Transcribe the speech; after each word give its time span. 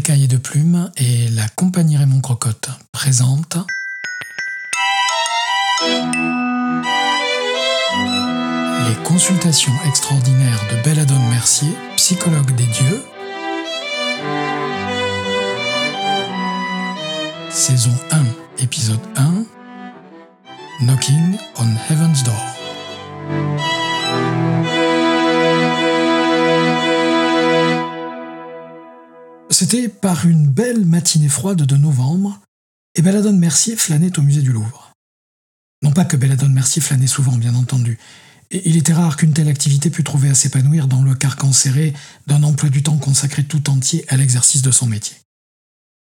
Écaille 0.00 0.28
de 0.28 0.38
plumes 0.38 0.90
et 0.96 1.28
la 1.28 1.46
compagnie 1.48 1.98
Raymond 1.98 2.22
Crocotte 2.22 2.70
présente 2.90 3.58
Les 8.88 8.94
consultations 9.04 9.74
extraordinaires 9.86 10.64
de 10.70 10.82
Belladone 10.82 11.28
Mercier, 11.28 11.68
psychologue 11.96 12.54
des 12.54 12.64
dieux. 12.64 13.02
Saison 17.50 17.92
1, 18.10 18.24
épisode 18.62 19.00
1 19.16 19.44
Knocking 20.80 21.36
on 21.58 21.76
Heaven's 21.90 22.24
Door. 22.24 22.50
C'était 29.60 29.90
par 29.90 30.26
une 30.26 30.46
belle 30.46 30.86
matinée 30.86 31.28
froide 31.28 31.66
de 31.66 31.76
novembre, 31.76 32.40
et 32.94 33.02
Belladone 33.02 33.38
Mercier 33.38 33.76
flânait 33.76 34.18
au 34.18 34.22
musée 34.22 34.40
du 34.40 34.52
Louvre. 34.52 34.94
Non 35.82 35.92
pas 35.92 36.06
que 36.06 36.16
Belladone 36.16 36.54
Mercier 36.54 36.80
flânait 36.80 37.06
souvent, 37.06 37.36
bien 37.36 37.54
entendu, 37.54 37.98
et 38.50 38.66
il 38.66 38.78
était 38.78 38.94
rare 38.94 39.18
qu'une 39.18 39.34
telle 39.34 39.50
activité 39.50 39.90
pût 39.90 40.02
trouver 40.02 40.30
à 40.30 40.34
s'épanouir 40.34 40.88
dans 40.88 41.02
le 41.02 41.14
carcan 41.14 41.52
serré 41.52 41.92
d'un 42.26 42.42
emploi 42.42 42.70
du 42.70 42.82
temps 42.82 42.96
consacré 42.96 43.44
tout 43.44 43.68
entier 43.68 44.06
à 44.08 44.16
l'exercice 44.16 44.62
de 44.62 44.70
son 44.70 44.86
métier. 44.86 45.18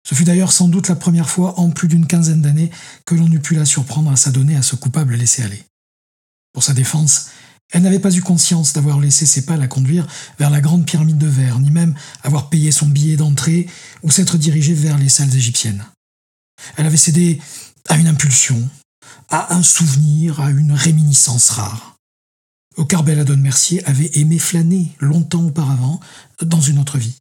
Ce 0.09 0.15
fut 0.15 0.23
d'ailleurs 0.23 0.53
sans 0.53 0.69
doute 0.69 0.87
la 0.87 0.95
première 0.95 1.29
fois 1.29 1.59
en 1.59 1.71
plus 1.71 1.89
d'une 1.89 2.07
quinzaine 2.07 2.43
d'années 2.43 2.71
que 3.07 3.17
l'on 3.17 3.27
eût 3.27 3.41
pu 3.41 3.57
la 3.57 3.65
surprendre 3.65 4.13
à 4.13 4.17
s'adonner 4.17 4.55
à 4.55 4.63
ce 4.63 4.77
coupable 4.77 5.17
laissé 5.17 5.43
aller. 5.43 5.65
Pour 6.53 6.63
sa 6.63 6.75
défense, 6.75 7.31
elle 7.73 7.83
n'avait 7.83 7.99
pas 7.99 8.15
eu 8.15 8.21
conscience 8.21 8.75
d'avoir 8.75 9.01
laissé 9.01 9.27
ses 9.27 9.45
pas 9.45 9.57
la 9.57 9.67
conduire 9.67 10.07
vers 10.39 10.51
la 10.51 10.61
grande 10.61 10.87
pyramide 10.87 11.19
de 11.19 11.27
verre, 11.27 11.59
ni 11.59 11.71
même 11.71 11.95
avoir 12.23 12.51
payé 12.51 12.71
son 12.71 12.87
billet 12.87 13.17
d'entrée 13.17 13.67
ou 14.03 14.11
s'être 14.11 14.37
dirigée 14.37 14.75
vers 14.75 14.99
les 14.99 15.09
salles 15.09 15.35
égyptiennes. 15.35 15.85
Elle 16.77 16.87
avait 16.87 16.97
cédé 16.97 17.41
à 17.89 17.97
une 17.97 18.07
impulsion, 18.07 18.69
à 19.31 19.55
un 19.55 19.63
souvenir, 19.63 20.41
à 20.41 20.51
une 20.51 20.73
réminiscence 20.73 21.51
rare. 21.51 21.97
Au 22.77 22.85
Belladone 22.85 23.41
Mercier 23.41 23.85
avait 23.87 24.11
aimé 24.15 24.39
flâner 24.39 24.93
longtemps 25.01 25.45
auparavant, 25.45 26.01
dans 26.43 26.61
une 26.61 26.79
autre 26.79 26.99
vie. 26.99 27.17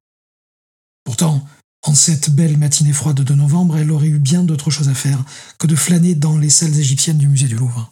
Pourtant, 1.03 1.45
en 1.83 1.95
cette 1.95 2.29
belle 2.29 2.57
matinée 2.57 2.93
froide 2.93 3.21
de 3.21 3.33
novembre, 3.33 3.77
elle 3.77 3.91
aurait 3.91 4.07
eu 4.07 4.19
bien 4.19 4.43
d'autres 4.43 4.69
choses 4.69 4.89
à 4.89 4.93
faire 4.93 5.23
que 5.57 5.67
de 5.67 5.75
flâner 5.75 6.13
dans 6.13 6.37
les 6.37 6.49
salles 6.49 6.77
égyptiennes 6.77 7.17
du 7.17 7.27
musée 7.27 7.47
du 7.47 7.55
Louvre. 7.55 7.91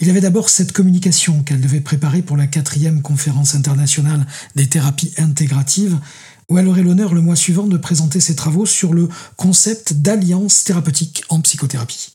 Il 0.00 0.06
y 0.06 0.10
avait 0.10 0.20
d'abord 0.20 0.48
cette 0.48 0.72
communication 0.72 1.42
qu'elle 1.42 1.60
devait 1.60 1.80
préparer 1.80 2.22
pour 2.22 2.36
la 2.36 2.46
quatrième 2.46 3.02
conférence 3.02 3.54
internationale 3.54 4.26
des 4.54 4.68
thérapies 4.68 5.12
intégratives, 5.18 5.98
où 6.48 6.58
elle 6.58 6.68
aurait 6.68 6.82
l'honneur 6.82 7.14
le 7.14 7.20
mois 7.20 7.36
suivant 7.36 7.66
de 7.66 7.76
présenter 7.76 8.20
ses 8.20 8.36
travaux 8.36 8.66
sur 8.66 8.92
le 8.92 9.08
concept 9.36 9.94
d'alliance 9.94 10.64
thérapeutique 10.64 11.24
en 11.28 11.40
psychothérapie. 11.40 12.12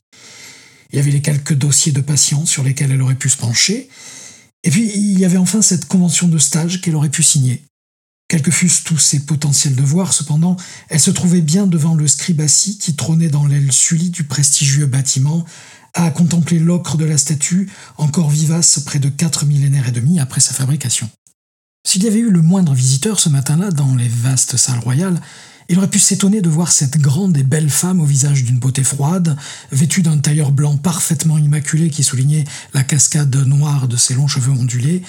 Il 0.92 0.96
y 0.96 0.98
avait 1.00 1.10
les 1.10 1.22
quelques 1.22 1.54
dossiers 1.54 1.92
de 1.92 2.00
patients 2.00 2.46
sur 2.46 2.62
lesquels 2.62 2.92
elle 2.92 3.02
aurait 3.02 3.14
pu 3.14 3.28
se 3.28 3.36
pencher, 3.36 3.88
et 4.64 4.70
puis 4.70 4.90
il 4.94 5.18
y 5.18 5.24
avait 5.24 5.38
enfin 5.38 5.62
cette 5.62 5.86
convention 5.86 6.28
de 6.28 6.38
stage 6.38 6.80
qu'elle 6.80 6.96
aurait 6.96 7.10
pu 7.10 7.22
signer. 7.22 7.62
Quels 8.28 8.42
que 8.42 8.50
fussent 8.50 8.84
tous 8.84 8.98
ses 8.98 9.20
potentiels 9.20 9.74
devoirs, 9.74 10.12
cependant, 10.12 10.56
elle 10.90 11.00
se 11.00 11.10
trouvait 11.10 11.40
bien 11.40 11.66
devant 11.66 11.94
le 11.94 12.06
scribassi 12.06 12.76
qui 12.76 12.94
trônait 12.94 13.30
dans 13.30 13.46
l'aile 13.46 13.72
sully 13.72 14.10
du 14.10 14.24
prestigieux 14.24 14.84
bâtiment, 14.84 15.46
à 16.04 16.10
contempler 16.10 16.58
l'ocre 16.58 16.96
de 16.96 17.04
la 17.04 17.18
statue, 17.18 17.70
encore 17.96 18.30
vivace 18.30 18.80
près 18.80 18.98
de 18.98 19.08
quatre 19.08 19.44
millénaires 19.44 19.88
et 19.88 19.92
demi 19.92 20.20
après 20.20 20.40
sa 20.40 20.54
fabrication. 20.54 21.10
S'il 21.86 22.04
y 22.04 22.06
avait 22.06 22.20
eu 22.20 22.30
le 22.30 22.42
moindre 22.42 22.74
visiteur 22.74 23.18
ce 23.18 23.28
matin-là 23.28 23.70
dans 23.70 23.94
les 23.94 24.08
vastes 24.08 24.56
salles 24.56 24.78
royales, 24.78 25.20
il 25.68 25.76
aurait 25.78 25.90
pu 25.90 25.98
s'étonner 25.98 26.40
de 26.40 26.48
voir 26.48 26.70
cette 26.70 26.98
grande 26.98 27.36
et 27.36 27.42
belle 27.42 27.68
femme 27.68 28.00
au 28.00 28.04
visage 28.04 28.44
d'une 28.44 28.58
beauté 28.58 28.84
froide, 28.84 29.36
vêtue 29.70 30.02
d'un 30.02 30.18
tailleur 30.18 30.52
blanc 30.52 30.76
parfaitement 30.76 31.36
immaculé 31.36 31.90
qui 31.90 32.04
soulignait 32.04 32.44
la 32.74 32.84
cascade 32.84 33.34
noire 33.36 33.88
de 33.88 33.96
ses 33.96 34.14
longs 34.14 34.28
cheveux 34.28 34.52
ondulés, 34.52 35.02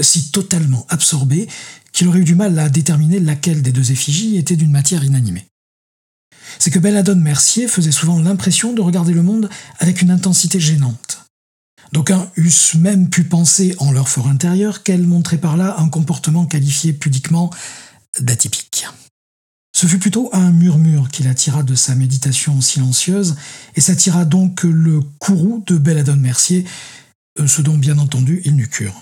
si 0.00 0.30
totalement 0.30 0.86
absorbée 0.88 1.48
qu'il 1.92 2.08
aurait 2.08 2.20
eu 2.20 2.24
du 2.24 2.34
mal 2.34 2.58
à 2.58 2.68
déterminer 2.68 3.18
laquelle 3.18 3.62
des 3.62 3.72
deux 3.72 3.92
effigies 3.92 4.36
était 4.36 4.56
d'une 4.56 4.70
matière 4.70 5.04
inanimée 5.04 5.49
c'est 6.58 6.70
que 6.70 6.78
Belladone 6.78 7.20
Mercier 7.20 7.68
faisait 7.68 7.92
souvent 7.92 8.20
l'impression 8.20 8.72
de 8.72 8.80
regarder 8.80 9.12
le 9.12 9.22
monde 9.22 9.48
avec 9.78 10.02
une 10.02 10.10
intensité 10.10 10.60
gênante. 10.60 11.24
D'aucuns 11.92 12.30
eussent 12.36 12.74
même 12.74 13.10
pu 13.10 13.24
penser 13.24 13.74
en 13.78 13.90
leur 13.90 14.08
fort 14.08 14.28
intérieur 14.28 14.82
qu'elle 14.82 15.06
montrait 15.06 15.38
par 15.38 15.56
là 15.56 15.76
un 15.78 15.88
comportement 15.88 16.46
qualifié 16.46 16.92
pudiquement 16.92 17.50
d'atypique. 18.20 18.86
Ce 19.74 19.86
fut 19.86 19.98
plutôt 19.98 20.30
un 20.32 20.52
murmure 20.52 21.08
qui 21.08 21.22
l'attira 21.22 21.62
de 21.62 21.74
sa 21.74 21.94
méditation 21.94 22.60
silencieuse 22.60 23.36
et 23.76 23.80
s'attira 23.80 24.24
donc 24.24 24.62
le 24.64 25.00
courroux 25.18 25.64
de 25.66 25.78
Belladone 25.78 26.20
Mercier, 26.20 26.64
euh, 27.38 27.46
ce 27.46 27.62
dont 27.62 27.78
bien 27.78 27.98
entendu 27.98 28.42
il 28.44 28.56
n'eut 28.56 28.68
cure. 28.68 28.94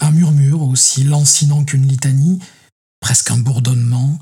Un 0.00 0.10
murmure 0.10 0.62
aussi 0.62 1.04
lancinant 1.04 1.64
qu'une 1.64 1.86
litanie, 1.86 2.40
presque 3.00 3.30
un 3.30 3.38
bourdonnement, 3.38 4.18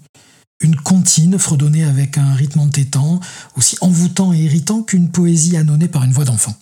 une 0.60 0.76
comptine 0.76 1.38
fredonnée 1.38 1.84
avec 1.84 2.18
un 2.18 2.34
rythme 2.34 2.60
entêtant, 2.60 3.20
aussi 3.56 3.76
envoûtant 3.80 4.32
et 4.32 4.38
irritant 4.38 4.82
qu'une 4.82 5.10
poésie 5.10 5.56
annonnée 5.56 5.88
par 5.88 6.04
une 6.04 6.12
voix 6.12 6.24
d'enfant. 6.24 6.56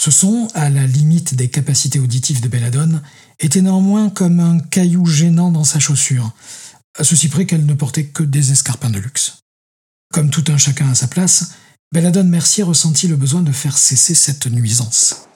Ce 0.00 0.10
son, 0.10 0.48
à 0.54 0.70
la 0.70 0.86
limite 0.86 1.34
des 1.34 1.48
capacités 1.48 1.98
auditives 1.98 2.40
de 2.40 2.48
Belladone, 2.48 3.02
était 3.38 3.60
néanmoins 3.60 4.08
comme 4.08 4.40
un 4.40 4.58
caillou 4.58 5.04
gênant 5.06 5.50
dans 5.50 5.64
sa 5.64 5.78
chaussure, 5.78 6.32
à 6.98 7.04
ceci 7.04 7.28
près 7.28 7.46
qu'elle 7.46 7.66
ne 7.66 7.74
portait 7.74 8.06
que 8.06 8.22
des 8.22 8.52
escarpins 8.52 8.90
de 8.90 8.98
luxe. 8.98 9.38
Comme 10.12 10.30
tout 10.30 10.44
un 10.48 10.56
chacun 10.56 10.90
à 10.90 10.94
sa 10.94 11.06
place, 11.06 11.52
Belladone 11.92 12.28
Mercier 12.28 12.62
ressentit 12.62 13.08
le 13.08 13.16
besoin 13.16 13.42
de 13.42 13.52
faire 13.52 13.76
cesser 13.76 14.14
cette 14.14 14.46
nuisance. 14.46 15.26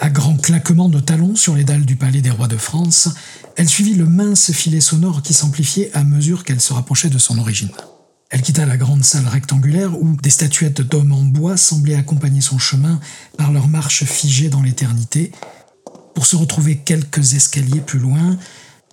À 0.00 0.08
grands 0.08 0.36
claquements 0.36 0.88
de 0.88 1.00
talons 1.00 1.36
sur 1.36 1.54
les 1.54 1.64
dalles 1.64 1.84
du 1.84 1.96
palais 1.96 2.22
des 2.22 2.30
rois 2.30 2.48
de 2.48 2.56
France, 2.56 3.10
elle 3.56 3.68
suivit 3.68 3.94
le 3.94 4.06
mince 4.06 4.52
filet 4.52 4.80
sonore 4.80 5.22
qui 5.22 5.34
s'amplifiait 5.34 5.90
à 5.94 6.04
mesure 6.04 6.44
qu'elle 6.44 6.60
se 6.60 6.72
rapprochait 6.72 7.10
de 7.10 7.18
son 7.18 7.38
origine. 7.38 7.70
Elle 8.30 8.42
quitta 8.42 8.66
la 8.66 8.76
grande 8.76 9.04
salle 9.04 9.28
rectangulaire 9.28 10.00
où 10.00 10.16
des 10.16 10.30
statuettes 10.30 10.80
d'hommes 10.80 11.12
en 11.12 11.22
bois 11.22 11.56
semblaient 11.56 11.94
accompagner 11.94 12.40
son 12.40 12.58
chemin 12.58 12.98
par 13.38 13.52
leur 13.52 13.68
marche 13.68 14.04
figée 14.04 14.48
dans 14.48 14.62
l'éternité, 14.62 15.30
pour 16.14 16.26
se 16.26 16.36
retrouver 16.36 16.78
quelques 16.78 17.34
escaliers 17.34 17.80
plus 17.80 17.98
loin, 17.98 18.36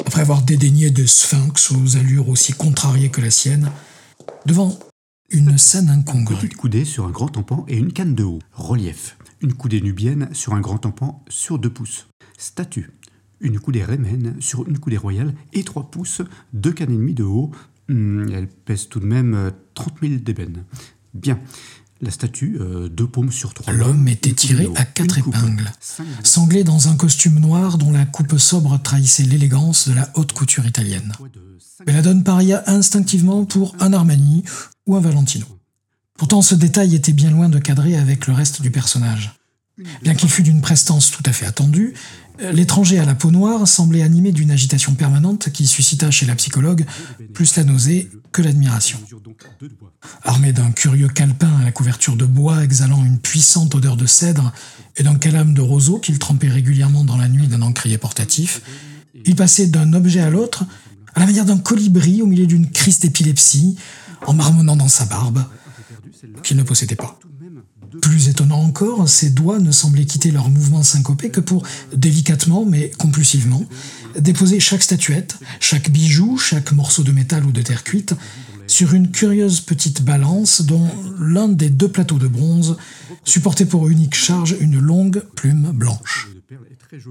après 0.05 0.21
avoir 0.21 0.41
dédaigné 0.41 0.91
des 0.91 1.07
sphinx 1.07 1.71
aux 1.71 1.97
allures 1.97 2.29
aussi 2.29 2.53
contrariées 2.53 3.09
que 3.09 3.21
la 3.21 3.31
sienne, 3.31 3.71
devant 4.45 4.77
une 5.29 5.57
scène 5.57 5.89
incongrue. 5.89 6.35
Petite 6.35 6.55
coudée 6.55 6.85
sur 6.85 7.05
un 7.05 7.11
grand 7.11 7.29
tampon 7.29 7.65
et 7.67 7.77
une 7.77 7.93
canne 7.93 8.15
de 8.15 8.23
haut. 8.23 8.39
Relief. 8.51 9.17
Une 9.41 9.53
coudée 9.53 9.81
nubienne 9.81 10.29
sur 10.33 10.53
un 10.53 10.61
grand 10.61 10.79
tampon 10.79 11.15
sur 11.29 11.57
deux 11.57 11.71
pouces. 11.71 12.07
Statue. 12.37 12.91
Une 13.41 13.59
coudée 13.59 13.83
rémène 13.83 14.35
sur 14.39 14.67
une 14.67 14.77
coudée 14.77 14.97
royale 14.97 15.33
et 15.53 15.63
trois 15.63 15.89
pouces, 15.89 16.21
deux 16.53 16.71
cannes 16.71 16.91
et 16.91 16.97
demie 16.97 17.15
de 17.15 17.23
haut. 17.23 17.51
Hmm, 17.89 18.29
elle 18.31 18.47
pèse 18.47 18.87
tout 18.87 18.99
de 18.99 19.05
même 19.05 19.51
30 19.73 19.93
euh, 20.03 20.07
000 20.07 20.21
d'ébène. 20.21 20.63
Bien. 21.13 21.39
La 22.03 22.09
statue, 22.09 22.57
euh, 22.59 22.89
deux 22.89 23.05
paumes 23.05 23.31
sur 23.31 23.53
trois. 23.53 23.71
L'homme 23.71 24.07
était 24.07 24.33
tiré 24.33 24.67
à 24.75 24.85
quatre 24.85 25.19
épingles, 25.19 25.71
sanglé 26.23 26.63
dans 26.63 26.87
un 26.87 26.95
costume 26.95 27.39
noir 27.39 27.77
dont 27.77 27.91
la 27.91 28.05
coupe 28.05 28.39
sobre 28.39 28.81
trahissait 28.81 29.23
l'élégance 29.23 29.87
de 29.87 29.93
la 29.93 30.09
haute 30.15 30.33
couture 30.33 30.65
italienne. 30.65 31.13
Belladone 31.85 32.23
paria 32.23 32.63
instinctivement 32.65 33.45
pour 33.45 33.75
un 33.79 33.93
Armani 33.93 34.43
ou 34.87 34.95
un 34.95 34.99
Valentino. 34.99 35.45
Pourtant, 36.17 36.41
ce 36.41 36.55
détail 36.55 36.95
était 36.95 37.13
bien 37.13 37.29
loin 37.29 37.49
de 37.49 37.59
cadrer 37.59 37.95
avec 37.97 38.25
le 38.25 38.33
reste 38.33 38.63
du 38.63 38.71
personnage. 38.71 39.40
Bien 40.01 40.15
qu'il 40.15 40.29
fût 40.29 40.43
d'une 40.43 40.61
prestance 40.61 41.11
tout 41.11 41.23
à 41.25 41.31
fait 41.31 41.45
attendue, 41.45 41.93
l'étranger 42.39 42.99
à 42.99 43.05
la 43.05 43.15
peau 43.15 43.31
noire 43.31 43.67
semblait 43.67 44.03
animé 44.03 44.31
d'une 44.31 44.51
agitation 44.51 44.93
permanente 44.93 45.51
qui 45.51 45.65
suscita 45.65 46.11
chez 46.11 46.25
la 46.25 46.35
psychologue 46.35 46.85
plus 47.33 47.55
la 47.55 47.63
nausée 47.63 48.09
que 48.31 48.41
l'admiration. 48.41 48.99
Armé 50.23 50.53
d'un 50.53 50.71
curieux 50.71 51.07
calepin 51.07 51.59
à 51.59 51.63
la 51.63 51.71
couverture 51.71 52.15
de 52.15 52.25
bois 52.25 52.63
exhalant 52.63 53.03
une 53.03 53.19
puissante 53.19 53.73
odeur 53.75 53.97
de 53.97 54.05
cèdre 54.05 54.51
et 54.97 55.03
d'un 55.03 55.15
calame 55.15 55.53
de 55.53 55.61
roseau 55.61 55.99
qu'il 55.99 56.19
trempait 56.19 56.49
régulièrement 56.49 57.03
dans 57.03 57.17
la 57.17 57.29
nuit 57.29 57.47
d'un 57.47 57.61
encrier 57.61 57.97
portatif, 57.97 58.61
il 59.25 59.35
passait 59.35 59.67
d'un 59.67 59.93
objet 59.93 60.21
à 60.21 60.29
l'autre 60.29 60.65
à 61.13 61.19
la 61.19 61.25
manière 61.25 61.45
d'un 61.45 61.57
colibri 61.57 62.21
au 62.21 62.25
milieu 62.25 62.47
d'une 62.47 62.69
crise 62.69 62.99
d'épilepsie, 62.99 63.75
en 64.25 64.33
marmonnant 64.33 64.75
dans 64.75 64.87
sa 64.87 65.05
barbe, 65.05 65.43
qu'il 66.43 66.57
ne 66.57 66.63
possédait 66.63 66.95
pas. 66.95 67.19
Plus 67.99 68.29
étonnant 68.29 68.61
encore, 68.61 69.09
ses 69.09 69.29
doigts 69.29 69.59
ne 69.59 69.71
semblaient 69.71 70.05
quitter 70.05 70.31
leur 70.31 70.49
mouvement 70.49 70.83
syncopé 70.83 71.29
que 71.29 71.41
pour, 71.41 71.63
délicatement 71.93 72.65
mais 72.65 72.91
compulsivement, 72.97 73.65
déposer 74.17 74.59
chaque 74.59 74.83
statuette, 74.83 75.37
chaque 75.59 75.89
bijou, 75.89 76.37
chaque 76.37 76.71
morceau 76.71 77.03
de 77.03 77.11
métal 77.11 77.45
ou 77.45 77.51
de 77.51 77.61
terre 77.61 77.83
cuite 77.83 78.13
sur 78.67 78.93
une 78.93 79.11
curieuse 79.11 79.59
petite 79.59 80.01
balance 80.03 80.61
dont 80.61 80.89
l'un 81.19 81.49
des 81.49 81.69
deux 81.69 81.89
plateaux 81.89 82.19
de 82.19 82.27
bronze 82.27 82.77
supportait 83.25 83.65
pour 83.65 83.89
unique 83.89 84.15
charge 84.15 84.55
une 84.61 84.79
longue 84.79 85.23
plume 85.35 85.71
blanche. 85.73 86.29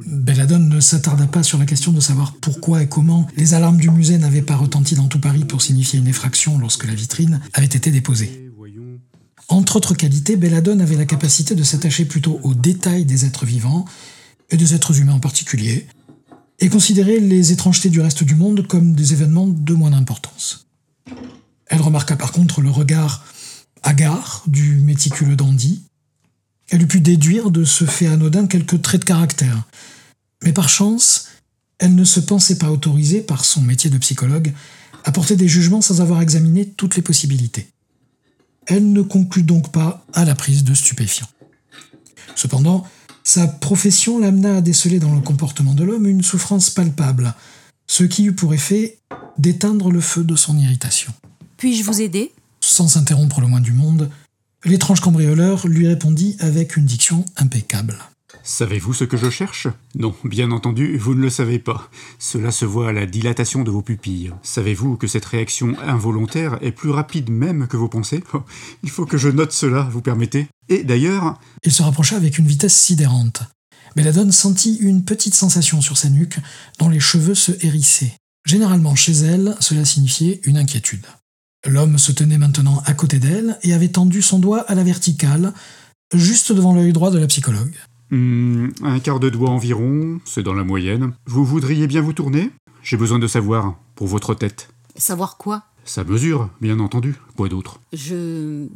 Belladone 0.06 0.69
ne 0.69 0.81
s'attarda 0.81 1.26
pas 1.26 1.43
sur 1.43 1.59
la 1.59 1.67
question 1.67 1.93
de 1.93 2.00
savoir 2.00 2.35
pourquoi 2.41 2.83
et 2.83 2.88
comment 2.88 3.26
les 3.37 3.55
alarmes 3.55 3.79
du 3.79 3.91
musée 3.91 4.19
n'avaient 4.19 4.43
pas 4.43 4.56
retenti 4.56 4.94
dans 4.94 5.09
tout 5.09 5.21
Paris 5.21 5.44
pour 5.44 5.62
signifier 5.62 5.99
une 5.99 6.09
effraction 6.09 6.59
lorsque 6.59 6.87
la 6.87 6.94
vitrine 6.94 7.41
avait 7.55 7.67
été 7.67 7.91
déposée. 7.91 8.50
Entre 9.50 9.75
autres 9.75 9.94
qualités, 9.94 10.37
Belladone 10.37 10.81
avait 10.81 10.97
la 10.97 11.06
capacité 11.06 11.56
de 11.56 11.64
s'attacher 11.64 12.05
plutôt 12.05 12.38
aux 12.44 12.55
détails 12.55 13.05
des 13.05 13.25
êtres 13.25 13.44
vivants, 13.44 13.85
et 14.49 14.56
des 14.56 14.75
êtres 14.75 15.00
humains 15.00 15.14
en 15.14 15.20
particulier, 15.20 15.88
et 16.61 16.69
considérer 16.69 17.19
les 17.19 17.50
étrangetés 17.50 17.91
du 17.91 18.00
reste 18.00 18.23
du 18.23 18.37
monde 18.37 18.67
comme 18.69 18.94
des 18.94 19.12
événements 19.12 19.49
de 19.49 19.75
moins 19.75 19.91
d'importance. 19.91 20.67
Elle 21.67 21.81
remarqua 21.81 22.17
par 22.17 22.31
contre 22.31 22.61
le 22.61 22.70
regard 22.70 23.25
hagard 23.82 24.44
du 24.47 24.76
méticuleux 24.76 25.37
dandy. 25.37 25.82
Elle 26.69 26.82
eût 26.82 26.88
pu 26.88 27.00
déduire 27.00 27.50
de 27.50 27.64
ce 27.64 27.85
fait 27.85 28.06
anodin 28.06 28.47
quelques 28.47 28.81
traits 28.82 29.00
de 29.00 29.06
caractère. 29.06 29.64
Mais 30.44 30.52
par 30.52 30.69
chance, 30.69 31.26
elle 31.79 31.97
ne 31.97 32.05
se 32.05 32.20
pensait 32.20 32.58
pas 32.58 32.70
autorisée, 32.70 33.20
par 33.20 33.44
son 33.44 33.62
métier 33.62 33.91
de 33.91 33.99
psychologue, 33.99 34.52
à 35.05 35.11
porter 35.11 35.35
des 35.35 35.49
jugements 35.49 35.81
sans 35.81 36.00
avoir 36.00 36.23
examiné 36.23 36.69
toutes 36.69 36.94
les 36.94 37.02
possibilités. 37.02 37.69
Elle 38.71 38.93
ne 38.93 39.03
conclut 39.03 39.43
donc 39.43 39.73
pas 39.73 40.07
à 40.13 40.25
la 40.25 40.37
prise 40.37 40.63
de 40.63 40.75
stupéfiants. 40.75 41.27
Cependant, 42.37 42.87
sa 43.25 43.49
profession 43.49 44.21
l'amena 44.21 44.59
à 44.59 44.61
déceler 44.61 45.01
dans 45.01 45.13
le 45.13 45.21
comportement 45.21 45.75
de 45.75 45.83
l'homme 45.83 46.07
une 46.07 46.23
souffrance 46.23 46.71
palpable, 46.71 47.35
ce 47.89 48.05
qui 48.05 48.27
eut 48.27 48.33
pour 48.33 48.55
effet 48.55 48.99
d'éteindre 49.39 49.91
le 49.91 50.01
feu 50.01 50.23
de 50.23 50.37
son 50.37 50.57
irritation. 50.57 51.13
Puis-je 51.57 51.83
vous 51.83 52.01
aider? 52.01 52.31
Sans 52.61 52.87
s'interrompre 52.87 53.41
le 53.41 53.49
moins 53.49 53.61
du 53.61 53.73
monde, 53.73 54.09
l'étrange 54.65 55.01
cambrioleur 55.01 55.67
lui 55.67 55.89
répondit 55.89 56.37
avec 56.39 56.77
une 56.77 56.87
diction 56.87 57.25
impeccable. 57.39 57.99
Savez-vous 58.50 58.93
ce 58.93 59.05
que 59.05 59.17
je 59.17 59.31
cherche? 59.31 59.69
Non, 59.94 60.12
bien 60.25 60.50
entendu, 60.50 60.99
vous 60.99 61.14
ne 61.14 61.23
le 61.23 61.31
savez 61.31 61.61
pas. 61.61 61.88
Cela 62.19 62.50
se 62.50 62.64
voit 62.64 62.88
à 62.88 62.93
la 62.93 63.06
dilatation 63.06 63.62
de 63.62 63.70
vos 63.70 63.81
pupilles. 63.81 64.32
Savez-vous 64.43 64.97
que 64.97 65.06
cette 65.06 65.25
réaction 65.25 65.76
involontaire 65.87 66.58
est 66.61 66.73
plus 66.73 66.91
rapide 66.91 67.31
même 67.31 67.69
que 67.69 67.76
vos 67.76 67.87
pensées? 67.87 68.25
Oh, 68.35 68.43
Il 68.82 68.91
faut 68.91 69.06
que 69.06 69.19
je 69.19 69.29
note 69.29 69.52
cela, 69.52 69.82
vous 69.93 70.02
permettez? 70.02 70.49
Et 70.69 70.82
d'ailleurs, 70.82 71.38
Il 71.62 71.70
se 71.70 71.85
rapprocha 71.85 72.17
avec 72.17 72.38
une 72.38 72.47
vitesse 72.49 72.75
sidérante. 72.75 73.44
Belladone 73.94 74.32
sentit 74.32 74.79
une 74.81 75.05
petite 75.05 75.37
sensation 75.37 75.81
sur 75.81 75.97
sa 75.97 76.11
nuque 76.11 76.41
dont 76.81 76.88
les 76.88 76.99
cheveux 76.99 77.37
se 77.37 77.52
hérissaient. 77.64 78.17
Généralement 78.44 78.97
chez 78.97 79.12
elle, 79.12 79.55
cela 79.61 79.85
signifiait 79.85 80.41
une 80.43 80.56
inquiétude. 80.56 81.06
L'homme 81.69 81.99
se 81.99 82.11
tenait 82.11 82.37
maintenant 82.37 82.82
à 82.85 82.94
côté 82.94 83.20
d'elle 83.20 83.61
et 83.62 83.75
avait 83.75 83.88
tendu 83.88 84.23
son 84.23 84.41
doigt 84.41 84.62
à 84.62 84.75
la 84.75 84.82
verticale, 84.82 85.55
juste 86.12 86.50
devant 86.50 86.75
l'œil 86.75 86.93
droit 86.93 87.12
de 87.12 87.19
la 87.20 87.29
psychologue. 87.29 87.76
Hmm, 88.11 88.69
un 88.83 88.99
quart 88.99 89.21
de 89.21 89.29
doigt 89.29 89.51
environ, 89.51 90.21
c'est 90.25 90.43
dans 90.43 90.55
la 90.55 90.65
moyenne. 90.65 91.12
Vous 91.27 91.45
voudriez 91.45 91.87
bien 91.87 92.01
vous 92.01 92.12
tourner? 92.12 92.51
J'ai 92.83 92.97
besoin 92.97 93.19
de 93.19 93.27
savoir, 93.27 93.77
pour 93.95 94.07
votre 94.07 94.35
tête. 94.35 94.69
Savoir 94.97 95.37
quoi? 95.37 95.65
Ça 95.85 96.05
mesure, 96.05 96.51
bien 96.61 96.79
entendu. 96.81 97.17
Quoi 97.37 97.49
d'autre? 97.49 97.81
Je. 97.93 98.67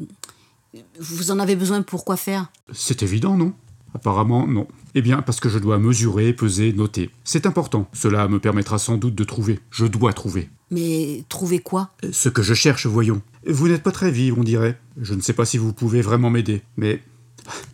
Vous 0.99 1.31
en 1.31 1.39
avez 1.39 1.57
besoin 1.57 1.83
pour 1.83 2.05
quoi 2.05 2.17
faire? 2.17 2.51
C'est 2.73 3.03
évident, 3.03 3.37
non? 3.37 3.53
Apparemment, 3.95 4.47
non. 4.47 4.67
Eh 4.97 5.03
bien, 5.03 5.23
parce 5.23 5.39
que 5.39 5.49
je 5.49 5.59
dois 5.59 5.79
mesurer, 5.79 6.33
peser, 6.33 6.73
noter. 6.73 7.11
C'est 7.23 7.47
important. 7.47 7.89
Cela 7.93 8.27
me 8.27 8.41
permettra 8.41 8.79
sans 8.79 8.97
doute 8.97 9.15
de 9.15 9.23
trouver. 9.23 9.61
Je 9.71 9.87
dois 9.87 10.13
trouver. 10.13 10.51
Mais 10.71 11.25
trouver 11.29 11.61
quoi? 11.61 11.91
Ce 12.11 12.29
que 12.29 12.43
je 12.43 12.55
cherche, 12.55 12.87
voyons. 12.87 13.23
Vous 13.47 13.69
n'êtes 13.69 13.85
pas 13.85 13.93
très 13.93 14.11
vive, 14.11 14.37
on 14.37 14.43
dirait. 14.43 14.81
Je 15.01 15.15
ne 15.15 15.21
sais 15.21 15.33
pas 15.33 15.45
si 15.45 15.59
vous 15.59 15.73
pouvez 15.73 16.03
vraiment 16.03 16.31
m'aider, 16.31 16.63
mais... 16.77 17.01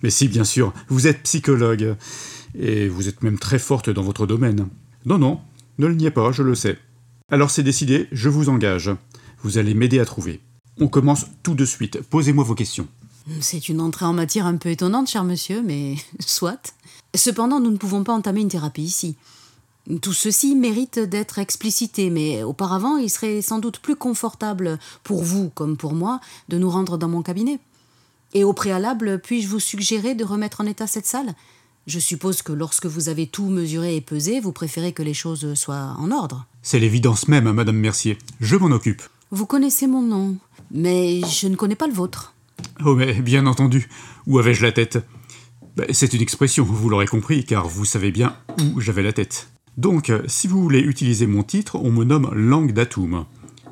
Mais 0.03 0.11
si, 0.11 0.29
bien 0.29 0.45
sûr, 0.45 0.73
vous 0.89 1.07
êtes 1.07 1.23
psychologue. 1.23 1.97
Et 2.59 2.89
vous 2.89 3.09
êtes 3.09 3.23
même 3.23 3.39
très 3.39 3.59
forte 3.59 3.91
dans 3.91 4.03
votre 4.03 4.27
domaine. 4.27 4.69
Non, 5.07 5.19
non, 5.19 5.41
ne 5.79 5.87
le 5.87 5.95
niez 5.95 6.11
pas, 6.11 6.33
je 6.33 6.43
le 6.43 6.55
sais. 6.55 6.79
Alors 7.31 7.51
c'est 7.51 7.63
décidé, 7.63 8.09
je 8.13 8.29
vous 8.29 8.49
engage. 8.49 8.91
Vous 9.43 9.59
allez 9.59 9.75
m'aider 9.75 10.01
à 10.01 10.05
trouver. 10.05 10.41
On 10.81 10.89
commence 10.89 11.27
tout 11.43 11.55
de 11.55 11.65
suite. 11.65 12.01
Posez-moi 12.03 12.45
vos 12.45 12.55
questions. 12.55 12.89
C'est 13.41 13.69
une 13.69 13.81
entrée 13.81 14.07
en 14.07 14.13
matière 14.13 14.47
un 14.47 14.57
peu 14.57 14.71
étonnante, 14.71 15.09
cher 15.09 15.25
monsieur, 15.25 15.63
mais 15.63 15.95
soit. 16.21 16.75
Cependant, 17.15 17.61
nous 17.61 17.71
ne 17.71 17.77
pouvons 17.77 18.03
pas 18.03 18.13
entamer 18.13 18.41
une 18.41 18.49
thérapie 18.49 18.83
ici. 18.83 19.17
Tout 20.03 20.13
ceci 20.13 20.55
mérite 20.55 20.99
d'être 20.99 21.39
explicité, 21.39 22.11
mais 22.11 22.43
auparavant, 22.43 22.97
il 22.97 23.09
serait 23.09 23.43
sans 23.43 23.59
doute 23.59 23.79
plus 23.79 23.97
confortable 23.97 24.79
pour 25.03 25.23
vous 25.23 25.51
comme 25.51 25.77
pour 25.77 25.95
moi 25.95 26.21
de 26.49 26.59
nous 26.59 26.71
rendre 26.71 26.99
dans 26.99 27.09
mon 27.09 27.23
cabinet. 27.23 27.59
Et 28.33 28.45
au 28.45 28.53
préalable, 28.53 29.21
puis-je 29.21 29.49
vous 29.49 29.59
suggérer 29.61 30.15
de 30.15 30.25
remettre 30.25 30.61
en 30.61 30.67
état 30.67 30.87
cette 30.87 31.07
salle? 31.07 31.35
Je 31.87 31.99
suppose 31.99 32.43
que 32.43 32.53
lorsque 32.53 32.87
vous 32.87 33.09
avez 33.09 33.27
tout 33.27 33.49
mesuré 33.49 33.97
et 33.97 34.01
pesé, 34.01 34.39
vous 34.39 34.53
préférez 34.53 34.93
que 34.93 35.03
les 35.03 35.15
choses 35.15 35.55
soient 35.55 35.97
en 35.99 36.11
ordre. 36.11 36.47
C'est 36.63 36.79
l'évidence 36.79 37.27
même, 37.27 37.51
Madame 37.51 37.77
Mercier. 37.77 38.19
Je 38.41 38.57
m'en 38.57 38.71
occupe. 38.71 39.03
Vous 39.31 39.47
connaissez 39.47 39.87
mon 39.87 40.03
nom, 40.03 40.37
mais 40.71 41.21
je 41.23 41.49
ne 41.49 41.57
connais 41.57 41.75
pas 41.75 41.87
le 41.87 41.93
vôtre. 41.93 42.35
Oh, 42.85 42.95
mais 42.95 43.15
bien 43.15 43.47
entendu. 43.47 43.89
Où 44.27 44.39
avais-je 44.39 44.63
la 44.63 44.73
tête? 44.73 44.99
Ben, 45.77 45.87
C'est 45.91 46.13
une 46.13 46.23
expression, 46.23 46.65
vous 46.65 46.89
l'aurez 46.89 47.07
compris, 47.07 47.45
car 47.45 47.67
vous 47.67 47.85
savez 47.85 48.13
bien 48.13 48.37
où 48.61 48.81
j'avais 48.81 49.03
la 49.03 49.13
tête. 49.13 49.49
Donc, 49.77 50.11
euh, 50.11 50.23
si 50.27 50.47
vous 50.47 50.63
voulez 50.63 50.81
utiliser 50.81 51.27
mon 51.27 51.43
titre, 51.43 51.77
on 51.77 51.91
me 51.91 52.05
nomme 52.05 52.31
langue 52.35 52.73
d'Atoum. 52.73 53.25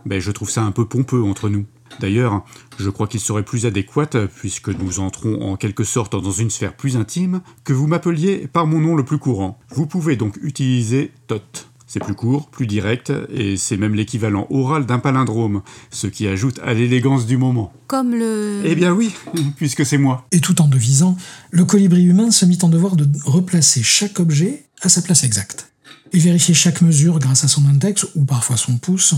Ben, 0.06 0.20
je 0.20 0.30
trouve 0.30 0.50
ça 0.50 0.62
un 0.62 0.70
peu 0.72 0.86
pompeux 0.86 1.22
entre 1.22 1.48
nous. 1.48 1.66
D'ailleurs, 2.00 2.44
je 2.78 2.90
crois 2.90 3.06
qu'il 3.06 3.20
serait 3.20 3.42
plus 3.42 3.66
adéquat, 3.66 4.28
puisque 4.36 4.68
nous 4.68 5.00
entrons 5.00 5.40
en 5.42 5.56
quelque 5.56 5.84
sorte 5.84 6.12
dans 6.12 6.30
une 6.30 6.50
sphère 6.50 6.76
plus 6.76 6.96
intime, 6.96 7.40
que 7.64 7.72
vous 7.72 7.86
m'appeliez 7.86 8.48
par 8.48 8.66
mon 8.66 8.80
nom 8.80 8.94
le 8.94 9.04
plus 9.04 9.18
courant. 9.18 9.58
Vous 9.70 9.86
pouvez 9.86 10.16
donc 10.16 10.38
utiliser 10.42 11.12
Tot. 11.26 11.68
C'est 11.90 12.00
plus 12.00 12.14
court, 12.14 12.50
plus 12.50 12.66
direct, 12.66 13.10
et 13.32 13.56
c'est 13.56 13.78
même 13.78 13.94
l'équivalent 13.94 14.46
oral 14.50 14.84
d'un 14.84 14.98
palindrome, 14.98 15.62
ce 15.90 16.06
qui 16.06 16.26
ajoute 16.28 16.60
à 16.62 16.74
l'élégance 16.74 17.24
du 17.24 17.38
moment. 17.38 17.72
Comme 17.86 18.14
le... 18.14 18.60
Eh 18.66 18.74
bien 18.74 18.92
oui, 18.92 19.14
puisque 19.56 19.86
c'est 19.86 19.96
moi. 19.96 20.26
Et 20.30 20.40
tout 20.40 20.60
en 20.60 20.68
devisant, 20.68 21.16
le 21.50 21.64
colibri 21.64 22.04
humain 22.04 22.30
se 22.30 22.44
mit 22.44 22.58
en 22.60 22.68
devoir 22.68 22.94
de 22.94 23.08
replacer 23.24 23.82
chaque 23.82 24.20
objet 24.20 24.66
à 24.82 24.90
sa 24.90 25.00
place 25.00 25.24
exacte. 25.24 25.72
Il 26.12 26.20
vérifiait 26.20 26.54
chaque 26.54 26.82
mesure 26.82 27.18
grâce 27.18 27.44
à 27.44 27.48
son 27.48 27.64
index, 27.64 28.06
ou 28.14 28.26
parfois 28.26 28.58
son 28.58 28.76
pouce, 28.76 29.14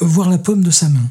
voire 0.00 0.30
la 0.30 0.38
paume 0.38 0.64
de 0.64 0.70
sa 0.70 0.88
main. 0.88 1.10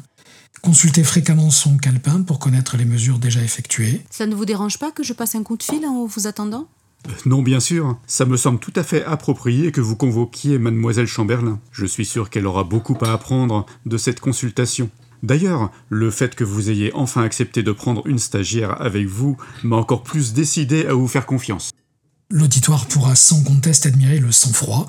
Consultait 0.62 1.04
fréquemment 1.04 1.50
son 1.50 1.76
calepin 1.76 2.22
pour 2.22 2.38
connaître 2.38 2.76
les 2.76 2.84
mesures 2.84 3.18
déjà 3.18 3.42
effectuées. 3.42 4.02
Ça 4.10 4.26
ne 4.26 4.34
vous 4.34 4.44
dérange 4.44 4.78
pas 4.78 4.90
que 4.90 5.02
je 5.02 5.12
passe 5.12 5.34
un 5.34 5.42
coup 5.42 5.56
de 5.56 5.62
fil 5.62 5.84
en 5.86 6.06
vous 6.06 6.26
attendant? 6.26 6.66
Non, 7.24 7.42
bien 7.42 7.60
sûr, 7.60 7.98
ça 8.06 8.24
me 8.24 8.36
semble 8.36 8.58
tout 8.58 8.72
à 8.74 8.82
fait 8.82 9.04
approprié 9.04 9.70
que 9.70 9.80
vous 9.80 9.96
convoquiez 9.96 10.58
mademoiselle 10.58 11.06
Chamberlain. 11.06 11.60
Je 11.70 11.86
suis 11.86 12.06
sûr 12.06 12.30
qu'elle 12.30 12.46
aura 12.46 12.64
beaucoup 12.64 12.98
à 13.02 13.12
apprendre 13.12 13.66
de 13.84 13.96
cette 13.96 14.18
consultation. 14.18 14.90
D'ailleurs, 15.22 15.70
le 15.88 16.10
fait 16.10 16.34
que 16.34 16.44
vous 16.44 16.68
ayez 16.68 16.92
enfin 16.94 17.22
accepté 17.22 17.62
de 17.62 17.72
prendre 17.72 18.06
une 18.06 18.18
stagiaire 18.18 18.80
avec 18.80 19.06
vous 19.06 19.36
m'a 19.62 19.76
encore 19.76 20.02
plus 20.02 20.32
décidé 20.32 20.86
à 20.86 20.94
vous 20.94 21.08
faire 21.08 21.26
confiance. 21.26 21.70
L'auditoire 22.28 22.86
pourra 22.86 23.14
sans 23.14 23.42
conteste 23.44 23.86
admirer 23.86 24.18
le 24.18 24.32
sang-froid, 24.32 24.86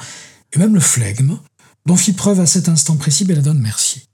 et 0.53 0.59
même 0.59 0.73
le 0.73 0.79
flegme, 0.79 1.37
dont 1.85 1.95
fit 1.95 2.13
preuve 2.13 2.39
à 2.39 2.45
cet 2.47 2.67
instant 2.67 2.95
précis 2.95 3.25
Belladone 3.25 3.59
Mercier. 3.59 4.06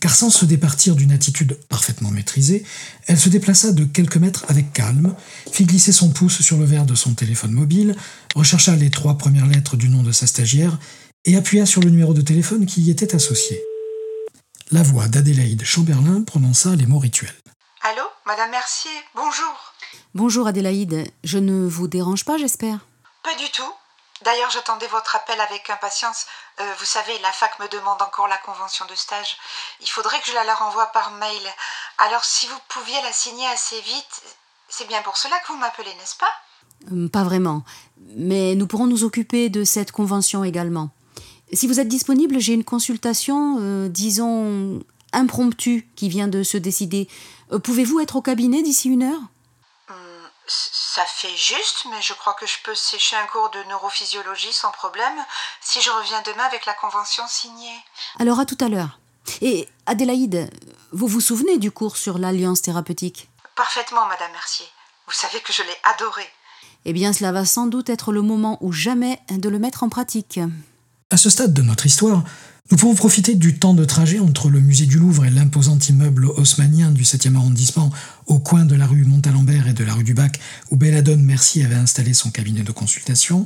Car 0.00 0.14
sans 0.14 0.30
se 0.30 0.44
départir 0.44 0.96
d'une 0.96 1.12
attitude 1.12 1.58
parfaitement 1.68 2.10
maîtrisée, 2.10 2.64
elle 3.06 3.18
se 3.18 3.28
déplaça 3.28 3.72
de 3.72 3.84
quelques 3.84 4.16
mètres 4.16 4.44
avec 4.48 4.72
calme, 4.72 5.14
fit 5.50 5.64
glisser 5.64 5.92
son 5.92 6.10
pouce 6.10 6.40
sur 6.40 6.58
le 6.58 6.64
verre 6.64 6.86
de 6.86 6.94
son 6.94 7.14
téléphone 7.14 7.52
mobile, 7.52 7.96
rechercha 8.34 8.74
les 8.76 8.90
trois 8.90 9.18
premières 9.18 9.46
lettres 9.46 9.76
du 9.76 9.88
nom 9.88 10.02
de 10.02 10.12
sa 10.12 10.26
stagiaire 10.26 10.78
et 11.24 11.36
appuya 11.36 11.66
sur 11.66 11.80
le 11.80 11.90
numéro 11.90 12.14
de 12.14 12.20
téléphone 12.20 12.66
qui 12.66 12.82
y 12.82 12.90
était 12.90 13.14
associé. 13.14 13.60
La 14.70 14.82
voix 14.82 15.08
d'Adélaïde 15.08 15.64
Chamberlain 15.64 16.22
prononça 16.22 16.74
les 16.74 16.86
mots 16.86 16.98
rituels. 16.98 17.34
Allô, 17.82 18.04
Madame 18.26 18.50
Mercier, 18.50 18.90
bonjour. 19.14 19.74
Bonjour 20.14 20.46
Adélaïde, 20.46 21.04
je 21.24 21.38
ne 21.38 21.66
vous 21.66 21.88
dérange 21.88 22.24
pas, 22.24 22.38
j'espère? 22.38 22.86
D'ailleurs, 24.24 24.50
j'attendais 24.50 24.86
votre 24.86 25.16
appel 25.16 25.40
avec 25.40 25.68
impatience. 25.70 26.26
Euh, 26.60 26.74
vous 26.78 26.84
savez, 26.84 27.18
la 27.20 27.32
fac 27.32 27.58
me 27.58 27.68
demande 27.68 28.00
encore 28.02 28.28
la 28.28 28.38
convention 28.38 28.84
de 28.86 28.94
stage. 28.94 29.36
Il 29.80 29.88
faudrait 29.88 30.20
que 30.20 30.26
je 30.28 30.34
la 30.34 30.44
leur 30.44 30.62
envoie 30.62 30.86
par 30.86 31.10
mail. 31.12 31.42
Alors, 31.98 32.24
si 32.24 32.46
vous 32.46 32.58
pouviez 32.68 33.00
la 33.02 33.12
signer 33.12 33.46
assez 33.48 33.80
vite, 33.80 34.22
c'est 34.68 34.86
bien 34.86 35.02
pour 35.02 35.16
cela 35.16 35.38
que 35.40 35.48
vous 35.52 35.58
m'appelez, 35.58 35.92
n'est-ce 35.94 36.16
pas? 36.16 36.32
Hum, 36.90 37.10
Pas 37.10 37.24
vraiment, 37.24 37.64
mais 38.16 38.54
nous 38.54 38.66
pourrons 38.66 38.86
nous 38.86 39.04
occuper 39.04 39.48
de 39.50 39.64
cette 39.64 39.92
convention 39.92 40.44
également. 40.44 40.90
Si 41.52 41.66
vous 41.66 41.80
êtes 41.80 41.88
disponible, 41.88 42.38
j'ai 42.40 42.54
une 42.54 42.64
consultation, 42.64 43.58
euh, 43.60 43.88
disons, 43.88 44.80
impromptue 45.12 45.86
qui 45.96 46.08
vient 46.08 46.28
de 46.28 46.42
se 46.42 46.56
décider. 46.56 47.08
Euh, 47.52 47.58
Pouvez-vous 47.58 48.00
être 48.00 48.16
au 48.16 48.22
cabinet 48.22 48.62
d'ici 48.62 48.88
une 48.88 49.02
heure? 49.02 49.20
Hum, 49.90 49.96
c- 50.46 50.70
Ça 50.94 51.06
fait 51.06 51.34
juste, 51.34 51.86
mais 51.90 52.02
je 52.02 52.12
crois 52.12 52.34
que 52.34 52.46
je 52.46 52.58
peux 52.64 52.74
sécher 52.74 53.16
un 53.16 53.26
cours 53.26 53.48
de 53.48 53.66
neurophysiologie 53.70 54.52
sans 54.52 54.70
problème 54.72 55.24
si 55.62 55.80
je 55.80 55.88
reviens 55.88 56.20
demain 56.20 56.44
avec 56.44 56.66
la 56.66 56.74
convention 56.74 57.22
signée. 57.28 57.78
Alors 58.18 58.38
à 58.38 58.44
tout 58.44 58.58
à 58.60 58.68
l'heure. 58.68 58.98
Et 59.40 59.70
Adélaïde, 59.86 60.50
vous 60.92 61.06
vous 61.06 61.22
souvenez 61.22 61.56
du 61.56 61.70
cours 61.70 61.96
sur 61.96 62.18
l'alliance 62.18 62.60
thérapeutique? 62.60 63.30
Parfaitement, 63.56 64.04
Madame 64.06 64.32
Mercier. 64.32 64.66
Vous 65.06 65.14
savez 65.14 65.40
que 65.40 65.54
je 65.54 65.62
l'ai 65.62 65.76
adoré. 65.94 66.28
eh 66.84 66.92
bien 66.92 67.14
cela 67.14 67.32
va 67.32 67.46
sans 67.46 67.68
doute 67.68 67.88
être 67.88 68.12
le 68.12 68.20
moment 68.20 68.58
ou 68.60 68.70
jamais 68.70 69.18
de 69.30 69.48
le 69.48 69.58
mettre 69.58 69.84
en 69.84 69.88
pratique. 69.88 70.40
À 71.08 71.16
ce 71.16 71.30
stade 71.30 71.54
de 71.54 71.62
notre 71.62 71.86
histoire, 71.86 72.22
nous 72.72 72.78
pouvons 72.78 72.94
profiter 72.94 73.34
du 73.34 73.58
temps 73.58 73.74
de 73.74 73.84
trajet 73.84 74.18
entre 74.18 74.48
le 74.48 74.58
musée 74.58 74.86
du 74.86 74.98
Louvre 74.98 75.26
et 75.26 75.30
l'imposant 75.30 75.78
immeuble 75.78 76.24
haussmannien 76.24 76.90
du 76.90 77.02
7e 77.02 77.36
arrondissement, 77.36 77.92
au 78.24 78.38
coin 78.38 78.64
de 78.64 78.74
la 78.74 78.86
rue 78.86 79.04
Montalembert 79.04 79.68
et 79.68 79.74
de 79.74 79.84
la 79.84 79.92
rue 79.92 80.04
du 80.04 80.14
Bac, 80.14 80.40
où 80.70 80.76
Belladone 80.76 81.22
Mercier 81.22 81.66
avait 81.66 81.74
installé 81.74 82.14
son 82.14 82.30
cabinet 82.30 82.62
de 82.62 82.72
consultation, 82.72 83.44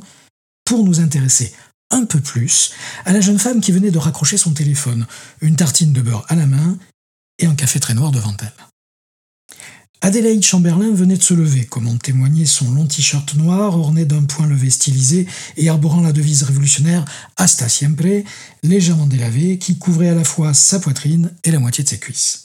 pour 0.65 0.85
nous 0.85 1.01
intéresser 1.01 1.53
un 1.91 2.05
peu 2.05 2.21
plus 2.21 2.71
à 3.05 3.13
la 3.13 3.21
jeune 3.21 3.41
femme 3.41 3.61
qui 3.61 3.73
venait 3.73 3.91
de 3.91 3.99
raccrocher 3.99 4.37
son 4.37 4.53
téléphone, 4.53 5.09
une 5.41 5.57
tartine 5.57 5.93
de 5.93 6.03
beurre 6.03 6.25
à 6.29 6.37
la 6.37 6.47
main 6.47 6.79
et 7.41 7.47
un 7.47 7.57
café 7.57 7.81
très 7.81 7.95
noir 7.95 8.13
devant 8.13 8.37
elle. 8.41 9.57
Adélaïde 10.07 10.45
Chamberlain 10.45 10.93
venait 10.93 11.17
de 11.17 11.23
se 11.25 11.35
lever, 11.35 11.65
comme 11.65 11.89
en 11.89 11.97
témoignait 11.97 12.47
son 12.47 12.71
long 12.71 12.87
t-shirt 12.87 13.35
noir 13.35 13.77
orné 13.77 14.05
d'un 14.05 14.23
point 14.23 14.47
levé 14.47 14.71
stylisé 14.71 15.27
et 15.57 15.69
arborant 15.69 16.01
la 16.01 16.13
devise 16.13 16.45
révolutionnaire 16.45 17.05
Hasta 17.37 17.69
siempre, 17.69 18.23
légèrement 18.63 19.09
délavé, 19.09 19.59
qui 19.59 19.79
couvrait 19.79 20.11
à 20.11 20.15
la 20.15 20.23
fois 20.23 20.55
sa 20.55 20.79
poitrine 20.79 21.33
et 21.43 21.51
la 21.51 21.59
moitié 21.59 21.83
de 21.83 21.89
ses 21.89 21.99
cuisses. 21.99 22.45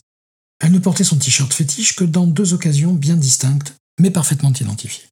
Elle 0.59 0.71
ne 0.71 0.79
portait 0.79 1.03
son 1.03 1.17
t-shirt 1.17 1.53
fétiche 1.53 1.95
que 1.95 2.03
dans 2.03 2.25
deux 2.25 2.55
occasions 2.55 2.93
bien 2.93 3.15
distinctes, 3.15 3.75
mais 3.99 4.09
parfaitement 4.09 4.51
identifiées. 4.51 5.05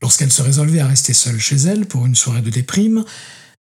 Lorsqu'elle 0.00 0.32
se 0.32 0.40
résolvait 0.40 0.80
à 0.80 0.86
rester 0.86 1.12
seule 1.12 1.38
chez 1.38 1.56
elle 1.56 1.84
pour 1.84 2.06
une 2.06 2.14
soirée 2.14 2.40
de 2.40 2.48
déprime, 2.48 3.04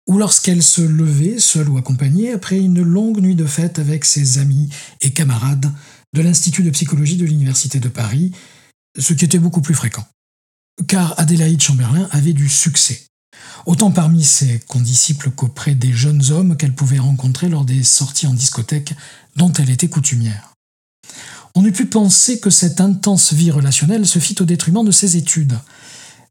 ou 0.09 0.17
lorsqu'elle 0.17 0.63
se 0.63 0.81
levait, 0.81 1.39
seule 1.39 1.69
ou 1.69 1.77
accompagnée, 1.77 2.33
après 2.33 2.57
une 2.57 2.81
longue 2.81 3.21
nuit 3.21 3.35
de 3.35 3.45
fête 3.45 3.79
avec 3.79 4.07
ses 4.07 4.39
amis 4.39 4.71
et 5.03 5.11
camarades 5.11 5.71
de 6.17 6.23
l'Institut 6.23 6.63
de 6.63 6.71
psychologie 6.71 7.17
de 7.17 7.27
l'Université 7.27 7.79
de 7.79 7.89
Paris, 7.89 8.33
ce 8.99 9.13
qui 9.13 9.27
était 9.27 9.39
beaucoup 9.39 9.61
plus 9.61 9.75
fréquent. 9.75 10.07
Car 10.89 11.19
Adélaïde 11.21 11.61
Chamberlain 11.61 12.09
avait 12.11 12.33
du 12.33 12.49
succès, 12.49 13.03
autant 13.67 13.91
parmi 13.91 14.25
ses 14.25 14.61
condisciples 14.61 15.31
qu'auprès 15.31 15.75
des 15.75 15.93
jeunes 15.93 16.31
hommes 16.31 16.57
qu'elle 16.57 16.75
pouvait 16.75 16.99
rencontrer 16.99 17.51
lors 17.51 17.67
des 17.67 17.83
sorties 17.83 18.27
en 18.27 18.33
discothèque 18.33 18.95
dont 19.37 19.53
elle 19.53 19.69
était 19.69 19.89
coutumière. 19.89 20.55
On 21.55 21.65
eût 21.65 21.73
pu 21.73 21.85
penser 21.85 22.41
que 22.41 22.51
cette 22.51 22.81
intense 22.81 23.35
vie 23.35 23.51
relationnelle 23.51 24.07
se 24.07 24.19
fit 24.19 24.37
au 24.41 24.45
détriment 24.45 24.85
de 24.85 24.91
ses 24.91 25.19
études, 25.19 25.59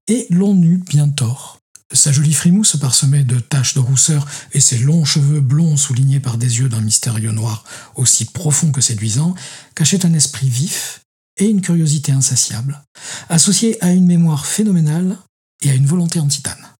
et 0.08 0.26
l'on 0.32 0.60
eut 0.64 0.84
bien 0.90 1.10
tort. 1.10 1.55
Sa 1.94 2.12
jolie 2.12 2.34
frimousse 2.34 2.78
parsemée 2.78 3.24
de 3.24 3.40
taches 3.40 3.76
de 3.76 3.80
rousseur 3.80 4.28
et 4.54 4.60
ses 4.60 4.80
longs 4.80 5.06
cheveux 5.06 5.40
blonds 5.40 5.78
soulignés 5.78 6.20
par 6.20 6.38
des 6.38 6.60
yeux 6.60 6.70
d'un 6.70 6.82
mystérieux 6.82 7.32
noir 7.32 7.64
aussi 7.96 8.26
profond 8.26 8.72
que 8.72 8.82
séduisant 8.82 9.36
cachaient 9.76 10.06
un 10.06 10.14
esprit 10.14 10.50
vif 10.50 11.02
et 11.38 11.46
une 11.46 11.62
curiosité 11.62 12.12
insatiable, 12.12 12.82
associée 13.30 13.84
à 13.84 13.92
une 13.92 14.06
mémoire 14.08 14.46
phénoménale 14.46 15.18
et 15.62 15.70
à 15.70 15.76
une 15.76 15.86
volonté 15.86 16.20
en 16.20 16.28
titane. 16.28 16.74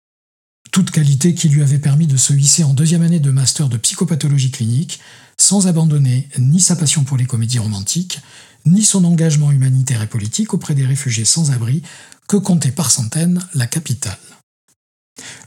Toute 0.72 0.92
qualité 0.92 1.36
qui 1.36 1.50
lui 1.50 1.62
avait 1.62 1.80
permis 1.80 2.08
de 2.08 2.18
se 2.18 2.34
hisser 2.34 2.64
en 2.64 2.74
deuxième 2.74 3.04
année 3.04 3.20
de 3.20 3.32
master 3.32 3.70
de 3.70 3.78
psychopathologie 3.78 4.52
clinique, 4.52 5.00
sans 5.38 5.68
abandonner 5.68 6.30
ni 6.40 6.60
sa 6.60 6.76
passion 6.76 7.04
pour 7.04 7.18
les 7.18 7.26
comédies 7.26 7.60
romantiques, 7.60 8.22
ni 8.66 8.84
son 8.84 9.06
engagement 9.06 9.52
humanitaire 9.52 10.02
et 10.02 10.08
politique 10.08 10.54
auprès 10.54 10.74
des 10.74 10.86
réfugiés 10.86 11.26
sans 11.26 11.52
abri 11.52 11.84
que 12.28 12.38
comptait 12.38 12.72
par 12.72 12.92
centaines 12.92 13.40
la 13.54 13.68
capitale. 13.68 14.18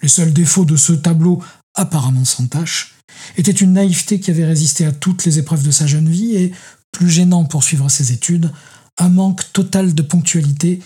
Le 0.02 0.08
seul 0.08 0.32
défaut 0.32 0.64
de 0.64 0.76
ce 0.76 0.92
tableau, 0.92 1.42
apparemment 1.75 2.25
sans 2.25 2.46
tache, 2.46 2.94
était 3.37 3.52
une 3.52 3.75
naïveté 3.75 4.20
qui 4.20 4.30
avait 4.30 4.44
résisté 4.44 4.84
à 4.84 4.92
toutes 4.92 5.25
les 5.25 5.38
épreuves 5.38 5.64
de 5.64 5.70
sa 5.70 5.87
jeune 5.87 6.08
vie 6.08 6.37
et, 6.37 6.52
plus 6.92 7.10
gênant 7.10 7.44
pour 7.44 7.64
suivre 7.64 7.88
ses 7.88 8.12
études, 8.12 8.50
un 8.98 9.08
manque 9.08 9.52
total 9.52 9.94
de 9.94 10.02
ponctualité 10.02 10.80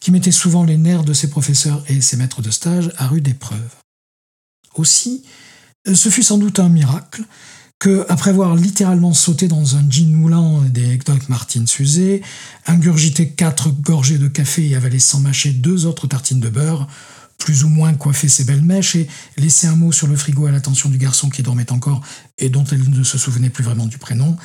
qui 0.00 0.10
mettait 0.10 0.32
souvent 0.32 0.64
les 0.64 0.76
nerfs 0.76 1.04
de 1.04 1.12
ses 1.12 1.30
professeurs 1.30 1.82
et 1.88 2.00
ses 2.00 2.16
maîtres 2.16 2.42
de 2.42 2.50
stage 2.50 2.92
à 2.96 3.06
rude 3.06 3.28
épreuve. 3.28 3.74
Aussi, 4.74 5.24
ce 5.92 6.08
fut 6.10 6.22
sans 6.22 6.38
doute 6.38 6.60
un 6.60 6.68
miracle 6.68 7.22
que, 7.78 8.06
après 8.08 8.30
avoir 8.30 8.56
littéralement 8.56 9.12
sauté 9.12 9.48
dans 9.48 9.76
un 9.76 9.90
jean 9.90 10.14
moulant 10.14 10.62
des 10.62 10.96
Doc 10.98 11.28
Martins 11.28 11.64
usés, 11.78 12.22
ingurgité 12.66 13.30
quatre 13.30 13.70
gorgées 13.70 14.18
de 14.18 14.28
café 14.28 14.68
et 14.68 14.76
avalé 14.76 14.98
sans 14.98 15.20
mâcher 15.20 15.50
deux 15.50 15.86
autres 15.86 16.06
tartines 16.06 16.40
de 16.40 16.48
beurre, 16.48 16.88
plus 17.38 17.64
ou 17.64 17.68
moins 17.68 17.94
coiffer 17.94 18.28
ses 18.28 18.44
belles 18.44 18.62
mèches 18.62 18.96
et 18.96 19.08
laisser 19.36 19.66
un 19.66 19.76
mot 19.76 19.92
sur 19.92 20.06
le 20.06 20.16
frigo 20.16 20.46
à 20.46 20.50
l'attention 20.50 20.88
du 20.88 20.98
garçon 20.98 21.28
qui 21.28 21.42
dormait 21.42 21.70
encore 21.72 22.00
et 22.38 22.48
dont 22.48 22.64
elle 22.64 22.88
ne 22.88 23.04
se 23.04 23.18
souvenait 23.18 23.50
plus 23.50 23.64
vraiment 23.64 23.86
du 23.86 23.98
prénom, 23.98 24.36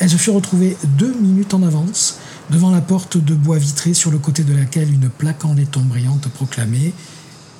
elle 0.00 0.10
se 0.10 0.16
fut 0.16 0.30
retrouvée 0.30 0.76
deux 0.96 1.12
minutes 1.14 1.54
en 1.54 1.62
avance 1.62 2.18
devant 2.50 2.70
la 2.70 2.80
porte 2.80 3.16
de 3.16 3.34
bois 3.34 3.58
vitré 3.58 3.94
sur 3.94 4.10
le 4.10 4.18
côté 4.18 4.44
de 4.44 4.54
laquelle 4.54 4.92
une 4.92 5.08
plaque 5.08 5.44
en 5.44 5.54
laiton 5.54 5.80
brillante 5.80 6.28
proclamait 6.28 6.92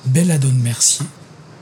Belladone 0.05 0.59
Mercier, 0.59 1.05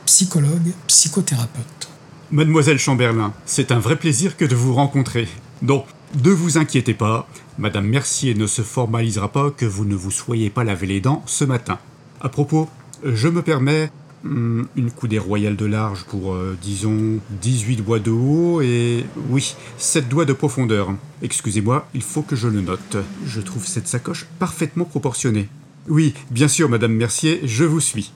psychologue, 0.06 0.72
psychothérapeute. 0.86 1.90
Mademoiselle 2.32 2.78
Chamberlain, 2.78 3.34
c'est 3.46 3.72
un 3.72 3.80
vrai 3.80 3.96
plaisir 3.96 4.38
que 4.38 4.46
de 4.46 4.56
vous 4.56 4.74
rencontrer. 4.74 5.28
Non, 5.62 5.86
ne 6.24 6.30
vous 6.30 6.58
inquiétez 6.58 6.94
pas, 6.94 7.28
Madame 7.58 7.88
Mercier 7.88 8.36
ne 8.36 8.46
se 8.46 8.62
formalisera 8.62 9.32
pas 9.32 9.50
que 9.50 9.66
vous 9.66 9.86
ne 9.86 9.96
vous 9.96 10.12
soyez 10.12 10.50
pas 10.50 10.64
lavé 10.64 10.88
les 10.88 11.02
dents 11.02 11.24
ce 11.26 11.44
matin. 11.44 11.80
À 12.22 12.30
propos, 12.30 12.70
je 13.04 13.28
me 13.28 13.42
permets 13.42 13.92
hmm, 14.24 14.64
une 14.76 14.92
coudée 14.92 15.20
royale 15.20 15.56
de 15.56 15.66
large 15.66 16.04
pour, 16.06 16.34
euh, 16.34 16.58
disons, 16.62 17.20
18 17.42 17.78
doigts 17.78 18.00
de 18.00 18.12
haut 18.12 18.62
et, 18.62 19.06
oui, 19.30 19.56
7 19.78 20.10
doigts 20.10 20.26
de 20.26 20.34
profondeur. 20.34 20.94
Excusez-moi, 21.22 21.88
il 21.94 22.04
faut 22.04 22.22
que 22.22 22.36
je 22.36 22.48
le 22.48 22.62
note. 22.62 22.98
Je 23.26 23.42
trouve 23.42 23.66
cette 23.66 23.88
sacoche 23.88 24.26
parfaitement 24.40 24.86
proportionnée. 24.86 25.50
Oui, 25.88 26.14
bien 26.32 26.48
sûr, 26.48 26.70
Madame 26.70 26.94
Mercier, 26.94 27.42
je 27.44 27.64
vous 27.64 27.80
suis. 27.80 28.12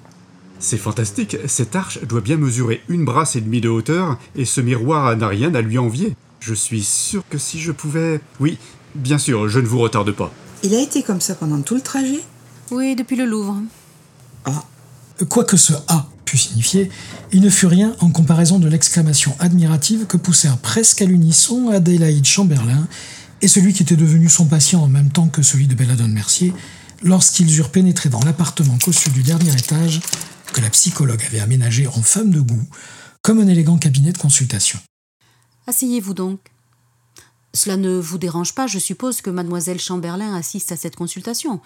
C'est 0.60 0.78
fantastique, 0.78 1.38
cette 1.48 1.76
arche 1.76 2.04
doit 2.04 2.22
bien 2.22 2.38
mesurer 2.38 2.82
une 2.88 3.04
brasse 3.04 3.36
et 3.36 3.42
demie 3.42 3.62
de 3.62 3.70
hauteur, 3.70 4.20
et 4.36 4.46
ce 4.46 4.62
miroir 4.62 5.18
n'a 5.18 5.28
rien 5.28 5.56
à 5.56 5.62
lui 5.62 5.80
envier. 5.80 6.16
Je 6.40 6.54
suis 6.54 6.84
sûr 6.84 7.24
que 7.30 7.38
si 7.38 7.60
je 7.60 7.72
pouvais... 7.72 8.22
Oui, 8.40 8.60
bien 8.94 9.18
sûr, 9.18 9.48
je 9.48 9.60
ne 9.60 9.66
vous 9.66 9.80
retarde 9.80 10.12
pas. 10.12 10.32
Il 10.64 10.76
a 10.76 10.82
été 10.82 11.02
comme 11.02 11.22
ça 11.22 11.34
pendant 11.34 11.62
tout 11.62 11.76
le 11.76 11.82
trajet? 11.82 12.20
Oui, 12.70 12.96
depuis 12.96 13.16
le 13.16 13.26
Louvre. 13.26 13.58
Ah, 14.46 14.64
Quoi 15.30 15.44
que 15.44 15.58
ce 15.58 15.74
A 15.88 16.08
pût 16.26 16.38
signifier, 16.38 16.90
il 17.32 17.42
ne 17.42 17.50
fut 17.50 17.68
rien 17.68 17.96
en 18.00 18.10
comparaison 18.10 18.60
de 18.60 18.68
l'exclamation 18.68 19.36
admirative 19.40 20.06
que 20.06 20.18
poussèrent 20.18 20.58
presque 20.58 21.02
à 21.02 21.06
l'unisson 21.06 21.70
Adélaïde 21.70 22.26
Chamberlain 22.26 22.88
et 23.42 23.48
celui 23.48 23.74
qui 23.74 23.84
était 23.84 23.96
devenu 23.96 24.30
son 24.30 24.46
patient 24.46 24.82
en 24.82 24.88
même 24.88 25.12
temps 25.12 25.28
que 25.28 25.42
celui 25.42 25.68
de 25.68 25.76
Belladone 25.76 26.12
Mercier 26.12 26.54
lorsqu'ils 27.04 27.58
eurent 27.58 27.72
pénétré 27.72 28.10
dans 28.10 28.24
l'appartement 28.24 28.78
cossu 28.78 29.10
du 29.10 29.24
dernier 29.24 29.52
étage 29.52 30.02
que 30.54 30.62
la 30.62 30.70
psychologue 30.70 31.24
avait 31.28 31.40
aménagé 31.40 31.88
en 31.88 32.02
femme 32.02 32.32
de 32.32 32.42
goût 32.42 32.68
comme 33.22 33.40
un 33.40 33.48
élégant 33.48 33.78
cabinet 33.78 34.12
de 34.12 34.18
consultation. 34.18 34.80
Asseyez-vous 35.68 36.14
donc. 36.14 36.40
Cela 37.54 37.78
ne 37.78 37.98
vous 38.00 38.18
dérange 38.18 38.56
pas, 38.56 38.68
je 38.68 38.80
suppose, 38.80 39.22
que 39.22 39.30
mademoiselle 39.30 39.80
Chamberlain 39.80 40.34
assiste 40.36 40.72
à 40.72 40.78
cette 40.78 40.96
consultation. 40.96 41.60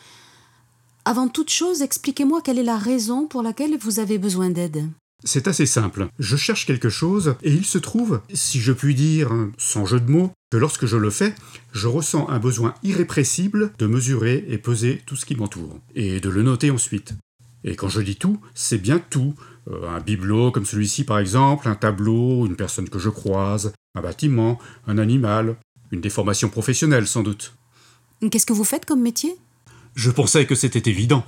Avant 1.07 1.27
toute 1.27 1.51
chose, 1.51 1.83
expliquez-moi 1.83 2.41
quelle 2.41 2.57
est 2.57 2.63
la 2.63 2.79
raison 2.79 3.27
pour 3.27 3.43
laquelle 3.43 3.77
vous 3.77 3.99
avez 3.99 4.17
besoin 4.17 4.49
d'aide. 4.49 4.89
C'est 5.23 5.47
assez 5.47 5.67
simple. 5.67 6.07
Je 6.17 6.35
cherche 6.35 6.65
quelque 6.65 6.89
chose 6.89 7.35
et 7.43 7.53
il 7.53 7.63
se 7.63 7.77
trouve, 7.77 8.21
si 8.33 8.59
je 8.59 8.71
puis 8.71 8.95
dire, 8.95 9.31
sans 9.59 9.85
jeu 9.85 9.99
de 9.99 10.09
mots, 10.09 10.31
que 10.49 10.57
lorsque 10.57 10.87
je 10.87 10.97
le 10.97 11.11
fais, 11.11 11.35
je 11.73 11.87
ressens 11.87 12.27
un 12.29 12.39
besoin 12.39 12.73
irrépressible 12.81 13.71
de 13.77 13.85
mesurer 13.85 14.45
et 14.47 14.57
peser 14.57 15.03
tout 15.05 15.15
ce 15.15 15.27
qui 15.27 15.35
m'entoure, 15.35 15.79
et 15.93 16.19
de 16.19 16.29
le 16.29 16.41
noter 16.41 16.71
ensuite. 16.71 17.13
Et 17.63 17.75
quand 17.75 17.89
je 17.89 18.01
dis 18.01 18.15
tout, 18.15 18.39
c'est 18.55 18.79
bien 18.79 18.97
tout. 18.97 19.35
Euh, 19.69 19.87
un 19.87 19.99
bibelot 19.99 20.51
comme 20.51 20.65
celui-ci 20.65 21.03
par 21.03 21.19
exemple, 21.19 21.67
un 21.67 21.75
tableau, 21.75 22.47
une 22.47 22.55
personne 22.55 22.89
que 22.89 22.99
je 22.99 23.09
croise, 23.09 23.73
un 23.93 24.01
bâtiment, 24.01 24.57
un 24.87 24.97
animal, 24.97 25.55
une 25.91 26.01
déformation 26.01 26.49
professionnelle 26.49 27.05
sans 27.05 27.21
doute. 27.21 27.53
Qu'est-ce 28.31 28.45
que 28.47 28.53
vous 28.53 28.63
faites 28.63 28.85
comme 28.85 29.01
métier? 29.01 29.37
Je 29.95 30.11
pensais 30.11 30.45
que 30.45 30.55
c'était 30.55 30.89
évident. 30.89 31.25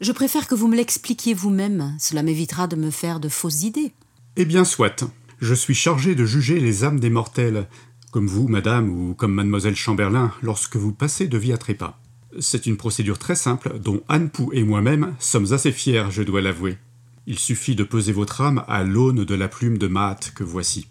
Je 0.00 0.10
préfère 0.10 0.48
que 0.48 0.56
vous 0.56 0.66
me 0.66 0.76
l'expliquiez 0.76 1.34
vous-même. 1.34 1.94
Cela 2.00 2.24
m'évitera 2.24 2.66
de 2.66 2.74
me 2.74 2.90
faire 2.90 3.20
de 3.20 3.28
fausses 3.28 3.62
idées. 3.62 3.92
Eh 4.34 4.44
bien, 4.44 4.64
soit. 4.64 5.04
Je 5.40 5.54
suis 5.54 5.74
chargé 5.74 6.16
de 6.16 6.24
juger 6.24 6.58
les 6.58 6.82
âmes 6.82 6.98
des 6.98 7.10
mortels, 7.10 7.68
comme 8.10 8.26
vous, 8.26 8.48
madame, 8.48 8.90
ou 8.90 9.14
comme 9.14 9.32
mademoiselle 9.32 9.76
Chamberlain, 9.76 10.32
lorsque 10.42 10.76
vous 10.76 10.92
passez 10.92 11.28
de 11.28 11.38
vie 11.38 11.52
à 11.52 11.58
trépas. 11.58 12.00
C'est 12.40 12.66
une 12.66 12.76
procédure 12.76 13.18
très 13.18 13.36
simple 13.36 13.78
dont 13.78 14.02
Anne 14.08 14.30
Pou 14.30 14.50
et 14.52 14.64
moi-même 14.64 15.14
sommes 15.20 15.52
assez 15.52 15.70
fiers, 15.70 16.10
je 16.10 16.22
dois 16.22 16.40
l'avouer. 16.40 16.78
Il 17.26 17.38
suffit 17.38 17.76
de 17.76 17.84
peser 17.84 18.12
votre 18.12 18.40
âme 18.40 18.64
à 18.66 18.82
l'aune 18.82 19.24
de 19.24 19.34
la 19.34 19.46
plume 19.46 19.78
de 19.78 19.86
mat 19.86 20.32
que 20.34 20.42
voici. 20.42 20.88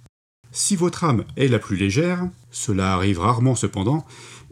Si 0.53 0.75
votre 0.77 1.03
âme 1.03 1.25
est 1.35 1.47
la 1.47 1.59
plus 1.59 1.75
légère, 1.75 2.27
cela 2.51 2.93
arrive 2.93 3.19
rarement 3.19 3.55
cependant, 3.55 4.05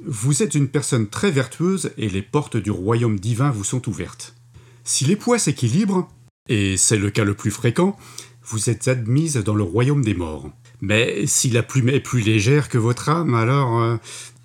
vous 0.06 0.44
êtes 0.44 0.56
une 0.56 0.68
personne 0.68 1.08
très 1.08 1.32
vertueuse 1.32 1.92
et 1.98 2.10
les 2.10 2.22
portes 2.22 2.58
du 2.58 2.72
royaume 2.72 3.20
divin 3.20 3.52
vous 3.52 3.64
sont 3.64 3.88
ouvertes. 3.90 4.36
Si 4.84 5.06
les 5.06 5.16
poids 5.16 5.40
s'équilibrent, 5.40 6.10
et 6.48 6.78
c'est 6.78 6.98
le 6.98 7.10
cas 7.10 7.24
le 7.24 7.36
plus 7.36 7.52
fréquent, 7.52 7.98
vous 8.44 8.70
êtes 8.70 8.88
admise 8.88 9.36
dans 9.36 9.54
le 9.54 9.64
royaume 9.64 10.04
des 10.04 10.16
morts. 10.16 10.50
Mais 10.82 11.28
si 11.28 11.50
la 11.50 11.64
plume 11.64 11.90
est 11.90 12.00
plus 12.00 12.22
légère 12.22 12.70
que 12.70 12.78
votre 12.78 13.10
âme, 13.10 13.36
alors 13.36 13.80
euh, 13.80 13.98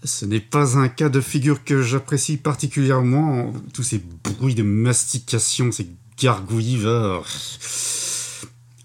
Ce 0.05 0.27
n'est 0.27 0.41
pas 0.41 0.77
un 0.77 0.89
cas 0.89 1.09
de 1.09 1.21
figure 1.21 1.65
que 1.65 1.81
j'apprécie 1.81 2.37
particulièrement. 2.37 3.55
Tous 3.73 3.83
ces 3.83 4.03
bruits 4.39 4.55
de 4.55 4.63
mastication, 4.63 5.73
ces 5.73 5.89
gargouillis. 6.19 6.77
va. 6.77 7.23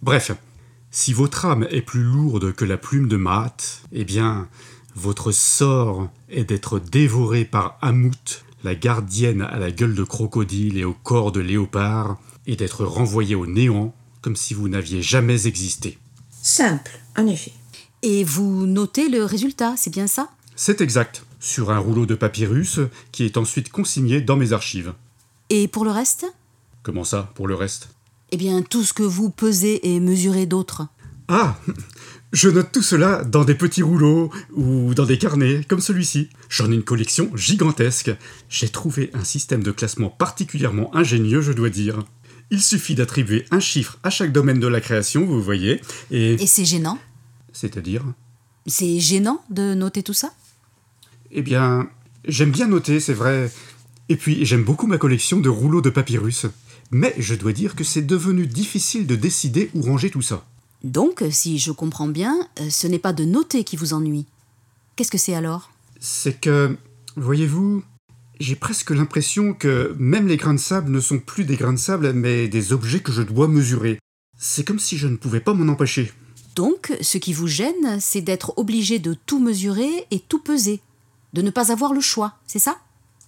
Bref, 0.01 0.31
si 0.91 1.11
votre 1.13 1.45
âme 1.45 1.67
est 1.69 1.81
plus 1.81 2.03
lourde 2.03 2.53
que 2.53 2.65
la 2.65 2.77
plume 2.77 3.09
de 3.09 3.17
Maat, 3.17 3.57
eh 3.91 4.05
bien, 4.05 4.47
votre 4.99 5.31
sort 5.31 6.09
est 6.29 6.43
d'être 6.43 6.79
dévoré 6.79 7.45
par 7.45 7.77
Amout, 7.81 8.43
la 8.63 8.75
gardienne 8.75 9.41
à 9.41 9.57
la 9.57 9.71
gueule 9.71 9.95
de 9.95 10.03
crocodile 10.03 10.77
et 10.77 10.83
au 10.83 10.93
corps 10.93 11.31
de 11.31 11.39
léopard, 11.39 12.19
et 12.45 12.55
d'être 12.55 12.83
renvoyé 12.83 13.35
au 13.35 13.45
néant 13.45 13.93
comme 14.21 14.35
si 14.35 14.53
vous 14.53 14.67
n'aviez 14.67 15.01
jamais 15.01 15.47
existé. 15.47 15.97
Simple, 16.41 16.99
en 17.17 17.25
effet. 17.27 17.53
Et 18.01 18.23
vous 18.23 18.65
notez 18.65 19.07
le 19.07 19.23
résultat, 19.23 19.75
c'est 19.77 19.89
bien 19.89 20.07
ça? 20.07 20.29
C'est 20.55 20.81
exact, 20.81 21.25
sur 21.39 21.71
un 21.71 21.79
rouleau 21.79 22.05
de 22.05 22.15
papyrus 22.15 22.79
qui 23.13 23.23
est 23.23 23.37
ensuite 23.37 23.69
consigné 23.69 24.19
dans 24.19 24.35
mes 24.35 24.51
archives. 24.51 24.93
Et 25.49 25.69
pour 25.69 25.85
le 25.85 25.91
reste? 25.91 26.25
Comment 26.83 27.05
ça, 27.05 27.31
pour 27.35 27.47
le 27.47 27.55
reste? 27.55 27.89
Eh 28.31 28.37
bien, 28.37 28.61
tout 28.61 28.83
ce 28.83 28.93
que 28.93 29.03
vous 29.03 29.29
pesez 29.29 29.79
et 29.93 29.99
mesurez 30.01 30.45
d'autres. 30.45 30.87
Ah 31.29 31.57
Je 32.31 32.47
note 32.47 32.71
tout 32.71 32.83
cela 32.83 33.23
dans 33.23 33.43
des 33.43 33.55
petits 33.55 33.81
rouleaux 33.81 34.31
ou 34.53 34.93
dans 34.93 35.05
des 35.05 35.17
carnets 35.17 35.63
comme 35.67 35.79
celui-ci. 35.79 36.29
J'en 36.47 36.71
ai 36.71 36.75
une 36.75 36.83
collection 36.83 37.31
gigantesque. 37.35 38.11
J'ai 38.49 38.69
trouvé 38.69 39.09
un 39.15 39.23
système 39.23 39.63
de 39.63 39.71
classement 39.71 40.09
particulièrement 40.09 40.95
ingénieux, 40.95 41.41
je 41.41 41.53
dois 41.53 41.71
dire. 41.71 42.03
Il 42.51 42.61
suffit 42.61 42.93
d'attribuer 42.93 43.45
un 43.49 43.59
chiffre 43.59 43.97
à 44.03 44.11
chaque 44.11 44.31
domaine 44.31 44.59
de 44.59 44.67
la 44.67 44.79
création, 44.79 45.25
vous 45.25 45.41
voyez, 45.41 45.81
et... 46.11 46.33
Et 46.33 46.47
c'est 46.47 46.65
gênant? 46.65 46.99
C'est-à-dire? 47.51 48.03
C'est 48.67 48.99
gênant 48.99 49.43
de 49.49 49.73
noter 49.73 50.03
tout 50.03 50.13
ça? 50.13 50.31
Eh 51.31 51.41
bien, 51.41 51.89
j'aime 52.27 52.51
bien 52.51 52.67
noter, 52.67 52.99
c'est 52.99 53.13
vrai. 53.13 53.51
Et 54.07 54.15
puis, 54.15 54.45
j'aime 54.45 54.63
beaucoup 54.63 54.87
ma 54.87 54.97
collection 54.97 55.39
de 55.39 55.49
rouleaux 55.49 55.81
de 55.81 55.91
papyrus. 55.91 56.45
Mais 56.91 57.13
je 57.19 57.35
dois 57.35 57.53
dire 57.53 57.75
que 57.75 57.83
c'est 57.83 58.01
devenu 58.01 58.47
difficile 58.47 59.05
de 59.05 59.15
décider 59.15 59.69
où 59.75 59.83
ranger 59.83 60.09
tout 60.09 60.23
ça. 60.23 60.48
Donc, 60.83 61.23
si 61.29 61.59
je 61.59 61.71
comprends 61.71 62.07
bien, 62.07 62.47
euh, 62.59 62.69
ce 62.69 62.87
n'est 62.87 62.99
pas 62.99 63.13
de 63.13 63.25
noter 63.25 63.63
qui 63.63 63.75
vous 63.75 63.93
ennuie. 63.93 64.25
Qu'est-ce 64.95 65.11
que 65.11 65.17
c'est 65.17 65.35
alors? 65.35 65.71
C'est 65.99 66.39
que, 66.39 66.77
voyez-vous, 67.17 67.83
j'ai 68.39 68.55
presque 68.55 68.91
l'impression 68.91 69.53
que 69.53 69.93
même 69.99 70.27
les 70.27 70.37
grains 70.37 70.53
de 70.53 70.59
sable 70.59 70.91
ne 70.91 71.01
sont 71.01 71.19
plus 71.19 71.43
des 71.43 71.57
grains 71.57 71.73
de 71.73 71.79
sable, 71.79 72.13
mais 72.13 72.47
des 72.47 72.71
objets 72.71 73.01
que 73.01 73.11
je 73.11 73.21
dois 73.21 73.47
mesurer. 73.47 73.99
C'est 74.37 74.63
comme 74.63 74.79
si 74.79 74.97
je 74.97 75.07
ne 75.07 75.17
pouvais 75.17 75.41
pas 75.41 75.53
m'en 75.53 75.71
empêcher. 75.71 76.13
Donc, 76.55 76.93
ce 77.01 77.17
qui 77.17 77.33
vous 77.33 77.47
gêne, 77.47 77.99
c'est 77.99 78.21
d'être 78.21 78.53
obligé 78.57 78.99
de 78.99 79.13
tout 79.13 79.39
mesurer 79.39 80.07
et 80.11 80.19
tout 80.19 80.39
peser. 80.39 80.81
De 81.33 81.41
ne 81.41 81.49
pas 81.49 81.71
avoir 81.71 81.93
le 81.93 82.01
choix, 82.01 82.37
c'est 82.47 82.59
ça? 82.59 82.79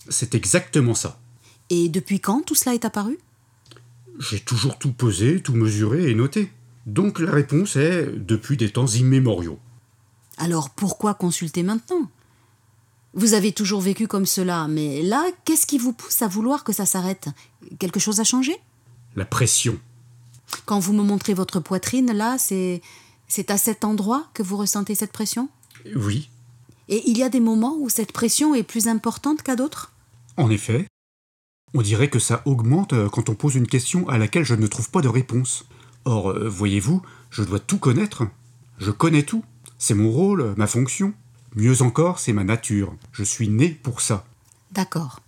C'est 0.10 0.36
exactement 0.36 0.96
ça. 0.96 1.20
Et 1.70 1.90
depuis 1.90 2.20
quand 2.20 2.42
tout 2.46 2.56
cela 2.56 2.74
est 2.74 2.86
apparu? 2.86 3.20
J'ai 4.20 4.40
toujours 4.40 4.78
tout 4.78 4.92
pesé, 4.92 5.42
tout 5.42 5.54
mesuré 5.54 6.10
et 6.10 6.16
noté. 6.16 6.52
Donc 6.86 7.20
la 7.20 7.32
réponse 7.32 7.76
est 7.76 8.08
depuis 8.08 8.58
des 8.58 8.72
temps 8.72 8.88
immémoriaux. 8.88 9.60
Alors 10.38 10.70
pourquoi 10.70 11.14
consulter 11.14 11.64
maintenant? 11.64 12.10
Vous 13.14 13.34
avez 13.34 13.52
toujours 13.52 13.82
vécu 13.82 14.08
comme 14.08 14.26
cela, 14.26 14.68
mais 14.68 15.02
là, 15.02 15.30
qu'est-ce 15.44 15.68
qui 15.68 15.78
vous 15.78 15.92
pousse 15.92 16.22
à 16.22 16.28
vouloir 16.28 16.64
que 16.64 16.72
ça 16.72 16.86
s'arrête? 16.86 17.28
Quelque 17.78 18.00
chose 18.00 18.20
a 18.22 18.24
changé? 18.24 18.56
La 19.16 19.26
pression. 19.26 19.78
Quand 20.66 20.80
vous 20.80 20.94
me 20.94 21.04
montrez 21.04 21.34
votre 21.34 21.60
poitrine, 21.60 22.14
là, 22.14 22.38
c'est 22.38 22.82
c'est 23.28 23.50
à 23.50 23.58
cet 23.58 23.86
endroit 23.86 24.26
que 24.34 24.44
vous 24.44 24.58
ressentez 24.58 24.94
cette 24.94 25.14
pression? 25.14 25.48
Oui, 25.96 26.30
Et 26.90 27.02
il 27.10 27.18
y 27.18 27.24
a 27.24 27.30
des 27.30 27.40
moments 27.40 27.78
où 27.80 27.88
cette 27.88 28.12
pression 28.12 28.54
est 28.54 28.64
plus 28.64 28.88
importante 28.90 29.42
qu'à 29.42 29.56
d'autres? 29.56 29.94
En 30.36 30.50
effet. 30.50 30.86
On 31.74 31.82
dirait 31.82 32.10
que 32.10 32.20
ça 32.20 32.42
augmente 32.46 32.92
euh, 32.92 33.08
quand 33.08 33.30
on 33.30 33.36
pose 33.36 33.56
une 33.56 33.68
question 33.68 34.10
à 34.10 34.18
laquelle 34.18 34.44
je 34.44 34.56
ne 34.56 34.68
trouve 34.68 34.92
pas 34.92 35.02
de 35.02 35.08
réponse. 35.08 35.64
Or, 36.06 36.32
euh, 36.32 36.50
voyez-vous, 36.50 37.02
je 37.30 37.44
dois 37.44 37.60
tout 37.60 37.78
connaître. 37.78 38.24
Je 38.78 38.92
connais 38.92 39.24
tout. 39.24 39.44
C'est 39.78 39.94
mon 39.94 40.12
rôle, 40.12 40.54
ma 40.58 40.68
fonction. 40.68 41.14
Mieux 41.56 41.82
encore, 41.82 42.20
c'est 42.20 42.34
ma 42.34 42.44
nature. 42.44 42.96
Je 43.12 43.24
suis 43.24 43.50
né 43.50 43.70
pour 43.70 44.02
ça. 44.02 44.26
D'accord. 44.72 45.20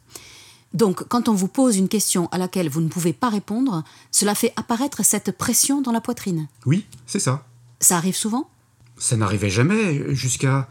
Donc, 0.74 1.08
quand 1.08 1.30
on 1.30 1.34
vous 1.34 1.48
pose 1.48 1.78
une 1.78 1.90
question 1.90 2.28
à 2.32 2.38
laquelle 2.38 2.70
vous 2.70 2.82
ne 2.82 2.88
pouvez 2.88 3.14
pas 3.14 3.30
répondre, 3.30 3.84
cela 4.12 4.34
fait 4.34 4.54
apparaître 4.56 5.06
cette 5.06 5.38
pression 5.38 5.82
dans 5.82 5.92
la 5.92 6.02
poitrine. 6.02 6.48
Oui, 6.66 6.86
c'est 7.06 7.20
ça. 7.20 7.46
Ça 7.80 7.98
arrive 7.98 8.16
souvent? 8.16 8.50
Ça 8.98 9.18
n'arrivait 9.18 9.50
jamais 9.50 10.16
jusqu'à... 10.16 10.68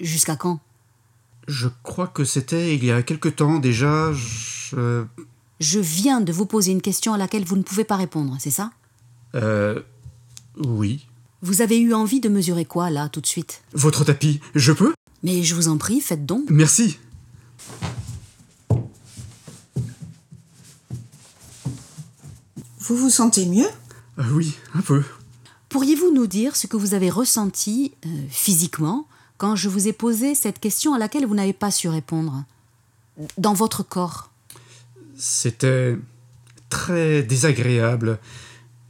Jusqu'à 0.00 0.36
quand? 0.36 0.60
Je 1.48 1.68
crois 1.82 2.08
que 2.08 2.24
c'était 2.24 2.74
il 2.74 2.84
y 2.84 2.90
a 2.90 3.02
quelque 3.02 3.28
temps 3.28 3.58
déjà. 3.58 4.12
Je... 4.12 5.04
Je 5.60 5.78
viens 5.78 6.20
de 6.20 6.32
vous 6.32 6.46
poser 6.46 6.72
une 6.72 6.82
question 6.82 7.14
à 7.14 7.18
laquelle 7.18 7.44
vous 7.44 7.56
ne 7.56 7.62
pouvez 7.62 7.84
pas 7.84 7.96
répondre, 7.96 8.36
c'est 8.40 8.50
ça? 8.50 8.72
Euh... 9.34 9.80
Oui. 10.58 11.06
Vous 11.40 11.62
avez 11.62 11.78
eu 11.78 11.94
envie 11.94 12.20
de 12.20 12.28
mesurer 12.28 12.64
quoi, 12.64 12.90
là, 12.90 13.08
tout 13.08 13.20
de 13.20 13.26
suite? 13.26 13.62
Votre 13.72 14.04
tapis, 14.04 14.40
je 14.54 14.72
peux? 14.72 14.94
Mais 15.22 15.42
je 15.42 15.54
vous 15.54 15.68
en 15.68 15.78
prie, 15.78 16.00
faites 16.00 16.26
donc. 16.26 16.50
Merci. 16.50 16.98
Vous 22.80 22.96
vous 22.96 23.10
sentez 23.10 23.46
mieux? 23.46 23.68
Ah 24.18 24.26
oui, 24.32 24.54
un 24.74 24.82
peu. 24.82 25.02
Pourriez-vous 25.68 26.12
nous 26.12 26.26
dire 26.26 26.54
ce 26.54 26.66
que 26.66 26.76
vous 26.76 26.94
avez 26.94 27.08
ressenti 27.08 27.92
euh, 28.04 28.08
physiquement 28.28 29.06
quand 29.38 29.56
je 29.56 29.68
vous 29.68 29.88
ai 29.88 29.92
posé 29.92 30.34
cette 30.34 30.60
question 30.60 30.92
à 30.92 30.98
laquelle 30.98 31.24
vous 31.24 31.34
n'avez 31.34 31.54
pas 31.54 31.70
su 31.70 31.88
répondre? 31.88 32.44
Dans 33.38 33.54
votre 33.54 33.82
corps? 33.82 34.30
C'était 35.16 35.96
très 36.68 37.22
désagréable. 37.22 38.18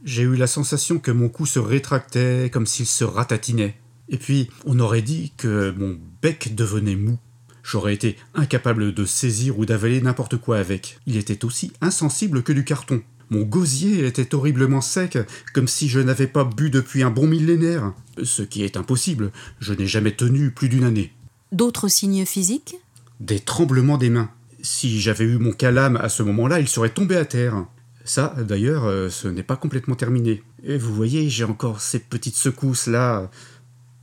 J'ai 0.03 0.23
eu 0.23 0.35
la 0.35 0.47
sensation 0.47 0.99
que 0.99 1.11
mon 1.11 1.29
cou 1.29 1.45
se 1.45 1.59
rétractait 1.59 2.49
comme 2.51 2.65
s'il 2.65 2.85
se 2.85 3.05
ratatinait. 3.05 3.77
Et 4.09 4.17
puis, 4.17 4.49
on 4.65 4.79
aurait 4.79 5.01
dit 5.01 5.31
que 5.37 5.73
mon 5.77 5.97
bec 6.21 6.55
devenait 6.55 6.97
mou. 6.97 7.17
J'aurais 7.63 7.93
été 7.93 8.17
incapable 8.35 8.93
de 8.93 9.05
saisir 9.05 9.57
ou 9.57 9.65
d'avaler 9.65 10.01
n'importe 10.01 10.35
quoi 10.35 10.57
avec. 10.57 10.99
Il 11.07 11.15
était 11.15 11.45
aussi 11.45 11.71
insensible 11.79 12.43
que 12.43 12.51
du 12.51 12.65
carton. 12.65 13.01
Mon 13.29 13.43
gosier 13.43 14.05
était 14.05 14.35
horriblement 14.35 14.81
sec, 14.81 15.17
comme 15.53 15.69
si 15.69 15.87
je 15.87 16.01
n'avais 16.01 16.27
pas 16.27 16.43
bu 16.43 16.69
depuis 16.69 17.03
un 17.03 17.09
bon 17.09 17.25
millénaire. 17.25 17.93
Ce 18.21 18.41
qui 18.41 18.63
est 18.63 18.75
impossible, 18.75 19.31
je 19.59 19.73
n'ai 19.73 19.87
jamais 19.87 20.11
tenu 20.11 20.51
plus 20.51 20.67
d'une 20.67 20.83
année. 20.83 21.13
D'autres 21.53 21.87
signes 21.87 22.25
physiques? 22.25 22.75
Des 23.21 23.39
tremblements 23.39 23.97
des 23.97 24.09
mains. 24.09 24.29
Si 24.61 24.99
j'avais 24.99 25.23
eu 25.23 25.37
mon 25.37 25.53
calame 25.53 25.95
à 25.95 26.09
ce 26.09 26.23
moment-là, 26.23 26.59
il 26.59 26.67
serait 26.67 26.89
tombé 26.89 27.15
à 27.15 27.23
terre. 27.23 27.65
Ça, 28.05 28.35
d'ailleurs, 28.37 28.83
euh, 28.85 29.09
ce 29.09 29.27
n'est 29.27 29.43
pas 29.43 29.55
complètement 29.55 29.95
terminé. 29.95 30.43
Et 30.63 30.77
vous 30.77 30.93
voyez, 30.93 31.29
j'ai 31.29 31.43
encore 31.45 31.79
ces 31.81 31.99
petites 31.99 32.35
secousses-là. 32.35 33.29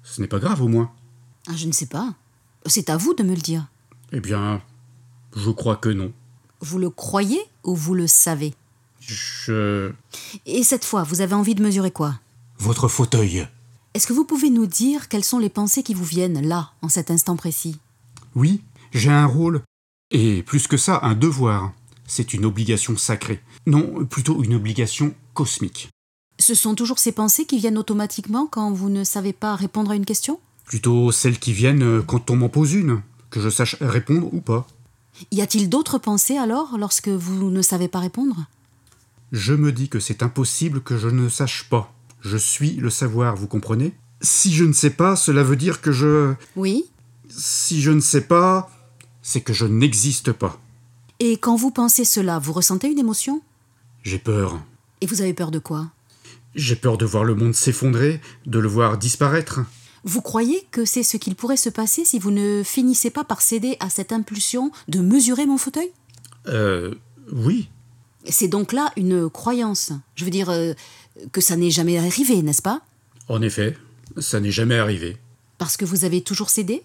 Ce 0.03 0.21
n'est 0.21 0.27
pas 0.27 0.39
grave 0.39 0.63
au 0.63 0.69
moins. 0.69 0.91
Ah, 1.49 1.53
Je 1.55 1.67
ne 1.67 1.73
sais 1.73 1.87
pas. 1.87 2.15
C'est 2.67 2.91
à 2.91 2.97
vous 2.97 3.15
de 3.15 3.23
me 3.23 3.35
le 3.35 3.41
dire. 3.41 3.67
Eh 4.13 4.21
bien, 4.21 4.63
je 5.37 5.51
crois 5.51 5.77
que 5.77 5.89
non. 5.89 6.13
Vous 6.61 6.79
le 6.79 6.91
croyez 6.91 7.41
ou 7.65 7.75
vous 7.75 7.95
le 7.95 8.07
savez? 8.07 8.55
Je... 9.01 9.93
Et 10.47 10.63
cette 10.63 10.85
fois, 10.85 11.03
vous 11.05 11.21
avez 11.21 11.35
envie 11.35 11.55
de 11.55 11.63
mesurer 11.63 11.91
quoi? 11.91 12.19
Votre 12.59 12.89
fauteuil. 12.89 13.49
Est-ce 13.95 14.07
que 14.07 14.13
vous 14.13 14.25
pouvez 14.25 14.51
nous 14.51 14.67
dire 14.67 15.09
quelles 15.09 15.25
sont 15.25 15.39
les 15.39 15.49
pensées 15.49 15.83
qui 15.83 15.95
vous 15.95 16.05
viennent 16.05 16.47
là, 16.47 16.73
en 16.83 16.89
cet 16.89 17.11
instant 17.11 17.37
précis? 17.37 17.79
Oui, 18.35 18.63
j'ai 18.93 19.11
un 19.11 19.27
rôle. 19.27 19.63
Et 20.11 20.43
plus 20.43 20.67
que 20.67 20.77
ça, 20.77 21.01
un 21.03 21.15
devoir. 21.15 21.73
C'est 22.11 22.35
une 22.35 22.45
obligation 22.45 22.97
sacrée. 22.97 23.41
Non, 23.69 24.05
plutôt 24.05 24.43
une 24.43 24.55
obligation 24.55 25.15
cosmique. 25.33 25.91
Ce 26.41 26.57
sont 26.57 26.75
toujours 26.75 26.99
ces 26.99 27.13
pensées 27.13 27.45
qui 27.45 27.59
viennent 27.59 27.79
automatiquement 27.79 28.49
quand 28.49 28.73
vous 28.73 28.91
ne 28.91 29.05
savez 29.05 29.33
pas 29.33 29.55
répondre 29.55 29.93
à 29.93 29.95
une 29.95 30.05
question? 30.05 30.41
Plutôt 30.65 31.13
celles 31.13 31.39
qui 31.39 31.53
viennent 31.53 31.85
euh, 31.85 32.03
quand 32.03 32.29
on 32.31 32.35
m'en 32.35 32.49
pose 32.49 32.73
une, 32.73 33.01
que 33.31 33.41
je 33.41 33.49
sache 33.49 33.77
répondre 33.81 34.29
ou 34.35 34.41
pas. 34.41 34.67
Y 35.31 35.41
a-t-il 35.41 35.69
d'autres 35.69 35.99
pensées 35.99 36.37
alors 36.37 36.79
lorsque 36.79 37.07
vous 37.07 37.49
ne 37.49 37.63
savez 37.63 37.87
pas 37.87 38.01
répondre? 38.01 38.47
Je 39.31 39.55
me 39.55 39.71
dis 39.71 39.89
que 39.89 40.01
c'est 40.01 40.25
impossible 40.25 40.81
que 40.81 40.99
je 40.99 41.09
ne 41.09 41.29
sache 41.29 41.69
pas. 41.69 41.95
Je 42.23 42.37
suis 42.37 42.73
le 42.73 42.91
savoir, 42.91 43.37
vous 43.37 43.47
comprenez? 43.47 43.93
Si 44.21 44.53
je 44.53 44.65
ne 44.65 44.73
sais 44.73 44.91
pas, 44.91 45.15
cela 45.15 45.45
veut 45.45 45.55
dire 45.55 45.81
que 45.81 45.93
je... 45.93 46.35
Oui 46.57 46.87
Si 47.29 47.81
je 47.81 47.93
ne 47.93 48.01
sais 48.01 48.23
pas, 48.23 48.69
c'est 49.23 49.43
que 49.43 49.53
je 49.53 49.67
n'existe 49.67 50.33
pas. 50.33 50.59
Et 51.23 51.37
quand 51.37 51.55
vous 51.55 51.71
pensez 51.71 52.07
cela, 52.07 52.39
vous 52.39 52.55
ressentez 52.55 52.89
une 52.89 52.99
émotion? 52.99 53.43
J'ai 54.03 54.19
peur. 54.19 54.59
Et 55.03 55.07
vous 55.07 55.21
avez 55.21 55.35
peur 55.35 55.51
de 55.51 55.59
quoi? 55.59 55.91
J'ai 56.55 56.77
peur 56.77 56.97
de 56.97 57.05
voir 57.05 57.25
le 57.25 57.35
monde 57.35 57.55
s'effondrer, 57.55 58.23
de 58.47 58.59
le 58.59 58.69
voir 58.69 58.97
disparaître. 58.97 59.61
Vous 60.03 60.23
croyez 60.23 60.67
que 60.71 60.87
c'est 60.87 61.03
ce 61.03 61.19
qu'il 61.19 61.37
pourrait 61.37 61.59
se 61.59 61.69
passer 61.69 62.07
si 62.07 62.19
vous 62.19 62.31
ne 62.31 62.63
finissez 62.65 63.11
pas 63.11 63.23
par 63.23 63.43
céder 63.43 63.77
à 63.81 63.91
cette 63.91 64.13
impulsion 64.13 64.73
de 64.89 65.01
mesurer 65.01 65.45
mon 65.45 65.59
fauteuil? 65.59 65.93
Euh... 66.49 66.95
Oui. 67.33 67.69
C'est 68.25 68.49
donc 68.49 68.73
là 68.73 68.91
une 68.97 69.29
croyance. 69.29 69.93
Je 70.17 70.25
veux 70.25 70.31
dire 70.31 70.49
euh, 70.49 70.73
que 71.33 71.43
ça 71.43 71.55
n'est 71.55 71.71
jamais 71.71 71.99
arrivé, 71.99 72.43
n'est-ce 72.43 72.63
pas? 72.63 72.81
En 73.29 73.43
effet, 73.43 73.77
ça 74.17 74.41
n'est 74.41 74.51
jamais 74.51 74.79
arrivé. 74.79 75.19
Parce 75.59 75.77
que 75.77 75.85
vous 75.85 76.07
avez 76.07 76.23
toujours 76.23 76.49
cédé? 76.49 76.83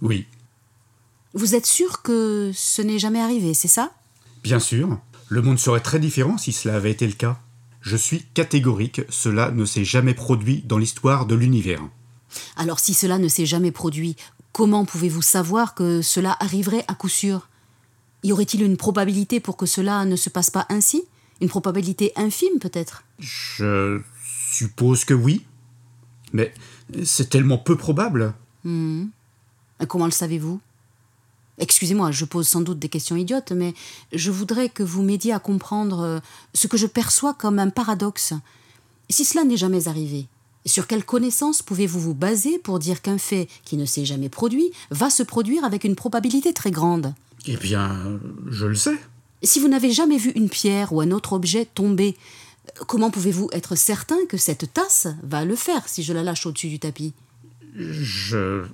Oui. 0.00 0.26
Vous 1.36 1.54
êtes 1.54 1.66
sûr 1.66 2.00
que 2.00 2.50
ce 2.54 2.80
n'est 2.80 2.98
jamais 2.98 3.20
arrivé, 3.20 3.52
c'est 3.52 3.68
ça? 3.68 3.92
Bien 4.42 4.58
sûr, 4.58 4.98
le 5.28 5.42
monde 5.42 5.58
serait 5.58 5.80
très 5.80 5.98
différent 5.98 6.38
si 6.38 6.50
cela 6.50 6.76
avait 6.76 6.90
été 6.90 7.06
le 7.06 7.12
cas. 7.12 7.38
Je 7.82 7.94
suis 7.94 8.22
catégorique, 8.32 9.02
cela 9.10 9.50
ne 9.50 9.66
s'est 9.66 9.84
jamais 9.84 10.14
produit 10.14 10.62
dans 10.62 10.78
l'histoire 10.78 11.26
de 11.26 11.34
l'univers. 11.34 11.82
Alors 12.56 12.80
si 12.80 12.94
cela 12.94 13.18
ne 13.18 13.28
s'est 13.28 13.44
jamais 13.44 13.70
produit, 13.70 14.16
comment 14.52 14.86
pouvez-vous 14.86 15.20
savoir 15.20 15.74
que 15.74 16.00
cela 16.00 16.38
arriverait 16.40 16.86
à 16.88 16.94
coup 16.94 17.10
sûr? 17.10 17.50
Y 18.22 18.32
aurait-il 18.32 18.62
une 18.62 18.78
probabilité 18.78 19.38
pour 19.38 19.58
que 19.58 19.66
cela 19.66 20.06
ne 20.06 20.16
se 20.16 20.30
passe 20.30 20.48
pas 20.48 20.64
ainsi? 20.70 21.04
Une 21.42 21.50
probabilité 21.50 22.12
infime 22.16 22.58
peut-être? 22.58 23.04
Je 23.18 24.00
suppose 24.24 25.04
que 25.04 25.12
oui. 25.12 25.44
Mais 26.32 26.54
c'est 27.04 27.28
tellement 27.28 27.58
peu 27.58 27.76
probable. 27.76 28.32
Hmm. 28.64 29.08
Comment 29.86 30.06
le 30.06 30.12
savez-vous? 30.12 30.60
Excusez-moi, 31.58 32.10
je 32.10 32.24
pose 32.24 32.46
sans 32.46 32.60
doute 32.60 32.78
des 32.78 32.88
questions 32.88 33.16
idiotes, 33.16 33.52
mais 33.52 33.74
je 34.12 34.30
voudrais 34.30 34.68
que 34.68 34.82
vous 34.82 35.02
m'aidiez 35.02 35.32
à 35.32 35.38
comprendre 35.38 36.00
euh, 36.00 36.18
ce 36.52 36.66
que 36.66 36.76
je 36.76 36.86
perçois 36.86 37.34
comme 37.34 37.58
un 37.58 37.70
paradoxe. 37.70 38.34
Si 39.08 39.24
cela 39.24 39.44
n'est 39.44 39.56
jamais 39.56 39.88
arrivé, 39.88 40.26
sur 40.66 40.86
quelle 40.86 41.04
connaissance 41.04 41.62
pouvez-vous 41.62 42.00
vous 42.00 42.14
baser 42.14 42.58
pour 42.58 42.78
dire 42.78 43.00
qu'un 43.00 43.18
fait 43.18 43.48
qui 43.64 43.76
ne 43.76 43.86
s'est 43.86 44.04
jamais 44.04 44.28
produit 44.28 44.70
va 44.90 45.10
se 45.10 45.22
produire 45.22 45.64
avec 45.64 45.84
une 45.84 45.94
probabilité 45.94 46.52
très 46.52 46.70
grande? 46.70 47.14
Eh 47.46 47.56
bien, 47.56 48.18
je 48.48 48.66
le 48.66 48.74
sais. 48.74 48.98
Si 49.42 49.60
vous 49.60 49.68
n'avez 49.68 49.92
jamais 49.92 50.18
vu 50.18 50.30
une 50.30 50.48
pierre 50.48 50.92
ou 50.92 51.00
un 51.00 51.12
autre 51.12 51.34
objet 51.34 51.64
tomber, 51.64 52.16
comment 52.86 53.10
pouvez-vous 53.10 53.48
être 53.52 53.76
certain 53.76 54.18
que 54.28 54.36
cette 54.36 54.72
tasse 54.72 55.06
va 55.22 55.44
le 55.44 55.54
faire 55.54 55.88
si 55.88 56.02
je 56.02 56.12
la 56.12 56.22
lâche 56.22 56.46
au-dessus 56.46 56.68
du 56.68 56.80
tapis? 56.80 57.14
Je 57.76 58.64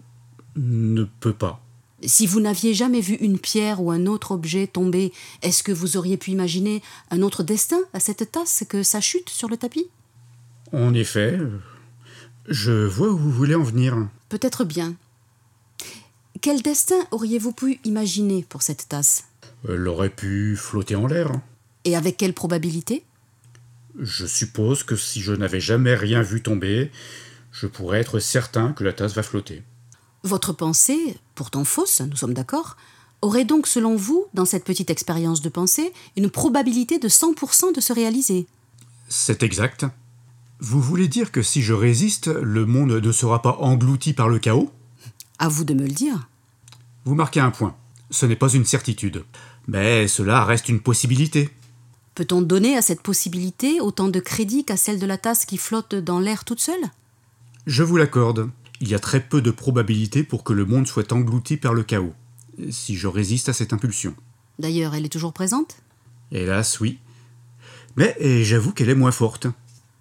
ne 0.57 1.05
peux 1.05 1.35
pas. 1.35 1.62
Si 2.05 2.27
vous 2.27 2.41
n'aviez 2.41 2.75
jamais 2.75 3.01
vu 3.01 3.15
une 3.15 3.38
pierre 3.38 3.81
ou 3.81 3.91
un 3.91 4.07
autre 4.07 4.33
objet 4.33 4.67
tomber, 4.67 5.12
est-ce 5.43 5.62
que 5.62 5.73
vous 5.73 5.97
auriez 5.97 6.17
pu 6.17 6.31
imaginer 6.31 6.83
un 7.11 7.23
autre 7.23 7.43
destin 7.43 7.79
à 7.93 8.01
cette 8.01 8.33
tasse 8.33 8.65
que 8.69 8.83
sa 8.83 9.01
chute 9.01 9.31
sur 9.31 9.49
le 9.49 9.57
tapis? 9.57 9.87
En 10.73 10.95
effet, 10.95 11.38
je 12.49 12.87
vois 12.87 13.11
où 13.11 13.17
vous 13.17 13.31
voulez 13.31 13.55
en 13.55 13.62
venir. 13.62 14.09
Peut-être 14.29 14.65
bien. 14.65 14.95
Quel 16.41 16.61
destin 16.62 16.97
auriez-vous 17.12 17.53
pu 17.53 17.79
imaginer 17.85 18.45
pour 18.49 18.62
cette 18.62 18.88
tasse? 18.88 19.25
Elle 19.69 19.87
aurait 19.87 20.11
pu 20.11 20.57
flotter 20.57 20.97
en 20.97 21.07
l'air. 21.07 21.31
Et 21.85 21.95
avec 21.95 22.17
quelle 22.17 22.35
probabilité? 22.35 23.05
Je 24.01 24.27
suppose 24.27 24.83
que 24.83 24.97
si 24.97 25.21
je 25.21 25.33
n'avais 25.33 25.61
jamais 25.61 25.95
rien 25.95 26.23
vu 26.23 26.43
tomber, 26.43 26.91
je 27.53 27.67
pourrais 27.67 28.01
être 28.01 28.19
certain 28.19 28.73
que 28.73 28.83
la 28.83 28.93
tasse 28.93 29.15
va 29.15 29.23
flotter. 29.23 29.62
Votre 30.24 30.52
pensée, 30.52 31.18
pourtant 31.35 31.64
fausse, 31.64 32.00
nous 32.00 32.16
sommes 32.16 32.35
d'accord, 32.35 32.76
aurait 33.22 33.44
donc 33.44 33.66
selon 33.66 33.96
vous, 33.96 34.26
dans 34.35 34.44
cette 34.44 34.64
petite 34.64 34.90
expérience 34.90 35.42
de 35.42 35.48
pensée, 35.48 35.92
une 36.16 36.30
probabilité 36.30 36.98
de 36.98 37.08
100% 37.08 37.74
de 37.74 37.80
se 37.80 37.92
réaliser? 37.92 38.46
C'est 39.08 39.42
exact. 39.42 39.87
Vous 40.61 40.80
voulez 40.80 41.08
dire 41.08 41.32
que 41.32 41.42
si 41.42 41.62
je 41.62 41.72
résiste, 41.72 42.28
le 42.28 42.66
monde 42.66 42.92
ne 42.92 43.12
sera 43.12 43.42
pas 43.42 43.56
englouti 43.61 44.12
par 44.12 44.28
le 44.28 44.38
chaos? 44.38 44.70
À 45.38 45.48
vous 45.48 45.64
de 45.64 45.74
me 45.74 45.82
le 45.82 45.88
dire. 45.88 46.28
Vous 47.04 47.16
marquez 47.16 47.40
un 47.40 47.50
point. 47.50 47.74
Ce 48.11 48.26
n'est 48.26 48.37
pas 48.37 48.52
une 48.52 48.64
certitude. 48.64 49.24
Mais 49.66 50.06
cela 50.06 50.44
reste 50.44 50.68
une 50.68 50.80
possibilité. 50.80 51.50
Peut-on 52.14 52.42
donner 52.42 52.76
à 52.76 52.82
cette 52.82 53.02
possibilité 53.02 53.80
autant 53.80 54.08
de 54.08 54.20
crédit 54.20 54.64
qu'à 54.64 54.76
celle 54.76 55.00
de 55.00 55.06
la 55.06 55.18
tasse 55.18 55.46
qui 55.46 55.56
flotte 55.56 55.94
dans 55.94 56.20
l'air 56.20 56.44
toute 56.44 56.61
seule? 56.61 56.90
Je 57.66 57.82
vous 57.82 57.96
l'accorde. 57.96 58.50
Il 58.83 58.88
y 58.88 58.97
a 58.97 58.99
très 58.99 59.21
peu 59.21 59.40
de 59.40 59.53
probabilité 59.53 60.25
pour 60.25 60.42
que 60.42 60.53
le 60.53 60.64
monde 60.64 60.88
soit 60.88 61.12
englouti 61.12 61.57
par 61.57 61.73
le 61.73 61.85
chaos, 61.85 62.14
si 62.71 62.97
je 62.97 63.07
résiste 63.07 63.49
à 63.49 63.53
cette 63.53 63.73
impulsion. 63.73 64.12
D'ailleurs, 64.59 64.97
elle 64.97 65.05
est 65.07 65.09
toujours 65.09 65.33
présente? 65.33 65.77
Hélas, 66.33 66.81
oui. 66.81 66.99
Mais 67.95 68.16
j'avoue 68.42 68.73
qu'elle 68.73 68.88
est 68.88 68.97
moins 68.97 69.12
forte. 69.12 69.47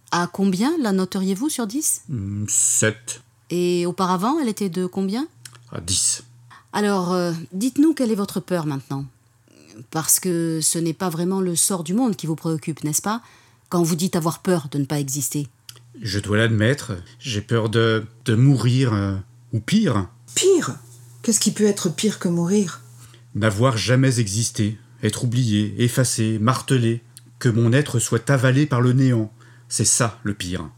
À 0.10 0.26
combien 0.26 0.76
la 0.80 0.94
noteriez-vous 0.94 1.48
sur 1.48 1.67
10 1.67 2.06
Hmm, 2.10 2.46
7 2.48 3.22
Et 3.52 3.86
auparavant, 3.86 4.39
elle 4.39 4.50
était 4.50 4.70
de 4.70 4.88
combien? 4.88 5.28
À 5.72 5.80
10. 5.80 6.24
Alors, 6.74 7.13
euh, 7.13 7.34
dites-nous 7.54 7.94
quelle 7.94 8.12
est 8.12 8.15
votre 8.15 8.39
peur 8.39 8.65
maintenant. 8.65 9.06
Parce 9.91 10.20
que 10.20 10.60
ce 10.60 10.80
n'est 10.80 10.94
pas 10.94 11.10
vraiment 11.10 11.39
le 11.39 11.56
sort 11.56 11.84
du 11.84 11.94
monde 11.94 12.15
qui 12.15 12.26
vous 12.26 12.36
préoccupe, 12.36 12.84
n'est-ce 12.84 13.04
pas? 13.04 13.22
Quand 13.70 13.84
vous 13.84 13.96
dites 13.96 14.15
avoir 14.15 14.39
peur 14.39 14.70
de 14.72 14.80
ne 14.80 14.86
pas 14.86 15.00
exister. 15.00 15.48
Je 15.99 16.19
dois 16.19 16.38
l'admettre, 16.38 16.93
j'ai 17.19 17.41
peur 17.41 17.69
de, 17.69 18.06
de 18.25 18.36
mourir, 18.36 18.93
euh, 18.93 19.15
ou 19.54 19.60
pire, 19.60 20.08
Pire? 20.36 20.77
Qu'est-ce 21.21 21.39
qui 21.39 21.51
peut 21.51 21.65
être 21.65 21.93
pire 21.93 22.19
que 22.19 22.27
mourir? 22.27 22.82
N'avoir 23.36 23.77
jamais 23.77 24.19
existé, 24.19 24.77
être 25.04 25.25
oublié, 25.25 25.75
effacé, 25.77 26.39
martelé, 26.39 27.01
que 27.39 27.49
mon 27.49 27.73
être 27.73 27.99
soit 27.99 28.30
avalé 28.30 28.65
par 28.65 28.82
le 28.82 28.93
néant. 28.93 29.32
C'est 29.69 29.86
ça 29.86 30.19
le 30.23 30.34
pire. 30.34 30.69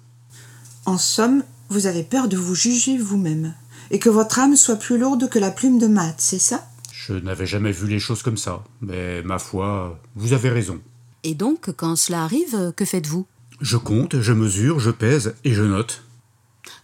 En 0.85 0.97
somme, 0.97 1.43
vous 1.69 1.87
avez 1.87 2.03
peur 2.03 2.27
de 2.27 2.37
vous 2.37 2.55
juger 2.55 2.97
vous-même. 2.97 3.53
Et 3.91 3.99
que 3.99 4.09
votre 4.09 4.39
âme 4.39 4.55
soit 4.55 4.75
plus 4.75 4.97
lourde 4.97 5.29
que 5.29 5.39
la 5.39 5.51
plume 5.51 5.79
de 5.79 5.87
Matt, 5.87 6.15
c'est 6.17 6.39
ça? 6.39 6.67
Je 6.91 7.13
n'avais 7.13 7.45
jamais 7.45 7.71
vu 7.71 7.87
les 7.87 7.99
choses 7.99 8.23
comme 8.23 8.37
ça, 8.37 8.63
mais 8.81 9.21
ma 9.23 9.39
foi, 9.39 9.99
vous 10.15 10.33
avez 10.33 10.49
raison. 10.49 10.79
Et 11.23 11.35
donc, 11.35 11.71
quand 11.75 11.95
cela 11.95 12.23
arrive, 12.23 12.73
que 12.75 12.85
faites-vous? 12.85 13.25
Je 13.63 13.77
compte, 13.77 14.19
je 14.19 14.33
mesure, 14.33 14.81
je 14.81 14.91
pèse 14.91 15.35
et 15.45 15.53
je 15.53 15.63
note. 15.63 16.03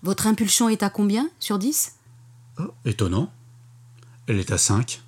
Votre 0.01 0.27
impulsion 0.27 0.69
est 0.69 0.81
à 0.81 0.89
combien 0.89 1.29
sur 1.37 1.59
10 1.59 1.95
Oh, 2.57 2.71
étonnant. 2.85 3.33
Elle 4.27 4.39
est 4.39 4.53
à 4.53 4.57
5. 4.57 5.01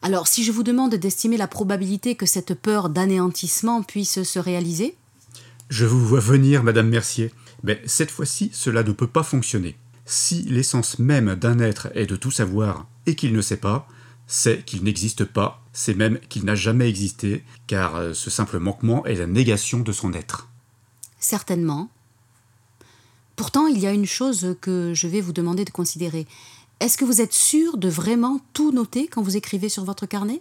Alors, 0.00 0.26
si 0.26 0.42
je 0.42 0.52
vous 0.52 0.62
demande 0.62 0.94
d'estimer 0.94 1.36
la 1.36 1.48
probabilité 1.48 2.14
que 2.14 2.24
cette 2.24 2.54
peur 2.54 2.88
d'anéantissement 2.88 3.82
puisse 3.82 4.22
se 4.22 4.38
réaliser, 4.38 4.96
Je 5.68 5.84
vous 5.84 6.00
vois 6.00 6.20
venir, 6.20 6.62
Madame 6.62 6.88
Mercier. 6.88 7.30
Mais 7.62 7.82
cette 7.84 8.10
fois-ci, 8.10 8.50
cela 8.54 8.82
ne 8.82 8.92
peut 8.92 9.06
pas 9.06 9.22
fonctionner. 9.22 9.76
Si 10.06 10.44
l'essence 10.44 10.98
même 10.98 11.34
d'un 11.34 11.58
être 11.58 11.88
est 11.94 12.06
de 12.06 12.16
tout 12.16 12.30
savoir 12.30 12.86
et 13.04 13.16
qu'il 13.16 13.34
ne 13.34 13.42
sait 13.42 13.58
pas, 13.58 13.86
c'est 14.26 14.64
qu'il 14.64 14.82
n'existe 14.82 15.26
pas, 15.26 15.62
c'est 15.74 15.94
même 15.94 16.18
qu'il 16.30 16.46
n'a 16.46 16.54
jamais 16.54 16.88
existé, 16.88 17.44
car 17.66 17.96
euh, 17.96 18.14
ce 18.14 18.30
simple 18.30 18.58
manquement 18.58 19.04
est 19.04 19.16
la 19.16 19.26
négation 19.26 19.80
de 19.80 19.92
son 19.92 20.14
être. 20.14 20.45
Certainement. 21.26 21.88
Pourtant, 23.34 23.66
il 23.66 23.78
y 23.78 23.86
a 23.86 23.92
une 23.92 24.06
chose 24.06 24.56
que 24.60 24.92
je 24.94 25.08
vais 25.08 25.20
vous 25.20 25.32
demander 25.32 25.64
de 25.64 25.70
considérer. 25.70 26.26
Est-ce 26.80 26.96
que 26.96 27.04
vous 27.04 27.20
êtes 27.20 27.32
sûr 27.32 27.76
de 27.76 27.88
vraiment 27.88 28.40
tout 28.52 28.70
noter 28.70 29.08
quand 29.08 29.22
vous 29.22 29.36
écrivez 29.36 29.68
sur 29.68 29.84
votre 29.84 30.06
carnet? 30.06 30.40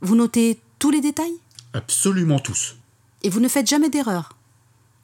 Vous 0.00 0.16
notez 0.16 0.58
tous 0.78 0.90
les 0.90 1.00
détails? 1.00 1.34
Absolument 1.72 2.38
tous. 2.38 2.76
Et 3.22 3.28
vous 3.28 3.40
ne 3.40 3.48
faites 3.48 3.68
jamais 3.68 3.90
d'erreur? 3.90 4.36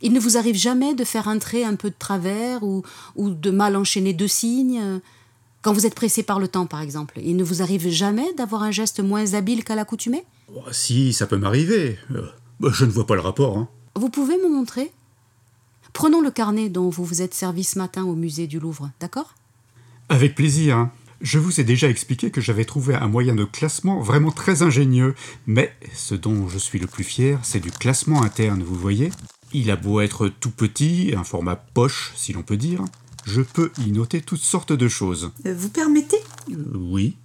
Il 0.01 0.13
ne 0.13 0.21
vous 0.21 0.39
arrive 0.39 0.57
jamais 0.57 0.95
de 0.95 1.05
faire 1.05 1.29
un 1.29 1.39
trait 1.39 1.65
un 1.65 1.75
peu 1.75 1.91
de 1.91 1.97
travers 1.99 2.63
ou, 2.63 2.83
ou 3.17 3.31
de 3.31 3.51
mal 3.51 3.77
enchaîner 3.77 4.15
deux 4.15 4.29
signes? 4.29 5.01
Quand 5.63 5.75
vous 5.75 5.85
êtes 5.85 5.95
pressé 5.95 6.23
par 6.23 6.41
le 6.41 6.49
temps, 6.49 6.67
par 6.67 6.81
exemple, 6.81 7.21
il 7.23 7.37
ne 7.37 7.45
vous 7.45 7.61
arrive 7.61 7.89
jamais 7.91 8.33
d'avoir 8.35 8.63
un 8.63 8.71
geste 8.71 9.01
moins 9.01 9.35
habile 9.35 9.63
qu'à 9.63 9.75
l'accoutumée? 9.75 10.25
Oh, 10.55 10.63
si, 10.73 11.13
ça 11.13 11.27
peut 11.27 11.37
m'arriver. 11.37 11.99
Euh, 12.13 12.27
bah, 12.61 12.71
je 12.73 12.87
ne 12.87 12.91
vois 12.91 13.07
pas 13.07 13.15
le 13.15 13.21
rapport. 13.21 13.59
Hein. 13.59 13.69
Vous 13.95 14.09
pouvez 14.09 14.39
me 14.39 14.49
montrer? 14.49 14.91
Prenons 15.93 16.21
le 16.21 16.31
carnet 16.31 16.69
dont 16.69 16.89
vous 16.89 17.05
vous 17.05 17.23
êtes 17.23 17.35
servi 17.35 17.65
ce 17.65 17.79
matin 17.79 18.05
au 18.05 18.15
musée 18.15 18.47
du 18.47 18.59
Louvre, 18.61 18.91
d'accord? 19.01 19.35
Avec 20.09 20.35
plaisir. 20.35 20.77
hein. 20.77 20.93
Je 21.21 21.39
vous 21.39 21.61
ai 21.61 21.65
déjà 21.65 21.89
expliqué 21.89 22.31
que 22.31 22.41
j'avais 22.41 22.65
trouvé 22.65 22.95
un 22.95 23.09
moyen 23.09 23.35
de 23.35 23.45
classement 23.45 24.01
vraiment 24.01 24.31
très 24.31 24.63
ingénieux, 24.63 25.15
mais 25.47 25.75
ce 25.95 26.15
dont 26.15 26.49
je 26.49 26.57
suis 26.59 26.79
le 26.79 26.87
plus 26.87 27.05
fier, 27.05 27.39
c'est 27.43 27.61
du 27.61 27.71
classement 27.71 28.23
interne, 28.23 28.63
vous 28.63 28.75
voyez 28.77 29.11
Il 29.53 29.71
a 29.71 29.77
beau 29.77 30.01
être 30.01 30.29
tout 30.29 30.51
petit, 30.51 31.13
un 31.15 31.25
format 31.25 31.57
poche, 31.57 32.13
si 32.17 32.33
l'on 32.33 32.43
peut 32.43 32.57
dire, 32.57 32.83
je 33.27 33.43
peux 33.43 33.71
y 33.85 33.93
noter 33.93 34.23
toutes 34.23 34.41
sortes 34.41 34.73
de 34.73 34.89
choses. 34.89 35.31
Euh, 35.45 35.55
Vous 35.55 35.69
permettez? 35.69 36.17
Euh, 36.51 36.55
oui. 36.75 37.17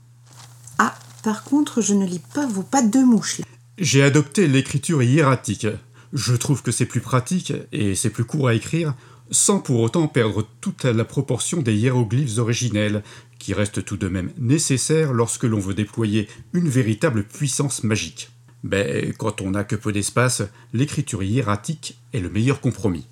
Ah, 0.78 0.93
par 1.23 1.45
contre, 1.45 1.80
je 1.82 1.93
ne 1.93 2.06
lis 2.06 2.21
pas 2.34 2.45
vos 2.47 2.63
pattes 2.63 2.91
de 2.91 2.99
mouche. 2.99 3.39
là. 3.39 3.45
J'ai 3.78 4.04
adopté 4.04 4.47
l'écriture 4.47 5.04
hiératique. 5.04 5.67
Je 6.15 6.34
trouve 6.34 6.63
que 6.63 6.71
c'est 6.71 6.86
plus 6.86 7.01
pratique 7.01 7.51
et 7.73 7.93
c'est 7.93 8.10
plus 8.10 8.23
court 8.23 8.47
à 8.47 8.54
écrire, 8.54 8.93
sans 9.32 9.60
pour 9.60 9.82
autant 9.82 10.08
perdre 10.08 10.47
toute 10.62 10.86
la 10.86 11.04
proportion 11.04 11.62
des 11.62 11.75
hiéroglyphes 11.75 12.38
originels, 12.38 13.04
qui 13.38 13.54
restent 13.54 13.84
tout 13.84 13.97
de 13.97 14.08
même 14.08 14.32
nécessaires 14.38 15.12
lorsque 15.12 15.43
l'on 15.43 15.60
veut 15.60 15.73
déployer 15.73 16.30
une 16.54 16.69
véritable 16.69 17.25
puissance 17.25 17.84
magique. 17.84 18.32
Mais 18.63 19.13
quand 19.17 19.41
on 19.41 19.51
n'a 19.51 19.65
que 19.65 19.75
peu 19.75 19.91
d'espace, 19.91 20.41
l'écriture 20.71 21.21
hiératique 21.21 21.99
est 22.13 22.21
le 22.21 22.30
meilleur 22.30 22.62
compromis. 22.62 23.06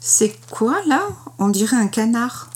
C'est 0.00 0.36
quoi 0.50 0.82
là? 0.88 1.08
On 1.38 1.48
dirait 1.48 1.76
un 1.76 1.86
canard. 1.86 2.50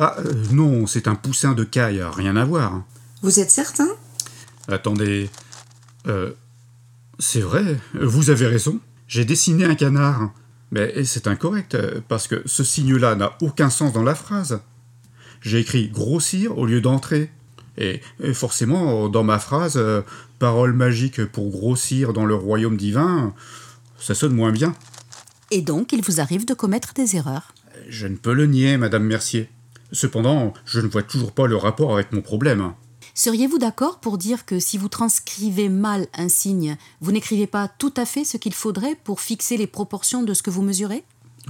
Ah 0.00 0.16
euh, 0.18 0.32
non, 0.50 0.88
c'est 0.88 1.06
un 1.06 1.14
poussin 1.14 1.52
de 1.52 1.62
caille, 1.62 2.02
rien 2.02 2.34
à 2.34 2.44
voir. 2.44 2.82
Vous 3.22 3.38
êtes 3.38 3.52
certain? 3.52 3.88
Attendez. 4.66 5.30
Euh. 6.08 6.32
C'est 7.20 7.40
vrai, 7.40 7.80
vous 7.94 8.30
avez 8.30 8.46
raison. 8.46 8.78
J'ai 9.08 9.24
dessiné 9.24 9.64
un 9.64 9.74
canard. 9.74 10.32
Mais 10.70 11.02
c'est 11.04 11.26
incorrect, 11.26 11.78
parce 12.08 12.28
que 12.28 12.42
ce 12.44 12.62
signe-là 12.62 13.14
n'a 13.14 13.38
aucun 13.40 13.70
sens 13.70 13.94
dans 13.94 14.02
la 14.02 14.14
phrase. 14.14 14.60
J'ai 15.40 15.60
écrit 15.60 15.88
grossir 15.88 16.58
au 16.58 16.66
lieu 16.66 16.82
d'entrer. 16.82 17.30
Et, 17.78 18.02
forcément, 18.34 19.08
dans 19.08 19.24
ma 19.24 19.38
phrase, 19.38 19.80
parole 20.38 20.74
magique 20.74 21.24
pour 21.24 21.50
grossir 21.50 22.12
dans 22.12 22.26
le 22.26 22.34
royaume 22.34 22.76
divin, 22.76 23.32
ça 23.98 24.14
sonne 24.14 24.34
moins 24.34 24.52
bien. 24.52 24.74
Et 25.50 25.62
donc, 25.62 25.92
il 25.94 26.02
vous 26.02 26.20
arrive 26.20 26.44
de 26.44 26.52
commettre 26.52 26.92
des 26.92 27.16
erreurs. 27.16 27.54
Je 27.88 28.06
ne 28.06 28.16
peux 28.16 28.34
le 28.34 28.44
nier, 28.44 28.76
Madame 28.76 29.04
Mercier. 29.04 29.48
Cependant, 29.92 30.52
je 30.66 30.80
ne 30.80 30.88
vois 30.88 31.02
toujours 31.02 31.32
pas 31.32 31.46
le 31.46 31.56
rapport 31.56 31.94
avec 31.94 32.12
mon 32.12 32.20
problème. 32.20 32.74
Seriez-vous 33.18 33.58
d'accord 33.58 33.98
pour 33.98 34.16
dire 34.16 34.46
que 34.46 34.60
si 34.60 34.78
vous 34.78 34.88
transcrivez 34.88 35.68
mal 35.68 36.06
un 36.14 36.28
signe, 36.28 36.76
vous 37.00 37.10
n'écrivez 37.10 37.48
pas 37.48 37.66
tout 37.66 37.92
à 37.96 38.06
fait 38.06 38.22
ce 38.22 38.36
qu'il 38.36 38.54
faudrait 38.54 38.94
pour 38.94 39.20
fixer 39.20 39.56
les 39.56 39.66
proportions 39.66 40.22
de 40.22 40.32
ce 40.34 40.42
que 40.44 40.50
vous 40.50 40.62
mesurez? 40.62 41.02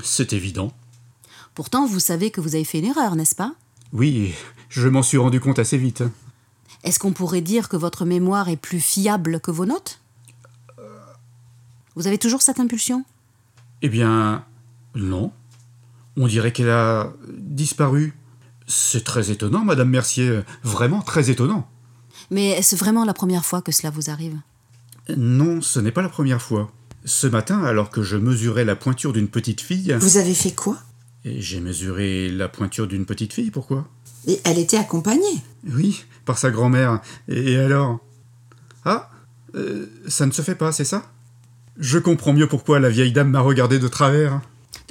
C'est 0.02 0.32
évident. 0.32 0.72
Pourtant, 1.54 1.84
vous 1.84 2.00
savez 2.00 2.30
que 2.30 2.40
vous 2.40 2.54
avez 2.54 2.64
fait 2.64 2.78
une 2.78 2.86
erreur, 2.86 3.16
n'est-ce 3.16 3.34
pas? 3.34 3.54
Oui, 3.92 4.32
je 4.70 4.88
m'en 4.88 5.02
suis 5.02 5.18
rendu 5.18 5.40
compte 5.40 5.58
assez 5.58 5.76
vite. 5.76 6.04
Est-ce 6.84 6.98
qu'on 6.98 7.12
pourrait 7.12 7.42
dire 7.42 7.68
que 7.68 7.76
votre 7.76 8.06
mémoire 8.06 8.48
est 8.48 8.56
plus 8.56 8.80
fiable 8.80 9.38
que 9.38 9.50
vos 9.50 9.66
notes? 9.66 10.00
Vous 11.96 12.06
avez 12.06 12.16
toujours 12.16 12.40
cette 12.40 12.60
impulsion? 12.60 13.04
Eh 13.82 13.90
bien, 13.90 14.42
non. 14.94 15.32
On 16.16 16.28
dirait 16.28 16.52
qu'elle 16.52 16.70
a 16.70 17.12
disparu. 17.28 18.14
C'est 18.68 19.02
très 19.02 19.30
étonnant, 19.30 19.64
Madame 19.64 19.88
Mercier, 19.88 20.40
vraiment 20.62 21.00
très 21.00 21.30
étonnant. 21.30 21.66
Mais 22.30 22.50
est-ce 22.50 22.76
vraiment 22.76 23.06
la 23.06 23.14
première 23.14 23.46
fois 23.46 23.62
que 23.62 23.72
cela 23.72 23.90
vous 23.90 24.10
arrive? 24.10 24.36
Non, 25.16 25.62
ce 25.62 25.80
n'est 25.80 25.90
pas 25.90 26.02
la 26.02 26.10
première 26.10 26.42
fois. 26.42 26.70
Ce 27.06 27.26
matin, 27.26 27.64
alors 27.64 27.88
que 27.88 28.02
je 28.02 28.18
mesurais 28.18 28.66
la 28.66 28.76
pointure 28.76 29.14
d'une 29.14 29.28
petite 29.28 29.62
fille, 29.62 29.96
Vous 29.98 30.18
avez 30.18 30.34
fait 30.34 30.54
quoi? 30.54 30.76
Et 31.24 31.40
j'ai 31.40 31.60
mesuré 31.60 32.28
la 32.28 32.48
pointure 32.48 32.86
d'une 32.86 33.06
petite 33.06 33.32
fille, 33.32 33.50
pourquoi? 33.50 33.88
Et 34.26 34.38
elle 34.44 34.58
était 34.58 34.76
accompagnée. 34.76 35.42
Oui, 35.66 36.04
par 36.26 36.36
sa 36.36 36.50
grand-mère. 36.50 37.00
Et 37.28 37.56
alors? 37.56 38.00
Ah 38.84 39.08
euh, 39.54 39.86
Ça 40.06 40.26
ne 40.26 40.32
se 40.32 40.42
fait 40.42 40.54
pas, 40.54 40.72
c'est 40.72 40.84
ça? 40.84 41.10
Je 41.78 41.98
comprends 41.98 42.34
mieux 42.34 42.48
pourquoi 42.48 42.80
la 42.80 42.90
vieille 42.90 43.12
dame 43.12 43.30
m'a 43.30 43.40
regardé 43.40 43.78
de 43.78 43.88
travers. 43.88 44.42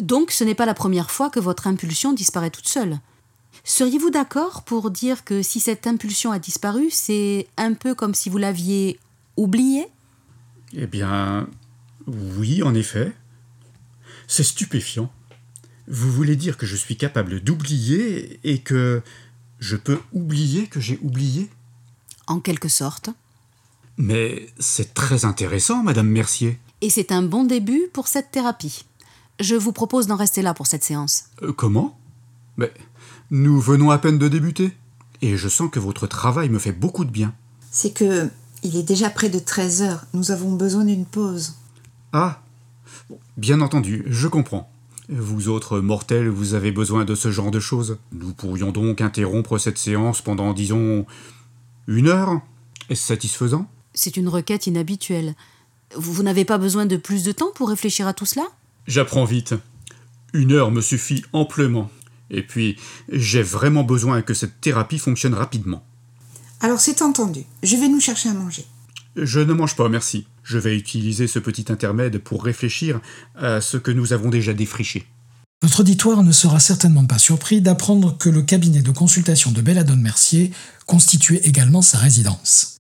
Donc 0.02 0.32
ce 0.32 0.44
n'est 0.44 0.56
pas 0.56 0.66
la 0.66 0.74
première 0.74 1.12
fois 1.12 1.30
que 1.30 1.40
votre 1.40 1.68
impulsion 1.68 2.13
disparaît 2.13 2.50
toute 2.50 2.68
seule. 2.68 3.00
Seriez-vous 3.64 4.10
d'accord 4.10 4.64
pour 4.64 4.92
dire 4.92 5.24
que 5.26 5.42
si 5.42 5.60
cette 5.60 5.88
impulsion 5.88 6.32
a 6.32 6.40
disparu, 6.40 6.90
c'est 6.90 7.48
un 7.58 7.74
peu 7.74 7.96
comme 7.96 8.14
si 8.14 8.30
vous 8.30 8.38
l'aviez 8.38 9.00
oubliée 9.36 9.88
Eh 10.74 10.88
bien, 10.88 11.48
oui, 12.08 12.64
en 12.64 12.74
effet. 12.74 13.14
C'est 14.28 14.44
stupéfiant. 14.44 15.12
Vous 15.88 16.12
voulez 16.12 16.36
dire 16.36 16.58
que 16.58 16.66
je 16.66 16.76
suis 16.76 16.98
capable 16.98 17.42
d'oublier 17.42 18.40
et 18.44 18.60
que 18.60 19.02
je 19.60 19.76
peux 19.76 20.00
oublier 20.14 20.68
que 20.68 20.80
j'ai 20.80 21.00
oublié? 21.02 21.50
En 22.28 22.40
quelque 22.40 22.68
sorte. 22.70 23.10
Mais 23.98 24.48
c'est 24.60 24.94
très 24.94 25.26
intéressant, 25.26 25.84
Madame 25.84 26.08
Mercier. 26.08 26.60
Et 26.82 26.90
c'est 26.90 27.12
un 27.12 27.24
bon 27.24 27.44
début 27.44 27.90
pour 27.94 28.08
cette 28.08 28.32
thérapie. 28.32 28.86
Je 29.40 29.56
vous 29.56 29.72
propose 29.72 30.08
d'en 30.08 30.16
rester 30.16 30.42
là 30.42 30.54
pour 30.54 30.68
cette 30.68 30.84
séance. 30.84 31.26
Euh, 31.42 31.54
comment? 31.54 31.98
Mais 32.58 32.72
nous 33.32 33.60
venons 33.60 33.92
à 33.92 33.98
peine 33.98 34.18
de 34.18 34.28
débuter. 34.28 34.72
Et 35.22 35.38
je 35.38 35.48
sens 35.48 35.70
que 35.72 35.80
votre 35.80 36.08
travail 36.08 36.50
me 36.50 36.60
fait 36.60 36.72
beaucoup 36.72 37.06
de 37.06 37.10
bien. 37.10 37.34
C'est 37.72 37.92
que 37.92 38.30
il 38.63 38.76
est 38.76 38.84
déjà 38.84 39.10
près 39.10 39.30
de 39.30 39.40
13 39.40 39.82
heures. 39.82 40.06
Nous 40.13 40.32
avons 40.32 40.52
besoin 40.56 40.86
d'une 40.86 41.06
pause. 41.06 41.56
Ah 42.13 42.42
Bien 43.38 43.62
entendu, 43.62 44.04
je 44.08 44.28
comprends. 44.28 44.70
Vous 45.10 45.48
autres 45.48 45.80
mortels, 45.80 46.28
vous 46.28 46.54
avez 46.54 46.72
besoin 46.72 47.06
de 47.06 47.16
ce 47.16 47.32
genre 47.32 47.52
de 47.52 47.60
choses. 47.60 47.98
Nous 48.12 48.34
pourrions 48.34 48.72
donc 48.72 49.00
interrompre 49.00 49.58
cette 49.58 49.78
séance 49.78 50.22
pendant, 50.22 50.54
disons, 50.54 51.06
une 51.88 52.08
heure 52.08 52.42
Est-ce 52.90 53.08
satisfaisant? 53.08 53.70
C'est 53.94 54.18
une 54.18 54.28
requête 54.28 54.68
inhabituelle. 54.68 55.36
Vous 55.96 56.24
n'avez 56.24 56.44
pas 56.44 56.58
besoin 56.58 56.86
de 56.86 56.98
plus 56.98 57.24
de 57.24 57.32
temps 57.32 57.52
pour 57.56 57.70
réfléchir 57.70 58.08
à 58.08 58.13
tout 58.13 58.26
cela? 58.26 58.46
J'apprends 58.86 59.26
vite. 59.26 59.54
Une 60.34 60.52
heure 60.52 60.72
me 60.72 60.82
suffit 60.82 61.24
amplement. 61.32 61.90
Et 62.30 62.42
puis, 62.42 62.78
j'ai 63.12 63.42
vraiment 63.42 63.84
besoin 63.84 64.22
que 64.22 64.34
cette 64.34 64.62
thérapie 64.62 65.00
fonctionne 65.00 65.34
rapidement. 65.34 65.84
Alors 66.60 66.80
c'est 66.80 67.02
entendu. 67.02 67.46
Je 67.63 67.76
vais 67.76 67.88
nous 67.88 68.00
chercher 68.00 68.30
à 68.30 68.34
manger. 68.34 68.66
Je 69.16 69.40
ne 69.40 69.54
mange 69.54 69.76
pas, 69.76 69.90
merci. 69.90 70.28
Je 70.44 70.58
vais 70.58 70.76
utiliser 70.76 71.28
ce 71.28 71.40
petit 71.40 71.72
intermède 71.72 72.20
pour 72.20 72.44
réfléchir 72.44 73.00
à 73.36 73.62
ce 73.62 73.78
que 73.78 73.92
nous 73.92 74.13
avons 74.13 74.30
déjà 74.30 74.54
défriché. 74.54 75.08
Notre 75.63 75.80
auditoire 75.80 76.22
ne 76.22 76.32
sera 76.32 76.60
certainement 76.60 77.06
pas 77.06 77.18
surpris 77.18 77.62
d'apprendre 77.62 78.16
que 78.18 78.30
le 78.30 78.44
cabinet 78.44 78.82
de 78.82 78.92
consultation 78.92 79.52
de 79.52 79.62
Belladone 79.62 80.02
Mercier 80.02 80.52
constituait 80.86 81.42
également 81.44 81.82
sa 81.82 81.98
résidence. 81.98 82.77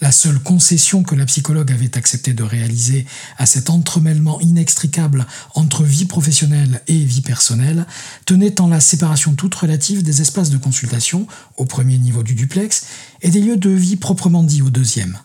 La 0.00 0.12
seule 0.12 0.38
concession 0.40 1.02
que 1.02 1.14
la 1.14 1.26
psychologue 1.26 1.70
avait 1.70 1.96
accepté 1.96 2.34
de 2.34 2.42
réaliser 2.42 3.06
à 3.38 3.46
cet 3.46 3.70
entremêlement 3.70 4.40
inextricable 4.40 5.26
entre 5.54 5.84
vie 5.84 6.04
professionnelle 6.04 6.82
et 6.88 6.98
vie 6.98 7.20
personnelle 7.20 7.86
tenait 8.26 8.60
en 8.60 8.66
la 8.68 8.80
séparation 8.80 9.34
toute 9.34 9.54
relative 9.54 10.02
des 10.02 10.20
espaces 10.20 10.50
de 10.50 10.58
consultation, 10.58 11.26
au 11.56 11.64
premier 11.64 11.98
niveau 11.98 12.22
du 12.22 12.34
duplex, 12.34 12.86
et 13.22 13.30
des 13.30 13.40
lieux 13.40 13.56
de 13.56 13.70
vie 13.70 13.96
proprement 13.96 14.42
dits 14.42 14.62
au 14.62 14.70
deuxième. 14.70 15.18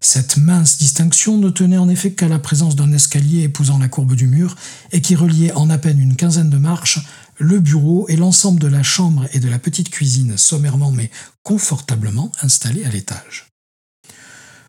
Cette 0.00 0.36
mince 0.36 0.78
distinction 0.78 1.38
ne 1.38 1.50
tenait 1.50 1.78
en 1.78 1.88
effet 1.88 2.12
qu'à 2.12 2.28
la 2.28 2.38
présence 2.38 2.76
d'un 2.76 2.92
escalier 2.92 3.42
épousant 3.42 3.78
la 3.78 3.88
courbe 3.88 4.14
du 4.14 4.26
mur 4.26 4.56
et 4.92 5.00
qui 5.00 5.14
reliait 5.14 5.52
en 5.52 5.70
à 5.70 5.78
peine 5.78 6.00
une 6.00 6.16
quinzaine 6.16 6.50
de 6.50 6.58
marches 6.58 7.00
le 7.38 7.60
bureau 7.60 8.06
et 8.08 8.16
l'ensemble 8.16 8.60
de 8.60 8.66
la 8.66 8.82
chambre 8.82 9.26
et 9.32 9.40
de 9.40 9.48
la 9.48 9.58
petite 9.58 9.90
cuisine 9.90 10.38
sommairement 10.38 10.90
mais 10.90 11.10
confortablement 11.42 12.32
installés 12.42 12.84
à 12.84 12.90
l'étage. 12.90 13.55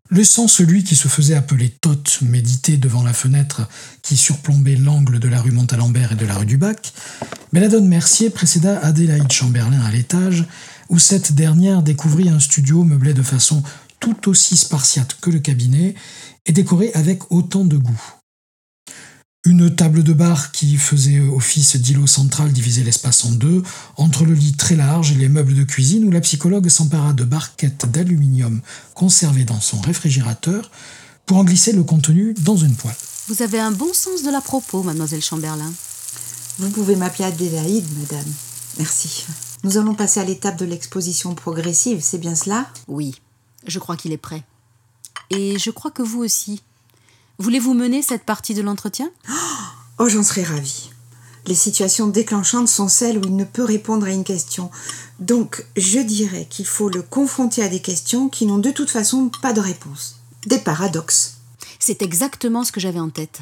Laissant 0.10 0.48
celui 0.48 0.86
qui 0.86 0.96
se 0.96 1.10
faisait 1.10 1.36
appeler 1.36 1.70
Tot 1.70 2.22
méditer 2.22 2.78
devant 2.78 3.04
la 3.04 3.12
fenêtre 3.12 3.68
qui 4.02 4.16
surplombait 4.16 4.78
l'angle 4.78 5.20
de 5.20 5.28
la 5.28 5.42
rue 5.42 5.52
Montalembert 5.52 6.14
et 6.14 6.16
de 6.16 6.26
la 6.26 6.36
rue 6.36 6.46
du 6.46 6.58
Bac, 6.58 6.94
Belladone 7.52 7.88
Mercier 7.88 8.30
précéda 8.30 8.80
Adélaïde 8.80 9.32
Chamberlain 9.32 9.82
à 9.82 9.92
l'étage, 9.92 10.46
où 10.90 10.98
cette 10.98 11.34
dernière 11.34 11.84
découvrit 11.84 12.30
un 12.30 12.40
studio 12.40 12.84
meublé 12.84 13.14
de 13.14 13.22
façon 13.22 13.62
tout 14.00 14.30
aussi 14.30 14.56
spartiate 14.56 15.18
que 15.20 15.30
le 15.30 15.40
cabinet 15.40 15.94
et 16.46 16.54
décoré 16.54 16.92
avec 16.94 17.30
autant 17.30 17.66
de 17.66 17.76
goût. 17.76 18.17
Une 19.48 19.74
table 19.74 20.04
de 20.04 20.12
bar 20.12 20.52
qui 20.52 20.76
faisait 20.76 21.22
office 21.22 21.78
d'îlot 21.78 22.06
central 22.06 22.52
divisait 22.52 22.84
l'espace 22.84 23.24
en 23.24 23.32
deux, 23.32 23.64
entre 23.96 24.26
le 24.26 24.34
lit 24.34 24.58
très 24.58 24.76
large 24.76 25.14
et 25.14 25.16
les 25.16 25.30
meubles 25.30 25.54
de 25.54 25.64
cuisine 25.64 26.04
où 26.04 26.12
la 26.12 26.20
psychologue 26.20 26.68
s'empara 26.68 27.14
de 27.14 27.24
barquettes 27.24 27.90
d'aluminium 27.90 28.60
conservées 28.94 29.46
dans 29.46 29.62
son 29.62 29.80
réfrigérateur 29.80 30.70
pour 31.26 31.38
en 31.38 31.46
glisser 31.46 31.72
le 31.72 31.86
contenu 31.86 32.34
dans 32.42 32.58
une 32.58 32.76
poêle. 32.76 32.98
Vous 33.30 33.42
avez 33.42 33.58
un 33.58 33.72
bon 33.72 33.94
sens 33.94 34.22
de 34.22 34.30
la 34.30 34.42
propos, 34.42 34.84
mademoiselle 34.84 35.24
Chamberlain. 35.24 35.72
Vous 36.60 36.70
pouvez 36.70 36.98
m'appeler 36.98 37.24
Adélaïde, 37.24 37.88
madame. 38.02 38.34
Merci. 38.80 39.28
Nous 39.64 39.78
allons 39.78 39.96
passer 39.96 40.20
à 40.20 40.26
l'étape 40.26 40.60
de 40.60 40.66
l'exposition 40.66 41.36
progressive, 41.36 42.00
c'est 42.02 42.18
bien 42.18 42.36
cela? 42.36 42.70
Oui, 42.90 43.16
je 43.66 43.80
crois 43.80 43.96
qu'il 43.96 44.12
est 44.12 44.18
prêt. 44.18 44.44
Et 45.30 45.58
je 45.58 45.70
crois 45.70 45.92
que 45.92 46.04
vous 46.04 46.20
aussi. 46.20 46.64
Voulez-vous 47.40 47.76
mener 47.76 48.02
cette 48.02 48.24
partie 48.24 48.56
de 48.56 48.64
l'entretien? 48.64 49.12
Oh, 50.00 50.10
j'en 50.10 50.24
serais 50.24 50.44
ravie. 50.44 50.90
Les 51.46 51.56
situations 51.56 52.08
déclenchantes 52.08 52.68
sont 52.68 52.88
celles 52.88 53.20
où 53.20 53.24
il 53.26 53.36
ne 53.36 53.44
peut 53.44 53.64
répondre 53.64 54.08
à 54.08 54.12
une 54.12 54.24
question. 54.24 54.72
Donc, 55.20 55.64
je 55.76 56.00
dirais 56.00 56.48
qu'il 56.50 56.66
faut 56.66 56.90
le 56.90 57.04
confronter 57.04 57.62
à 57.62 57.70
des 57.70 57.80
questions 57.80 58.28
qui 58.28 58.48
n'ont 58.48 58.58
de 58.58 58.72
toute 58.72 58.90
façon 58.90 59.30
pas 59.42 59.54
de 59.54 59.62
réponse. 59.62 60.20
Des 60.48 60.58
paradoxes. 60.58 61.38
C'est 61.80 62.02
exactement 62.02 62.64
ce 62.64 62.72
que 62.72 62.80
j'avais 62.80 63.00
en 63.00 63.10
tête. 63.10 63.42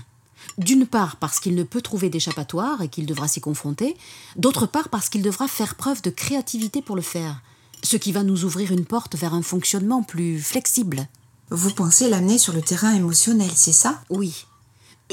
D'une 0.58 0.86
part 0.86 1.16
parce 1.16 1.40
qu'il 1.40 1.56
ne 1.56 1.64
peut 1.64 1.82
trouver 1.82 2.10
d'échappatoire 2.10 2.82
et 2.82 2.90
qu'il 2.90 3.06
devra 3.06 3.30
s'y 3.30 3.42
confronter, 3.42 3.96
d'autre 4.36 4.68
part 4.68 4.90
parce 4.90 5.08
qu'il 5.10 5.22
devra 5.22 5.48
faire 5.48 5.76
preuve 5.76 6.02
de 6.02 6.10
créativité 6.10 6.82
pour 6.82 6.96
le 6.98 7.02
faire, 7.02 7.42
ce 7.82 7.98
qui 7.98 8.12
va 8.12 8.24
nous 8.24 8.44
ouvrir 8.44 8.72
une 8.72 8.86
porte 8.86 9.16
vers 9.16 9.34
un 9.34 9.42
fonctionnement 9.42 10.04
plus 10.04 10.40
flexible. 10.40 11.08
Vous 11.52 11.72
pensez 11.72 12.10
l'amener 12.10 12.38
sur 12.38 12.54
le 12.54 12.62
terrain 12.62 12.94
émotionnel, 12.94 13.52
c'est 13.54 13.72
ça? 13.72 14.02
Oui. 14.10 14.46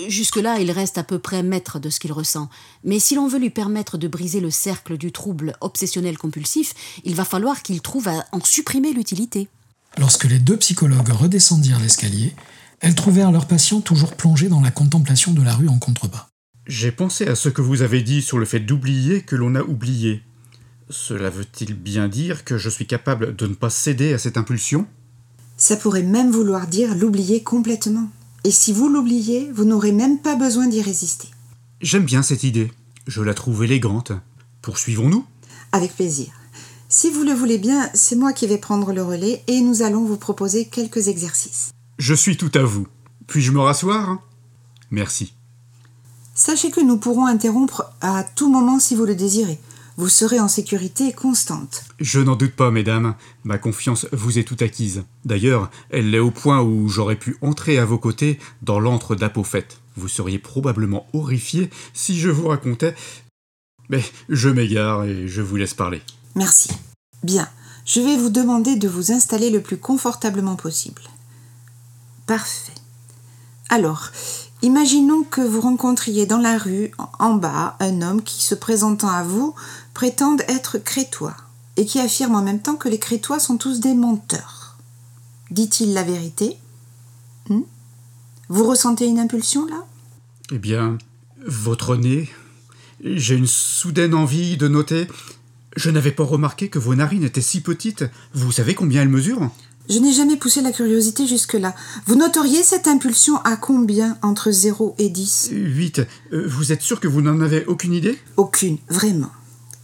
Jusque-là, 0.09 0.59
il 0.61 0.71
reste 0.71 0.97
à 0.97 1.03
peu 1.03 1.19
près 1.19 1.43
maître 1.43 1.79
de 1.79 1.91
ce 1.91 2.01
qu'il 2.01 2.13
ressent. 2.13 2.49
Mais 2.85 2.99
si 2.99 3.15
l'on 3.15 3.29
veut 3.29 3.39
lui 3.39 3.51
permettre 3.51 3.99
de 3.99 4.09
briser 4.09 4.41
le 4.41 4.51
cercle 4.51 4.97
du 4.97 5.13
trouble 5.13 5.55
obsessionnel 5.61 6.17
compulsif, 6.17 6.73
il 7.05 7.15
va 7.15 7.27
falloir 7.27 7.63
qu'il 7.63 7.83
trouve 7.83 8.09
à 8.09 8.25
en 8.33 8.41
supprimer 8.43 8.95
l'utilité. 8.95 9.49
Lorsque 9.99 10.25
les 10.25 10.39
deux 10.39 10.57
psychologues 10.57 11.11
redescendirent 11.11 11.81
l'escalier, 11.81 12.35
elles 12.81 12.95
trouvèrent 12.95 13.31
leur 13.31 13.47
patient 13.47 13.83
toujours 13.83 14.17
plongé 14.17 14.49
dans 14.49 14.63
la 14.63 14.71
contemplation 14.71 15.33
de 15.33 15.43
la 15.43 15.55
rue 15.55 15.69
en 15.69 15.79
contrebas. 15.79 16.29
J'ai 16.67 16.93
pensé 16.93 17.27
à 17.27 17.35
ce 17.35 17.51
que 17.51 17.61
vous 17.61 17.83
avez 17.83 18.03
dit 18.03 18.23
sur 18.23 18.39
le 18.39 18.47
fait 18.47 18.61
d'oublier 18.61 19.21
que 19.21 19.37
l'on 19.37 19.55
a 19.55 19.63
oublié. 19.63 20.23
Cela 20.89 21.29
veut-il 21.29 21.75
bien 21.75 22.09
dire 22.09 22.45
que 22.45 22.57
je 22.57 22.71
suis 22.71 22.87
capable 22.87 23.37
de 23.37 23.47
ne 23.47 23.55
pas 23.55 23.71
céder 23.71 24.15
à 24.15 24.19
cette 24.19 24.39
impulsion? 24.39 24.87
Ça 25.65 25.77
pourrait 25.77 26.03
même 26.03 26.33
vouloir 26.33 26.67
dire 26.67 26.97
l'oublier 26.97 27.45
complètement. 27.45 28.09
Et 28.43 28.51
si 28.51 28.73
vous 28.73 28.89
l'oubliez, 28.89 29.49
vous 29.53 29.63
n'aurez 29.63 29.93
même 29.93 30.19
pas 30.19 30.35
besoin 30.35 30.67
d'y 30.67 30.83
résister. 30.83 31.29
J'aime 31.81 32.05
bien 32.05 32.25
cette 32.25 32.43
idée. 32.43 32.73
Je 33.07 33.23
la 33.23 33.33
trouve 33.33 33.63
élégante. 33.63 34.11
Poursuivons-nous? 34.61 35.25
Avec 35.71 35.95
plaisir. 35.95 36.33
Si 36.89 37.11
vous 37.11 37.23
le 37.23 37.33
voulez 37.33 37.59
bien, 37.59 37.89
c'est 37.95 38.17
moi 38.17 38.33
qui 38.33 38.49
vais 38.49 38.59
prendre 38.59 38.93
le 38.93 39.05
relais 39.05 39.45
et 39.47 39.61
nous 39.61 39.83
allons 39.83 40.05
vous 40.05 40.17
proposer 40.17 40.65
quelques 40.65 41.07
exercices. 41.07 41.71
Je 41.97 42.15
suis 42.15 42.37
tout 42.37 42.51
à 42.57 42.65
vous. 42.65 42.89
Puis-je 43.29 43.53
me 43.53 43.61
rasseoir? 43.61 44.19
Merci. 44.91 45.33
Sachez 46.35 46.73
que 46.73 46.81
nous 46.81 46.97
pourrons 46.97 47.27
interrompre 47.27 47.85
à 48.01 48.25
tout 48.25 48.51
moment 48.51 48.81
si 48.81 48.97
vous 48.97 49.05
le 49.05 49.15
désirez. 49.15 49.61
Vous 50.03 50.09
serez 50.09 50.41
en 50.41 50.49
sécurité 50.49 51.13
constante. 51.13 51.85
Je 52.01 52.19
n'en 52.19 52.35
doute 52.35 52.57
pas, 52.57 52.73
mesdames. 52.73 53.15
Ma 53.45 53.57
confiance 53.57 54.09
vous 54.11 54.37
est 54.37 54.43
toute 54.43 54.61
acquise. 54.61 55.05
D'ailleurs, 55.25 55.71
elle 55.91 56.11
l'est 56.11 56.19
au 56.19 56.33
point 56.33 56.61
où 56.61 56.89
j'aurais 56.89 57.15
pu 57.15 57.37
entrer 57.41 57.79
à 57.79 57.85
vos 57.85 57.99
côtés 57.99 58.41
dans 58.63 58.81
l'antre 58.81 59.15
d'Apophète. 59.15 59.79
Vous 59.95 60.09
seriez 60.09 60.41
probablement 60.41 61.07
horrifiés 61.13 61.71
si 61.95 62.19
je 62.19 62.31
vous 62.31 62.49
racontais. 62.49 62.97
Mais 63.91 64.03
je 64.29 64.49
m'égare 64.49 65.05
et 65.05 65.29
je 65.29 65.41
vous 65.41 65.55
laisse 65.55 65.75
parler. 65.75 66.03
Merci. 66.35 66.71
Bien, 67.23 67.49
je 67.85 68.01
vais 68.01 68.17
vous 68.17 68.31
demander 68.31 68.75
de 68.75 68.89
vous 68.89 69.13
installer 69.13 69.51
le 69.51 69.63
plus 69.63 69.77
confortablement 69.77 70.57
possible. 70.57 71.03
Parfait. 72.27 72.73
Alors, 73.69 74.11
imaginons 74.63 75.23
que 75.23 75.41
vous 75.41 75.61
rencontriez 75.61 76.27
dans 76.27 76.39
la 76.39 76.59
rue, 76.59 76.91
en 77.21 77.35
bas, 77.35 77.77
un 77.79 78.03
homme 78.03 78.23
qui, 78.23 78.43
se 78.43 78.57
présentant 78.57 79.09
à 79.09 79.23
vous, 79.23 79.55
prétende 79.95 80.43
être 80.49 80.79
crétois 80.79 81.37
et 81.77 81.87
qui 81.87 81.99
affirme 82.01 82.35
en 82.35 82.43
même 82.43 82.61
temps 82.61 82.77
que 82.77 82.89
les 82.89 82.99
crétois 82.99 83.41
sont 83.41 83.57
tous 83.57 83.81
des 83.81 83.95
menteurs. 83.95 84.77
Dit-il 85.51 85.93
la 85.95 86.03
vérité 86.03 86.57
Hmm 87.49 87.63
Vous 88.49 88.65
ressentez 88.65 89.07
une 89.07 89.19
impulsion 89.19 89.67
là? 89.67 89.85
Eh 90.51 90.59
bien, 90.59 90.99
votre 91.47 91.97
nez. 91.97 92.31
J'ai 93.05 93.35
une 93.35 93.47
soudaine 93.47 94.15
envie 94.15 94.57
de 94.57 94.69
noter. 94.69 95.09
Je 95.77 95.91
n'avais 95.91 96.13
pas 96.13 96.25
remarqué 96.25 96.69
que 96.69 96.79
vos 96.79 96.95
narines 96.95 97.25
étaient 97.25 97.41
si 97.41 97.61
petites. 97.61 98.05
Vous 98.35 98.53
savez 98.53 98.75
combien 98.75 99.03
elles 99.03 99.09
mesurent? 99.09 99.51
Je 99.89 99.99
n'ai 99.99 100.13
jamais 100.13 100.37
poussé 100.37 100.61
la 100.61 100.71
curiosité 100.71 101.27
jusque-là. 101.27 101.75
Vous 102.07 102.15
noteriez 102.15 102.63
cette 102.63 102.87
impulsion 102.87 103.39
à 103.39 103.57
combien 103.57 104.17
entre 104.23 104.51
0 104.51 104.95
et 104.99 105.09
10 105.09 105.49
8. 105.53 106.03
Euh, 106.33 106.47
Vous 106.47 106.71
êtes 106.71 106.83
sûr 106.83 107.01
que 107.01 107.09
vous 107.09 107.21
n'en 107.21 107.41
avez 107.41 107.65
aucune 107.67 107.93
idée? 107.93 108.19
Aucune, 108.37 108.79
vraiment. 108.89 109.31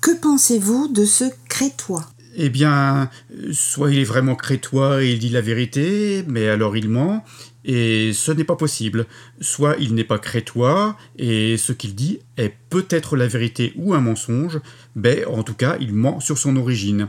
Que 0.00 0.12
pensez-vous 0.12 0.88
de 0.88 1.04
ce 1.04 1.24
crétois? 1.48 2.08
Eh 2.36 2.50
bien, 2.50 3.10
soit 3.52 3.90
il 3.90 3.98
est 3.98 4.04
vraiment 4.04 4.36
crétois 4.36 5.02
et 5.02 5.10
il 5.10 5.18
dit 5.18 5.28
la 5.28 5.40
vérité, 5.40 6.24
mais 6.28 6.48
alors 6.48 6.76
il 6.76 6.88
ment, 6.88 7.24
et 7.64 8.12
ce 8.12 8.30
n'est 8.30 8.44
pas 8.44 8.54
possible. 8.54 9.06
Soit 9.40 9.76
il 9.80 9.94
n'est 9.94 10.04
pas 10.04 10.20
crétois, 10.20 10.96
et 11.18 11.56
ce 11.56 11.72
qu'il 11.72 11.96
dit 11.96 12.20
est 12.36 12.54
peut-être 12.70 13.16
la 13.16 13.26
vérité 13.26 13.72
ou 13.76 13.92
un 13.92 14.00
mensonge, 14.00 14.60
mais 14.94 15.24
en 15.24 15.42
tout 15.42 15.54
cas, 15.54 15.76
il 15.80 15.92
ment 15.94 16.20
sur 16.20 16.38
son 16.38 16.56
origine. 16.56 17.08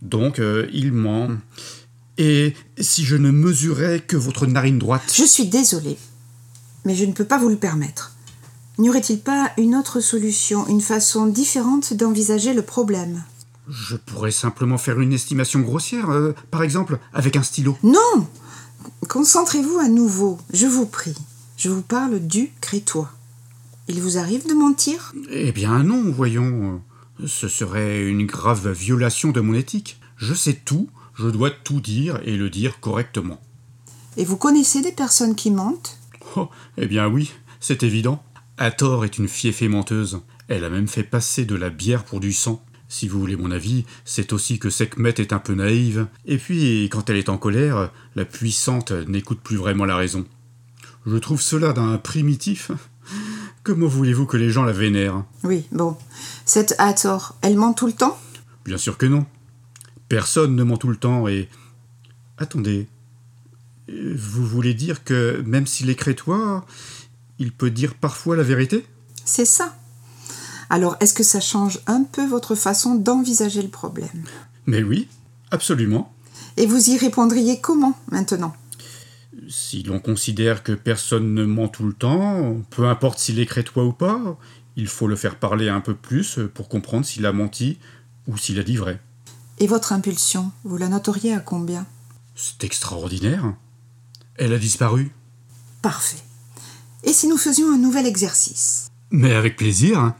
Donc, 0.00 0.38
euh, 0.38 0.68
il 0.72 0.92
ment. 0.92 1.30
Et 2.18 2.54
si 2.78 3.04
je 3.04 3.16
ne 3.16 3.32
mesurais 3.32 4.00
que 4.00 4.16
votre 4.16 4.46
narine 4.46 4.78
droite? 4.78 5.12
Je 5.12 5.24
suis 5.24 5.46
désolée, 5.46 5.98
mais 6.84 6.94
je 6.94 7.04
ne 7.04 7.12
peux 7.12 7.24
pas 7.24 7.38
vous 7.38 7.48
le 7.48 7.56
permettre. 7.56 8.14
N'y 8.78 8.88
aurait-il 8.88 9.18
pas 9.18 9.50
une 9.58 9.74
autre 9.74 9.98
solution, 9.98 10.66
une 10.68 10.80
façon 10.80 11.26
différente 11.26 11.94
d'envisager 11.94 12.54
le 12.54 12.62
problème? 12.62 13.24
Je 13.68 13.96
pourrais 13.96 14.30
simplement 14.30 14.78
faire 14.78 15.00
une 15.00 15.12
estimation 15.12 15.60
grossière, 15.60 16.10
euh, 16.10 16.32
par 16.52 16.62
exemple, 16.62 16.98
avec 17.12 17.34
un 17.34 17.42
stylo. 17.42 17.76
Non 17.82 18.26
Concentrez-vous 19.08 19.78
à 19.78 19.88
nouveau, 19.88 20.38
je 20.52 20.66
vous 20.66 20.86
prie. 20.86 21.16
Je 21.56 21.68
vous 21.68 21.82
parle 21.82 22.20
du 22.20 22.52
crétois. 22.60 23.10
Il 23.88 24.00
vous 24.00 24.16
arrive 24.16 24.46
de 24.46 24.54
mentir? 24.54 25.12
Eh 25.30 25.50
bien 25.50 25.82
non, 25.82 26.12
voyons. 26.12 26.80
Ce 27.26 27.48
serait 27.48 28.02
une 28.02 28.26
grave 28.26 28.70
violation 28.70 29.30
de 29.32 29.40
mon 29.40 29.54
éthique. 29.54 30.00
Je 30.16 30.34
sais 30.34 30.54
tout, 30.54 30.88
je 31.16 31.28
dois 31.28 31.50
tout 31.50 31.80
dire 31.80 32.20
et 32.24 32.36
le 32.36 32.48
dire 32.48 32.78
correctement. 32.78 33.40
Et 34.16 34.24
vous 34.24 34.36
connaissez 34.36 34.82
des 34.82 34.92
personnes 34.92 35.34
qui 35.34 35.50
mentent? 35.50 35.98
Oh, 36.36 36.48
eh 36.76 36.86
bien 36.86 37.08
oui, 37.08 37.32
c'est 37.60 37.82
évident. 37.82 38.22
Hathor 38.58 39.04
est 39.04 39.18
une 39.18 39.28
fieffée 39.28 39.68
menteuse. 39.68 40.20
Elle 40.48 40.64
a 40.64 40.70
même 40.70 40.88
fait 40.88 41.04
passer 41.04 41.44
de 41.44 41.54
la 41.54 41.70
bière 41.70 42.04
pour 42.04 42.20
du 42.20 42.32
sang. 42.32 42.62
Si 42.88 43.06
vous 43.06 43.20
voulez 43.20 43.36
mon 43.36 43.50
avis, 43.50 43.84
c'est 44.04 44.32
aussi 44.32 44.58
que 44.58 44.70
Sekhmet 44.70 45.14
est 45.18 45.32
un 45.32 45.38
peu 45.38 45.54
naïve. 45.54 46.06
Et 46.26 46.38
puis, 46.38 46.88
quand 46.90 47.08
elle 47.08 47.18
est 47.18 47.28
en 47.28 47.36
colère, 47.36 47.92
la 48.16 48.24
puissante 48.24 48.90
n'écoute 48.90 49.40
plus 49.40 49.56
vraiment 49.56 49.84
la 49.84 49.96
raison. 49.96 50.26
Je 51.06 51.16
trouve 51.16 51.40
cela 51.40 51.72
d'un 51.72 51.98
primitif. 51.98 52.72
Comment 53.62 53.86
voulez-vous 53.86 54.26
que 54.26 54.36
les 54.36 54.50
gens 54.50 54.64
la 54.64 54.72
vénèrent? 54.72 55.24
Oui, 55.44 55.66
bon. 55.70 55.96
Cette 56.44 56.74
Hathor, 56.78 57.36
elle 57.42 57.56
ment 57.56 57.74
tout 57.74 57.86
le 57.86 57.92
temps? 57.92 58.18
Bien 58.64 58.78
sûr 58.78 58.98
que 58.98 59.06
non. 59.06 59.26
Personne 60.08 60.56
ne 60.56 60.64
ment 60.64 60.78
tout 60.78 60.88
le 60.88 60.96
temps 60.96 61.28
et... 61.28 61.48
Attendez. 62.38 62.88
Euh, 63.90 64.14
Vous 64.16 64.46
voulez 64.46 64.72
dire 64.74 65.04
que 65.04 65.42
même 65.46 65.66
s'il 65.66 65.90
est 65.90 65.94
crétois, 65.94 66.64
il 67.38 67.52
peut 67.52 67.70
dire 67.70 67.94
parfois 67.94 68.36
la 68.36 68.42
vérité? 68.42 68.86
C'est 69.24 69.44
ça. 69.44 69.76
Alors, 70.70 70.96
est-ce 71.00 71.14
que 71.14 71.22
ça 71.22 71.40
change 71.40 71.80
un 71.86 72.04
peu 72.04 72.26
votre 72.26 72.54
façon 72.54 72.94
d'envisager 72.94 73.62
le 73.62 73.68
problème? 73.68 74.24
Mais 74.66 74.82
oui, 74.82 75.08
absolument. 75.50 76.12
Et 76.56 76.66
vous 76.66 76.90
y 76.90 76.98
répondriez 76.98 77.60
comment 77.60 77.98
maintenant? 78.10 78.54
Si 79.48 79.82
l'on 79.82 80.00
considère 80.00 80.62
que 80.62 80.72
personne 80.72 81.32
ne 81.32 81.44
ment 81.44 81.68
tout 81.68 81.86
le 81.86 81.94
temps, 81.94 82.56
peu 82.70 82.86
importe 82.86 83.18
s'il 83.18 83.38
est 83.38 83.46
crétois 83.46 83.84
ou 83.84 83.92
pas, 83.92 84.36
il 84.76 84.88
faut 84.88 85.06
le 85.06 85.16
faire 85.16 85.36
parler 85.36 85.68
un 85.68 85.80
peu 85.80 85.94
plus 85.94 86.38
pour 86.52 86.68
comprendre 86.68 87.06
s'il 87.06 87.24
a 87.24 87.32
menti 87.32 87.78
ou 88.26 88.36
s'il 88.36 88.58
a 88.58 88.62
dit 88.62 88.76
vrai. 88.76 89.00
Et 89.58 89.66
votre 89.66 89.92
impulsion, 89.92 90.52
vous 90.64 90.76
la 90.76 90.88
noteriez 90.88 91.32
à 91.32 91.40
combien? 91.40 91.86
C'est 92.34 92.62
extraordinaire. 92.64 93.54
Elle 94.36 94.52
a 94.52 94.58
disparu. 94.58 95.12
Parfait. 95.82 96.22
Et 97.08 97.14
si 97.14 97.26
nous 97.26 97.38
faisions 97.38 97.72
un 97.72 97.78
nouvel 97.78 98.04
exercice 98.04 98.90
Mais 99.10 99.32
avec 99.32 99.56
plaisir. 99.56 99.98
hein. 99.98 100.14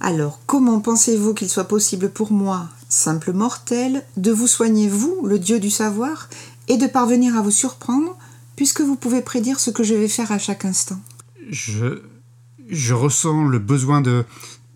Alors, 0.00 0.38
comment 0.44 0.78
pensez-vous 0.80 1.32
qu'il 1.32 1.48
soit 1.48 1.64
possible 1.64 2.10
pour 2.10 2.30
moi, 2.30 2.68
simple 2.90 3.32
mortel, 3.32 4.04
de 4.18 4.30
vous 4.30 4.46
soigner, 4.46 4.86
vous, 4.86 5.24
le 5.24 5.38
dieu 5.38 5.58
du 5.60 5.70
savoir, 5.70 6.28
et 6.68 6.76
de 6.76 6.86
parvenir 6.86 7.38
à 7.38 7.40
vous 7.40 7.50
surprendre, 7.50 8.18
puisque 8.54 8.82
vous 8.82 8.96
pouvez 8.96 9.22
prédire 9.22 9.58
ce 9.60 9.70
que 9.70 9.82
je 9.82 9.94
vais 9.94 10.08
faire 10.08 10.30
à 10.30 10.38
chaque 10.38 10.66
instant? 10.66 11.00
Je. 11.48 12.02
Je 12.68 12.92
ressens 12.92 13.44
le 13.44 13.58
besoin 13.58 14.02
de. 14.02 14.26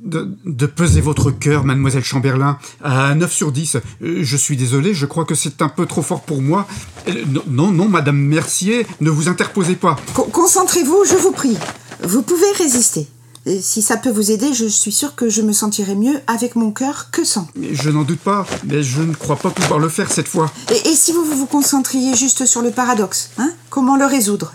De, 0.05 0.37
de 0.45 0.67
peser 0.67 1.01
votre 1.01 1.31
cœur, 1.31 1.65
mademoiselle 1.65 2.05
Chamberlain, 2.05 2.59
à 2.83 3.15
9 3.15 3.33
sur 3.33 3.53
10. 3.53 3.77
Euh, 4.03 4.19
Je 4.23 4.37
suis 4.37 4.55
désolé, 4.57 4.93
je 4.93 5.07
crois 5.07 5.25
que 5.25 5.35
c'est 5.35 5.63
un 5.63 5.71
peu 5.71 5.87
trop 5.87 6.03
fort 6.03 6.21
pour 6.23 6.43
moi. 6.43 6.67
Euh, 7.09 7.25
Non, 7.49 7.71
non, 7.73 7.89
madame 7.89 8.19
Mercier, 8.19 8.87
ne 9.01 9.09
vous 9.09 9.29
interposez 9.29 9.77
pas. 9.77 9.97
Con- 10.13 10.29
Concentrez-vous, 10.31 11.05
je 11.11 11.17
vous 11.17 11.33
prie. 11.33 11.57
Vous 12.03 12.21
pouvez 12.23 12.51
résister. 12.59 13.09
Et 13.47 13.61
si 13.63 13.81
ça 13.83 13.97
peut 13.97 14.11
vous 14.11 14.31
aider, 14.31 14.53
je 14.53 14.67
suis 14.67 14.93
sûre 14.93 15.15
que 15.15 15.29
je 15.31 15.41
me 15.43 15.53
sentirai 15.55 15.95
mieux 15.95 16.19
avec 16.27 16.55
mon 16.55 16.71
cœur 16.71 17.11
que 17.11 17.25
sans. 17.25 17.47
Je 17.73 17.89
n'en 17.91 18.03
doute 18.03 18.21
pas, 18.21 18.47
mais 18.65 18.83
je 18.83 19.01
ne 19.03 19.15
crois 19.15 19.37
pas 19.37 19.51
pouvoir 19.51 19.79
le 19.79 19.89
faire 19.89 20.11
cette 20.13 20.29
fois. 20.29 20.51
Et, 20.71 20.89
et 20.91 20.95
si 20.95 21.13
vous 21.13 21.25
vous 21.25 21.47
concentriez 21.47 22.15
juste 22.15 22.45
sur 22.47 22.61
le 22.63 22.71
paradoxe, 22.71 23.31
hein 23.39 23.51
Comment 23.71 23.97
le 23.97 24.05
résoudre? 24.07 24.53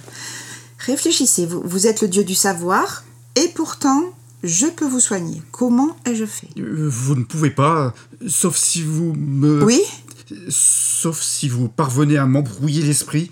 Réfléchissez, 0.79 1.45
vous, 1.45 1.61
vous 1.65 1.87
êtes 1.87 2.01
le 2.01 2.07
dieu 2.07 2.23
du 2.23 2.35
savoir, 2.35 3.03
et 3.35 3.47
pourtant, 3.55 4.03
je 4.43 4.67
peux 4.67 4.85
vous 4.87 4.99
soigner. 4.99 5.41
Comment 5.51 5.95
ai-je 6.05 6.25
fait? 6.25 6.47
Euh, 6.57 6.87
Vous 6.89 7.15
ne 7.15 7.23
pouvez 7.23 7.49
pas, 7.51 7.93
sauf 8.27 8.55
si 8.57 8.83
vous 8.83 9.13
me... 9.13 9.63
Oui 9.63 9.81
Sauf 10.49 11.21
si 11.21 11.49
vous 11.49 11.67
parvenez 11.69 12.17
à 12.17 12.25
m'embrouiller 12.27 12.83
l'esprit. 12.83 13.31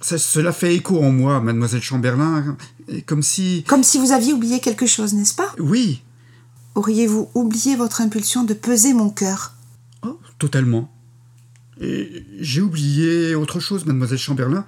Ça- 0.00 0.16
Cela 0.18 0.52
fait 0.52 0.74
écho 0.74 1.02
en 1.02 1.10
moi, 1.10 1.40
mademoiselle 1.40 1.82
Chamberlain, 1.82 2.56
et 2.88 3.02
comme 3.02 3.22
si... 3.22 3.64
Comme 3.66 3.82
si 3.82 3.98
vous 3.98 4.12
aviez 4.12 4.32
oublié 4.32 4.60
quelque 4.60 4.86
chose, 4.86 5.12
n'est-ce 5.14 5.34
pas? 5.34 5.52
Oui, 5.58 6.02
Auriez-vous 6.76 7.28
oublié 7.34 7.74
votre 7.74 8.00
impulsion 8.00 8.44
de 8.44 8.54
peser 8.54 8.94
mon 8.94 9.10
cœur? 9.10 9.54
Oh, 10.06 10.20
totalement. 10.38 10.88
Et 11.80 12.24
j'ai 12.38 12.60
oublié 12.60 13.34
autre 13.34 13.58
chose, 13.58 13.84
mademoiselle 13.86 14.18
Chamberlain. 14.18 14.64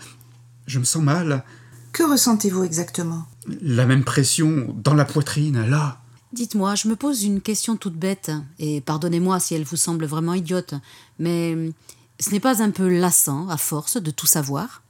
Je 0.67 0.81
me 0.81 0.85
sens 0.85 1.03
mal. 1.03 1.45
Que 1.93 2.03
ressentez-vous 2.03 2.65
exactement? 2.65 3.27
La 3.61 3.87
même 3.87 4.05
pression 4.05 4.75
dans 4.83 4.95
la 4.95 5.05
poitrine, 5.05 5.67
là. 5.67 6.01
Dites-moi, 6.33 6.75
je 6.75 6.89
me 6.89 6.97
pose 6.97 7.25
une 7.25 7.43
question 7.43 7.77
toute 7.77 7.97
bête, 7.97 8.31
et 8.59 8.81
pardonnez-moi 8.81 9.39
si 9.39 9.55
elle 9.55 9.65
vous 9.65 9.77
semble 9.77 10.07
vraiment 10.07 10.33
idiote, 10.33 10.75
mais 11.19 11.71
ce 12.19 12.31
n'est 12.31 12.41
pas 12.41 12.63
un 12.63 12.71
peu 12.71 12.89
lassant, 12.89 13.49
à 13.49 13.59
force, 13.59 13.99
de 13.99 14.11
tout 14.11 14.27
savoir? 14.27 14.83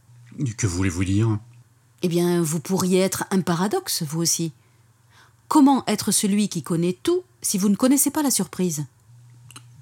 Que 0.57 0.69
voulez-vous 0.69 1.05
dire? 1.05 1.39
Eh 2.03 2.09
bien, 2.09 2.41
vous 2.41 2.61
pourriez 2.61 3.01
être 3.01 3.25
un 3.33 3.41
paradoxe, 3.41 4.05
vous 4.05 4.21
aussi. 4.21 4.53
Comment 5.49 5.85
être 5.89 6.13
celui 6.13 6.49
qui 6.49 6.63
connaît 6.63 6.97
tout 7.03 7.23
si 7.43 7.59
vous 7.59 7.69
ne 7.69 7.77
connaissez 7.77 8.11
pas 8.11 8.23
la 8.23 8.31
surprise? 8.31 8.85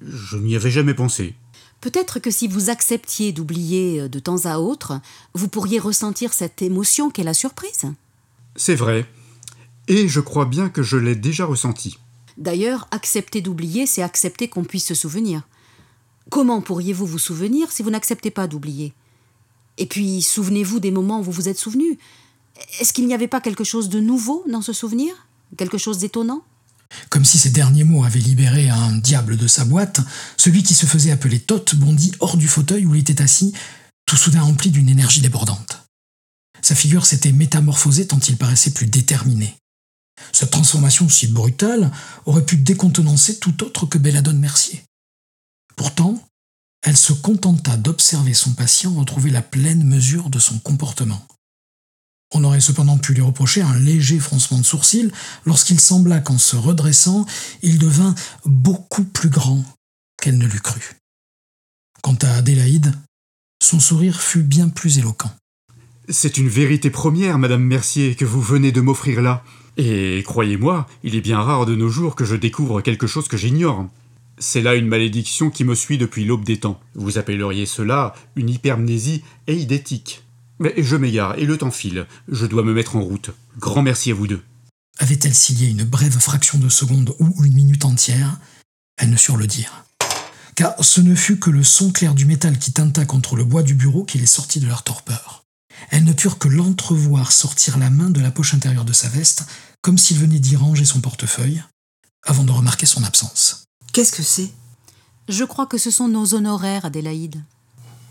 Je 0.01 0.39
n'y 0.39 0.57
avais 0.57 0.71
jamais 0.71 0.95
pensé. 0.95 1.35
Peut-être 1.81 2.18
que 2.18 2.31
si 2.31 2.47
vous 2.47 2.70
acceptiez 2.70 3.33
d'oublier 3.33 4.03
euh, 4.03 4.09
de 4.09 4.18
temps 4.18 4.45
à 4.45 4.59
autre, 4.59 5.01
vous 5.35 5.49
pourriez 5.49 5.78
ressentir 5.78 6.33
cette 6.33 6.62
émotion 6.62 7.11
qu'est 7.11 7.24
la 7.24 7.35
surprise. 7.35 7.87
C'est 8.57 8.74
vrai. 8.74 9.07
Et 9.89 10.09
je 10.09 10.20
crois 10.20 10.45
bien 10.45 10.68
que 10.68 10.83
je 10.83 10.97
l'ai 10.97 11.14
déjà 11.14 11.47
ressenti. 11.47 11.99
D'ailleurs, 12.37 12.87
accepter 12.91 13.41
d'oublier, 13.41 13.87
c'est 13.87 14.03
accepter 14.03 14.49
qu'on 14.49 14.64
puisse 14.64 14.87
se 14.87 14.95
souvenir. 14.95 15.43
Comment 16.31 16.61
pourriez-vous 16.61 17.07
vous 17.07 17.18
souvenir 17.18 17.72
si 17.72 17.83
vous 17.83 17.91
n'acceptez 17.91 18.31
pas 18.31 18.47
d'oublier? 18.47 18.93
Et 19.78 19.87
puis, 19.87 20.22
souvenez-vous 20.22 20.78
des 20.78 20.91
moments 20.91 21.20
où 21.20 21.22
vous 21.22 21.33
vous 21.33 21.49
êtes 21.49 21.59
souvenu. 21.59 21.99
Est-ce 22.78 22.93
qu'il 22.93 23.07
n'y 23.07 23.14
avait 23.14 23.28
pas 23.28 23.41
quelque 23.41 23.64
chose 23.64 23.89
de 23.89 24.01
nouveau 24.01 24.45
dans 24.49 24.62
ce 24.62 24.72
souvenir? 24.72 25.14
Quelque 25.57 25.78
chose 25.78 25.99
d'étonnant? 25.99 26.45
Comme 27.09 27.24
si 27.24 27.38
ces 27.38 27.51
derniers 27.51 27.84
mots 27.84 28.05
avaient 28.05 28.20
libéré 28.20 28.68
un 28.68 28.93
diable 28.93 29.36
de 29.36 29.47
sa 29.47 29.64
boîte, 29.64 30.01
celui 30.36 30.62
qui 30.62 30.74
se 30.74 30.86
faisait 30.86 31.11
appeler 31.11 31.41
Tot 31.41 31.74
bondit 31.74 32.12
hors 32.20 32.36
du 32.36 32.49
fauteuil 32.49 32.86
où 32.86 32.95
il 32.95 33.01
était 33.01 33.22
assis, 33.22 33.53
tout 34.07 34.16
soudain 34.16 34.43
rempli 34.43 34.70
d'une 34.70 34.88
énergie 34.88 35.20
débordante. 35.20 35.82
Sa 36.62 36.74
figure 36.74 37.07
s'était 37.07 37.32
métamorphosée 37.32 38.07
tant 38.07 38.18
il 38.18 38.36
paraissait 38.36 38.72
plus 38.72 38.86
déterminé. 38.86 39.57
Cette 40.32 40.51
transformation 40.51 41.09
si 41.09 41.26
brutale 41.26 41.91
aurait 42.26 42.45
pu 42.45 42.57
décontenancer 42.57 43.38
tout 43.38 43.64
autre 43.64 43.86
que 43.86 43.99
Belladone 43.99 44.38
Mercier. 44.38 44.84
Pourtant, 45.76 46.22
elle 46.82 46.97
se 46.97 47.12
contenta 47.12 47.76
d'observer 47.76 48.34
son 48.34 48.53
patient 48.53 48.95
retrouver 48.95 49.30
la 49.30 49.43
pleine 49.43 49.84
mesure 49.84 50.30
de 50.30 50.38
son 50.38 50.59
comportement. 50.59 51.26
On 52.33 52.45
aurait 52.45 52.61
cependant 52.61 52.99
pu 52.99 53.12
lui 53.12 53.22
reprocher 53.22 53.62
un 53.62 53.78
léger 53.78 54.18
froncement 54.20 54.59
de 54.59 54.64
sourcils 54.64 55.11
lorsqu'il 55.47 55.81
sembla 55.81 56.20
qu'en 56.20 56.39
se 56.39 56.57
redressant, 56.57 57.26
il 57.62 57.78
devint 57.78 58.14
beaucoup 58.45 59.05
plus 59.05 59.31
grand 59.31 59.64
qu'elle 60.20 60.39
ne 60.39 60.47
l'eût 60.47 60.61
cru. 60.61 60.97
Quant 62.03 62.16
à 62.22 62.35
Adélaïde, 62.35 62.95
son 63.62 63.81
sourire 63.81 64.20
fut 64.20 64.43
bien 64.43 64.68
plus 64.68 64.99
éloquent. 64.99 65.31
C'est 66.09 66.39
une 66.39 66.49
vérité 66.49 66.91
première, 66.91 67.39
Madame 67.39 67.62
Mercier, 67.62 68.14
que 68.14 68.24
vous 68.24 68.41
venez 68.41 68.72
de 68.72 68.81
m'offrir 68.81 69.22
là. 69.22 69.45
Et 69.76 70.22
croyez-moi, 70.26 70.87
il 71.03 71.14
est 71.14 71.20
bien 71.20 71.41
rare 71.41 71.66
de 71.66 71.74
nos 71.74 71.89
jours 71.89 72.16
que 72.16 72.24
je 72.24 72.37
découvre 72.37 72.81
quelque 72.81 73.07
chose 73.07 73.28
que 73.28 73.37
j'ignore. 73.37 73.89
C'est 74.39 74.62
là 74.62 74.74
une 74.74 74.89
malédiction 74.89 75.51
qui 75.51 75.64
me 75.64 75.74
suit 75.74 75.99
depuis 75.99 76.24
l'aube 76.24 76.45
des 76.45 76.59
temps. 76.59 76.81
Vous 76.95 77.18
appelleriez 77.18 77.66
cela 77.66 78.14
une 78.37 78.51
hypermnésie 78.51 79.22
eidétique. 79.47 80.22
Mais 80.61 80.75
je 80.77 80.95
m'égare 80.95 81.39
et 81.39 81.47
le 81.47 81.57
temps 81.57 81.71
file. 81.71 82.07
Je 82.29 82.45
dois 82.45 82.63
me 82.63 82.75
mettre 82.75 82.95
en 82.95 83.01
route. 83.01 83.31
Grand 83.59 83.83
merci 83.83 84.11
à 84.11 84.15
vous 84.15 84.27
deux. 84.27 84.43
Avait-elle 84.99 85.35
s'il 85.35 85.67
une 85.67 85.85
brève 85.85 86.19
fraction 86.19 86.59
de 86.59 86.69
seconde 86.69 87.17
ou 87.19 87.45
une 87.45 87.55
minute 87.55 87.87
entière? 87.87 88.39
Elles 88.99 89.09
ne 89.09 89.17
surent 89.17 89.39
le 89.39 89.47
dire. 89.47 89.85
Car 90.55 90.75
ce 90.85 91.01
ne 91.01 91.15
fut 91.15 91.39
que 91.39 91.49
le 91.49 91.65
son 91.65 91.91
clair 91.91 92.15
du 92.15 92.27
métal 92.27 92.59
qui 92.59 92.73
tinta 92.73 93.07
contre 93.07 93.37
le 93.37 93.45
bois 93.45 93.63
du 93.63 93.73
bureau 93.73 94.05
qui 94.05 94.19
les 94.19 94.27
sortit 94.27 94.61
de 94.61 94.67
leur 94.67 94.83
torpeur. 94.83 95.45
Elles 95.89 96.05
ne 96.05 96.13
purent 96.13 96.39
que 96.39 96.49
l'entrevoir 96.49 97.33
sortir 97.33 97.79
la 97.79 97.89
main 97.89 98.11
de 98.11 98.21
la 98.21 98.31
poche 98.31 98.53
intérieure 98.53 98.85
de 98.85 98.93
sa 98.93 99.09
veste, 99.09 99.45
comme 99.81 99.97
s'il 99.97 100.19
venait 100.19 100.39
d'y 100.39 100.57
ranger 100.57 100.85
son 100.85 101.01
portefeuille, 101.01 101.63
avant 102.27 102.45
de 102.45 102.53
remarquer 102.53 102.85
son 102.85 103.03
absence. 103.03 103.65
Qu'est-ce 103.95 104.13
que 104.13 104.23
c'est? 104.23 104.51
Je 105.31 105.45
crois 105.45 105.67
que 105.67 105.79
ce 105.79 105.91
sont 105.91 106.09
nos 106.09 106.35
honoraires, 106.35 106.85
Adélaïde. 106.85 107.43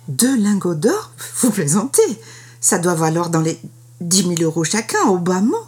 Deux 0.08 0.36
lingots 0.42 0.74
d'or? 0.74 1.12
Vous 1.42 1.52
plaisantez 1.52 2.20
Ça 2.62 2.80
doit 2.80 2.96
valoir 2.96 3.30
dans 3.30 3.42
les 3.42 3.60
dix 4.02 4.26
mille 4.26 4.44
euros 4.44 4.64
chacun, 4.64 5.08
au 5.08 5.18
bas 5.18 5.42
mot. 5.42 5.66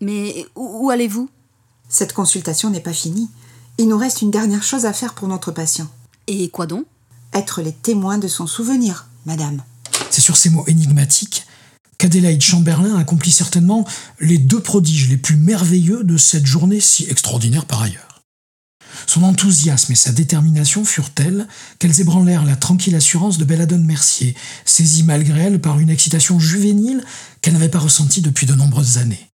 Mais 0.00 0.46
où 0.54 0.90
allez-vous? 0.90 1.28
Cette 1.88 2.12
consultation 2.12 2.70
n'est 2.70 2.80
pas 2.80 2.92
finie. 2.92 3.28
Il 3.78 3.88
nous 3.88 3.98
reste 3.98 4.22
une 4.22 4.30
dernière 4.30 4.62
chose 4.62 4.86
à 4.86 4.92
faire 4.92 5.14
pour 5.14 5.28
notre 5.28 5.52
patient. 5.52 5.88
Et 6.26 6.48
quoi 6.48 6.66
donc? 6.66 6.86
Être 7.32 7.62
les 7.62 7.72
témoins 7.72 8.18
de 8.18 8.28
son 8.28 8.46
souvenir, 8.46 9.08
madame. 9.26 9.62
C'est 10.10 10.20
sur 10.20 10.36
ces 10.36 10.50
mots 10.50 10.64
énigmatiques 10.66 11.46
qu'Adélaïde 11.98 12.42
Chamberlain 12.42 12.96
accomplit 12.96 13.30
certainement 13.30 13.86
les 14.20 14.38
deux 14.38 14.60
prodiges 14.60 15.08
les 15.08 15.16
plus 15.16 15.36
merveilleux 15.36 16.04
de 16.04 16.16
cette 16.16 16.46
journée 16.46 16.80
si 16.80 17.04
extraordinaire 17.08 17.64
par 17.64 17.82
ailleurs. 17.82 18.15
Son 19.06 19.22
enthousiasme 19.22 19.92
et 19.92 19.96
sa 19.96 20.12
détermination 20.12 20.84
furent 20.84 21.10
tels 21.10 21.46
qu'elles 21.78 22.00
ébranlèrent 22.00 22.44
la 22.44 22.56
tranquille 22.56 22.96
assurance 22.96 23.38
de 23.38 23.44
Belladone 23.44 23.84
Mercier, 23.84 24.34
saisie 24.64 25.04
malgré 25.04 25.42
elle 25.42 25.60
par 25.60 25.78
une 25.78 25.90
excitation 25.90 26.40
juvénile 26.40 27.04
qu'elle 27.40 27.54
n'avait 27.54 27.68
pas 27.68 27.78
ressentie 27.78 28.20
depuis 28.20 28.46
de 28.46 28.54
nombreuses 28.54 28.98
années. 28.98 29.30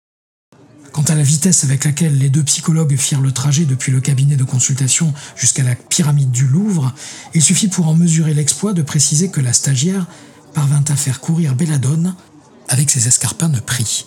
Quant 0.93 1.03
à 1.03 1.15
la 1.15 1.23
vitesse 1.23 1.63
avec 1.63 1.85
laquelle 1.85 2.19
les 2.19 2.31
deux 2.31 2.43
psychologues 2.43 2.97
firent 2.97 3.21
le 3.21 3.31
trajet 3.31 3.65
depuis 3.65 3.93
le 3.93 4.01
cabinet 4.01 4.35
de 4.35 4.43
consultation 4.43 5.15
jusqu'à 5.37 5.63
la 5.63 5.77
pyramide 5.77 6.33
du 6.33 6.49
Louvre, 6.49 6.93
il 7.33 7.43
suffit 7.43 7.69
pour 7.69 7.87
en 7.87 7.95
mesurer 7.95 8.35
l'exploit 8.35 8.73
de 8.73 8.83
préciser 8.83 9.31
que 9.31 9.41
la 9.41 9.53
stagiaire 9.53 10.07
parvint 10.53 10.83
à 10.89 10.97
faire 10.97 11.21
courir 11.21 11.55
Belladone 11.55 12.17
avec 12.69 12.91
ses 12.91 13.07
escarpins 13.07 13.49
de 13.49 13.61
prix. 13.61 14.07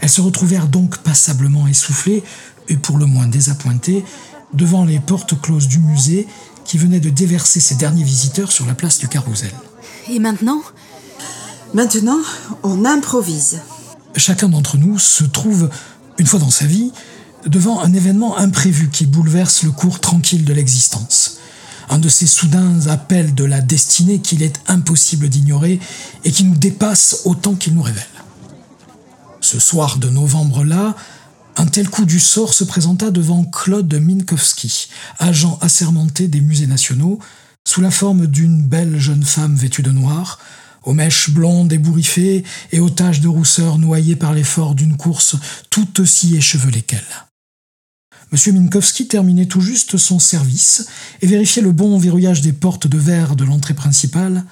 Elles 0.00 0.08
se 0.08 0.20
retrouvèrent 0.20 0.68
donc 0.68 0.98
passablement 0.98 1.66
essoufflées 1.66 2.22
et 2.68 2.76
pour 2.76 2.98
le 2.98 3.06
moins 3.06 3.26
désappointées 3.26 4.04
devant 4.52 4.84
les 4.84 4.98
portes 4.98 5.40
closes 5.40 5.68
du 5.68 5.78
musée 5.78 6.26
qui 6.64 6.78
venait 6.78 7.00
de 7.00 7.10
déverser 7.10 7.60
ses 7.60 7.76
derniers 7.76 8.04
visiteurs 8.04 8.52
sur 8.52 8.66
la 8.66 8.74
place 8.74 8.98
du 8.98 9.08
Carrousel. 9.08 9.52
Et 10.10 10.18
maintenant 10.18 10.60
Maintenant, 11.74 12.18
on 12.62 12.86
improvise. 12.86 13.60
Chacun 14.16 14.48
d'entre 14.48 14.78
nous 14.78 14.98
se 14.98 15.24
trouve, 15.24 15.68
une 16.16 16.26
fois 16.26 16.40
dans 16.40 16.50
sa 16.50 16.64
vie, 16.64 16.92
devant 17.46 17.80
un 17.80 17.92
événement 17.92 18.38
imprévu 18.38 18.88
qui 18.88 19.04
bouleverse 19.04 19.62
le 19.64 19.70
cours 19.70 20.00
tranquille 20.00 20.44
de 20.44 20.52
l'existence 20.54 21.38
un 21.90 21.98
de 21.98 22.08
ces 22.08 22.26
soudains 22.26 22.86
appels 22.86 23.34
de 23.34 23.44
la 23.44 23.60
destinée 23.60 24.18
qu'il 24.18 24.42
est 24.42 24.60
impossible 24.68 25.28
d'ignorer 25.28 25.80
et 26.24 26.30
qui 26.30 26.44
nous 26.44 26.56
dépasse 26.56 27.22
autant 27.24 27.54
qu'il 27.54 27.74
nous 27.74 27.82
révèle. 27.82 28.04
Ce 29.40 29.58
soir 29.58 29.98
de 29.98 30.10
novembre-là, 30.10 30.94
un 31.58 31.66
tel 31.66 31.90
coup 31.90 32.04
du 32.04 32.20
sort 32.20 32.54
se 32.54 32.62
présenta 32.62 33.10
devant 33.10 33.44
Claude 33.44 33.92
Minkowski, 33.92 34.88
agent 35.18 35.58
assermenté 35.60 36.28
des 36.28 36.40
musées 36.40 36.68
nationaux, 36.68 37.18
sous 37.66 37.80
la 37.80 37.90
forme 37.90 38.28
d'une 38.28 38.62
belle 38.62 38.98
jeune 38.98 39.24
femme 39.24 39.56
vêtue 39.56 39.82
de 39.82 39.90
noir, 39.90 40.38
aux 40.84 40.94
mèches 40.94 41.30
blondes 41.30 41.72
ébouriffées 41.72 42.44
et 42.70 42.78
aux 42.78 42.90
taches 42.90 43.20
de 43.20 43.28
rousseur 43.28 43.78
noyées 43.78 44.14
par 44.14 44.32
l'effort 44.32 44.76
d'une 44.76 44.96
course 44.96 45.34
tout 45.68 46.00
aussi 46.00 46.36
échevelée 46.36 46.82
qu'elle. 46.82 47.02
M. 48.32 48.54
Minkowski 48.54 49.08
terminait 49.08 49.46
tout 49.46 49.60
juste 49.60 49.96
son 49.96 50.20
service 50.20 50.86
et 51.22 51.26
vérifiait 51.26 51.62
le 51.62 51.72
bon 51.72 51.98
verrouillage 51.98 52.40
des 52.40 52.52
portes 52.52 52.86
de 52.86 52.98
verre 52.98 53.34
de 53.34 53.44
l'entrée 53.44 53.74
principale 53.74 54.44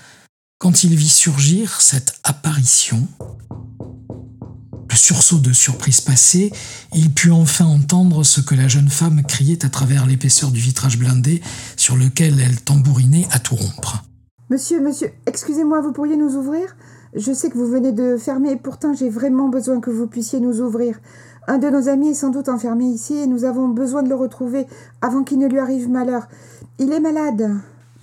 quand 0.58 0.82
il 0.82 0.96
vit 0.96 1.08
surgir 1.08 1.80
cette 1.80 2.18
apparition. 2.24 3.06
Sursaut 4.96 5.38
de 5.38 5.52
surprise 5.52 6.00
passé, 6.00 6.52
il 6.94 7.12
put 7.12 7.30
enfin 7.30 7.66
entendre 7.66 8.24
ce 8.24 8.40
que 8.40 8.54
la 8.54 8.66
jeune 8.66 8.88
femme 8.88 9.22
criait 9.22 9.64
à 9.64 9.68
travers 9.68 10.06
l'épaisseur 10.06 10.50
du 10.50 10.58
vitrage 10.58 10.98
blindé 10.98 11.42
sur 11.76 11.96
lequel 11.96 12.40
elle 12.40 12.60
tambourinait 12.60 13.28
à 13.30 13.38
tout 13.38 13.54
rompre. 13.54 14.04
Monsieur, 14.48 14.80
monsieur, 14.80 15.10
excusez-moi, 15.26 15.82
vous 15.82 15.92
pourriez 15.92 16.16
nous 16.16 16.34
ouvrir? 16.36 16.76
Je 17.14 17.32
sais 17.32 17.50
que 17.50 17.58
vous 17.58 17.68
venez 17.68 17.92
de 17.92 18.16
fermer, 18.16 18.56
pourtant 18.56 18.94
j'ai 18.94 19.10
vraiment 19.10 19.48
besoin 19.48 19.80
que 19.80 19.90
vous 19.90 20.06
puissiez 20.06 20.40
nous 20.40 20.60
ouvrir. 20.60 20.98
Un 21.46 21.58
de 21.58 21.68
nos 21.68 21.88
amis 21.88 22.08
est 22.08 22.14
sans 22.14 22.30
doute 22.30 22.48
enfermé 22.48 22.86
ici 22.86 23.14
et 23.14 23.26
nous 23.26 23.44
avons 23.44 23.68
besoin 23.68 24.02
de 24.02 24.08
le 24.08 24.16
retrouver 24.16 24.66
avant 25.02 25.22
qu'il 25.22 25.38
ne 25.38 25.46
lui 25.46 25.58
arrive 25.58 25.88
malheur. 25.88 26.26
Il 26.78 26.92
est 26.92 27.00
malade. 27.00 27.52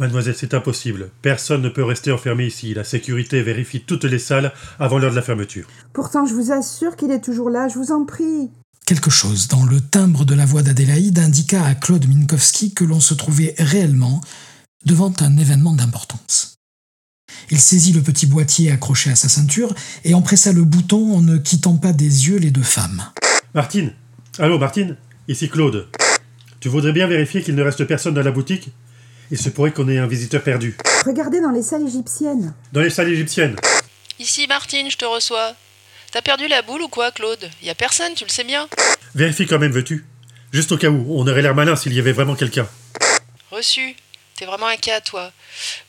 Mademoiselle, 0.04 0.36
c'est 0.38 0.54
impossible. 0.54 1.12
Personne 1.22 1.62
ne 1.62 1.70
peut 1.70 1.86
rester 1.86 2.12
enfermé 2.12 2.46
ici. 2.46 2.74
La 2.74 2.84
sécurité 2.84 3.42
vérifie 3.42 3.80
toutes 3.80 4.04
les 4.04 4.20
salles 4.20 4.52
avant 4.78 4.98
l'heure 4.98 5.12
de 5.12 5.16
la 5.16 5.22
fermeture. 5.22 5.66
Pourtant, 5.94 6.26
je 6.26 6.34
vous 6.34 6.52
assure 6.52 6.98
qu'il 6.98 7.10
est 7.10 7.22
toujours 7.22 7.50
là, 7.50 7.70
je 7.70 7.76
vous 7.76 7.94
en 7.94 8.04
prie. 8.04 8.52
Quelque 8.86 9.10
chose 9.10 9.48
dans 9.48 9.64
le 9.64 9.80
timbre 9.80 10.26
de 10.26 10.36
la 10.36 10.46
voix 10.46 10.62
d'Adélaïde 10.62 11.20
indiqua 11.20 11.64
à 11.64 11.74
Claude 11.74 12.06
Minkowski 12.06 12.74
que 12.74 12.84
l'on 12.84 13.00
se 13.00 13.14
trouvait 13.14 13.56
réellement 13.58 14.20
devant 14.86 15.14
un 15.22 15.38
événement 15.38 15.72
d'importance. 15.72 16.58
Il 17.50 17.62
saisit 17.62 17.94
le 17.94 18.02
petit 18.02 18.26
boîtier 18.26 18.72
accroché 18.72 19.10
à 19.10 19.16
sa 19.16 19.30
ceinture 19.30 19.74
et 20.04 20.16
empressa 20.16 20.52
le 20.52 20.66
bouton 20.66 21.16
en 21.16 21.22
ne 21.22 21.38
quittant 21.38 21.78
pas 21.78 21.94
des 21.94 22.28
yeux 22.28 22.40
les 22.40 22.52
deux 22.52 22.62
femmes. 22.62 23.04
Martine 23.56 23.94
Allô, 24.38 24.60
Martine 24.60 24.98
Ici 25.30 25.48
Claude. 25.48 25.88
Tu 26.60 26.68
voudrais 26.68 26.92
bien 26.92 27.08
vérifier 27.08 27.42
qu'il 27.42 27.56
ne 27.56 27.64
reste 27.64 27.86
personne 27.86 28.16
dans 28.16 28.22
la 28.22 28.32
boutique? 28.32 28.74
Il 29.34 29.40
se 29.40 29.50
pourrait 29.50 29.72
qu'on 29.72 29.90
ait 29.90 29.98
un 29.98 30.06
visiteur 30.06 30.44
perdu. 30.44 30.78
Regardez 31.08 31.42
dans 31.42 31.50
les 31.50 31.64
salles 31.64 31.88
égyptiennes. 31.88 32.54
Dans 32.72 32.82
les 32.82 32.92
salles 32.92 33.10
égyptiennes 33.10 33.56
Ici 34.20 34.46
Martine, 34.46 34.92
je 34.92 34.96
te 34.96 35.06
reçois. 35.06 35.56
T'as 36.12 36.22
perdu 36.22 36.48
la 36.48 36.62
boule 36.62 36.84
ou 36.84 36.88
quoi, 36.88 37.12
Claude? 37.12 37.50
Y 37.64 37.72
a 37.72 37.74
personne, 37.74 38.14
tu 38.14 38.26
le 38.26 38.30
sais 38.30 38.44
bien. 38.44 38.70
Vérifie 39.16 39.48
quand 39.48 39.58
même, 39.58 39.72
veux-tu? 39.72 40.06
Juste 40.52 40.72
au 40.72 40.78
cas 40.78 40.90
où, 40.90 41.20
on 41.20 41.28
aurait 41.28 41.42
l'air 41.42 41.56
malin 41.56 41.76
s'il 41.76 41.96
y 41.96 42.00
avait 42.00 42.12
vraiment 42.12 42.36
quelqu'un. 42.36 42.68
Reçu. 43.50 43.96
T'es 44.36 44.46
vraiment 44.46 44.68
un 44.68 44.76
cas, 44.76 45.02
toi. 45.02 45.32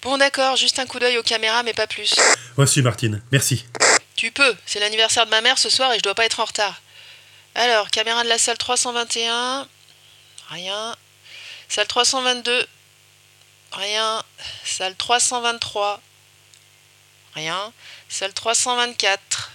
Bon, 0.01 0.17
d'accord, 0.17 0.57
juste 0.57 0.79
un 0.79 0.87
coup 0.87 0.99
d'œil 0.99 1.19
aux 1.19 1.23
caméras, 1.23 1.63
mais 1.65 1.75
pas 1.75 1.87
plus. 1.87 2.15
Reçu, 2.57 2.81
Martine. 2.81 3.21
Merci. 3.31 3.67
Tu 4.17 4.31
peux. 4.31 4.55
C'est 4.65 4.81
l'anniversaire 4.81 5.27
de 5.27 5.31
ma 5.31 5.43
mère 5.43 5.59
ce 5.59 5.69
soir 5.69 5.93
et 5.93 5.99
je 5.99 6.03
dois 6.03 6.15
pas 6.15 6.25
être 6.25 6.41
en 6.41 6.47
retard. 6.47 6.81
Alors, 7.55 7.91
caméra 7.91 8.25
de 8.25 8.29
la 8.31 8.39
salle 8.39 8.57
321. 8.57 9.69
Rien. 10.49 10.97
Salle 11.69 11.87
322. 11.87 12.67
Rien. 13.77 14.23
Salle 14.65 14.95
323. 14.97 16.01
Rien. 17.35 17.73
Salle 18.09 18.33
324. 18.33 19.51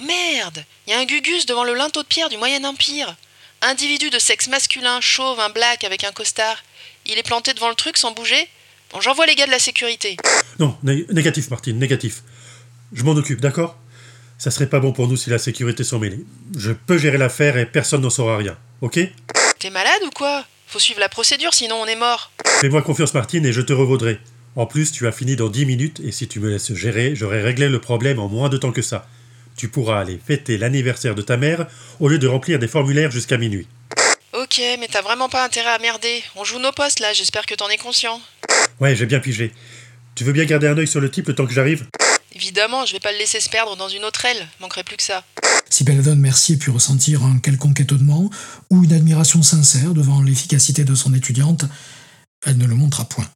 Merde 0.00 0.64
Il 0.86 0.90
y 0.90 0.92
a 0.94 0.98
un 0.98 1.04
Gugus 1.04 1.46
devant 1.46 1.64
le 1.64 1.74
linteau 1.74 2.02
de 2.02 2.06
pierre 2.08 2.28
du 2.28 2.36
Moyen 2.36 2.64
Empire. 2.64 3.16
Individu 3.62 4.10
de 4.10 4.18
sexe 4.18 4.48
masculin, 4.48 5.00
chauve, 5.00 5.40
un 5.40 5.48
black 5.48 5.84
avec 5.84 6.04
un 6.04 6.12
costard. 6.12 6.62
Il 7.06 7.18
est 7.18 7.22
planté 7.22 7.54
devant 7.54 7.68
le 7.70 7.74
truc 7.74 7.96
sans 7.96 8.12
bouger 8.12 8.48
Bon, 8.92 9.00
j'envoie 9.00 9.26
les 9.26 9.34
gars 9.34 9.46
de 9.46 9.50
la 9.50 9.58
sécurité. 9.58 10.16
Non, 10.60 10.76
né- 10.84 11.06
négatif, 11.10 11.50
Martine, 11.50 11.78
négatif. 11.78 12.22
Je 12.92 13.02
m'en 13.02 13.12
occupe, 13.12 13.40
d'accord? 13.40 13.76
Ça 14.38 14.50
serait 14.52 14.68
pas 14.68 14.78
bon 14.78 14.92
pour 14.92 15.08
nous 15.08 15.16
si 15.16 15.28
la 15.30 15.38
sécurité 15.38 15.82
s'en 15.82 15.98
mêlait. 15.98 16.20
Je 16.56 16.70
peux 16.72 16.96
gérer 16.98 17.18
l'affaire 17.18 17.56
et 17.56 17.66
personne 17.66 18.02
n'en 18.02 18.10
saura 18.10 18.36
rien, 18.36 18.56
ok? 18.82 19.00
T'es 19.58 19.70
malade 19.70 20.02
ou 20.04 20.10
quoi? 20.10 20.44
Faut 20.66 20.78
suivre 20.78 21.00
la 21.00 21.08
procédure, 21.08 21.54
sinon 21.54 21.76
on 21.76 21.86
est 21.86 21.96
mort. 21.96 22.30
Fais-moi 22.60 22.82
confiance, 22.82 23.14
Martine, 23.14 23.46
et 23.46 23.52
je 23.52 23.60
te 23.60 23.72
revaudrai. 23.72 24.18
En 24.56 24.66
plus, 24.66 24.90
tu 24.90 25.06
as 25.06 25.12
fini 25.12 25.36
dans 25.36 25.48
10 25.48 25.66
minutes, 25.66 26.00
et 26.04 26.12
si 26.12 26.26
tu 26.28 26.40
me 26.40 26.50
laisses 26.50 26.74
gérer, 26.74 27.14
j'aurai 27.14 27.42
réglé 27.42 27.68
le 27.68 27.78
problème 27.78 28.18
en 28.18 28.28
moins 28.28 28.48
de 28.48 28.56
temps 28.56 28.72
que 28.72 28.82
ça. 28.82 29.06
Tu 29.56 29.68
pourras 29.68 30.00
aller 30.00 30.18
fêter 30.24 30.58
l'anniversaire 30.58 31.14
de 31.14 31.22
ta 31.22 31.36
mère 31.36 31.66
au 32.00 32.08
lieu 32.08 32.18
de 32.18 32.26
remplir 32.26 32.58
des 32.58 32.68
formulaires 32.68 33.10
jusqu'à 33.10 33.38
minuit. 33.38 33.66
Ok, 34.32 34.60
mais 34.78 34.88
t'as 34.90 35.02
vraiment 35.02 35.28
pas 35.28 35.44
intérêt 35.44 35.70
à 35.70 35.78
merder. 35.78 36.22
On 36.34 36.44
joue 36.44 36.58
nos 36.58 36.72
postes 36.72 37.00
là, 37.00 37.12
j'espère 37.12 37.46
que 37.46 37.54
t'en 37.54 37.68
es 37.68 37.78
conscient. 37.78 38.20
Ouais, 38.80 38.94
j'ai 38.96 39.06
bien 39.06 39.20
pigé. 39.20 39.52
Tu 40.14 40.24
veux 40.24 40.32
bien 40.32 40.44
garder 40.44 40.66
un 40.66 40.76
œil 40.76 40.86
sur 40.86 41.00
le 41.00 41.10
type 41.10 41.28
le 41.28 41.34
temps 41.34 41.46
que 41.46 41.54
j'arrive? 41.54 41.86
Évidemment, 42.36 42.84
je 42.84 42.92
vais 42.92 43.00
pas 43.00 43.12
le 43.12 43.18
laisser 43.18 43.40
se 43.40 43.48
perdre 43.48 43.76
dans 43.76 43.88
une 43.88 44.04
autre 44.04 44.26
aile, 44.26 44.46
manquerait 44.60 44.84
plus 44.84 44.98
que 44.98 45.02
ça. 45.02 45.24
Si 45.70 45.84
Belladone 45.84 46.20
Mercier 46.20 46.58
put 46.58 46.68
ressentir 46.68 47.24
un 47.24 47.38
quelconque 47.38 47.80
étonnement 47.80 48.28
ou 48.68 48.84
une 48.84 48.92
admiration 48.92 49.42
sincère 49.42 49.94
devant 49.94 50.20
l'efficacité 50.20 50.84
de 50.84 50.94
son 50.94 51.14
étudiante, 51.14 51.64
elle 52.44 52.58
ne 52.58 52.66
le 52.66 52.74
montra 52.74 53.06
point. 53.06 53.26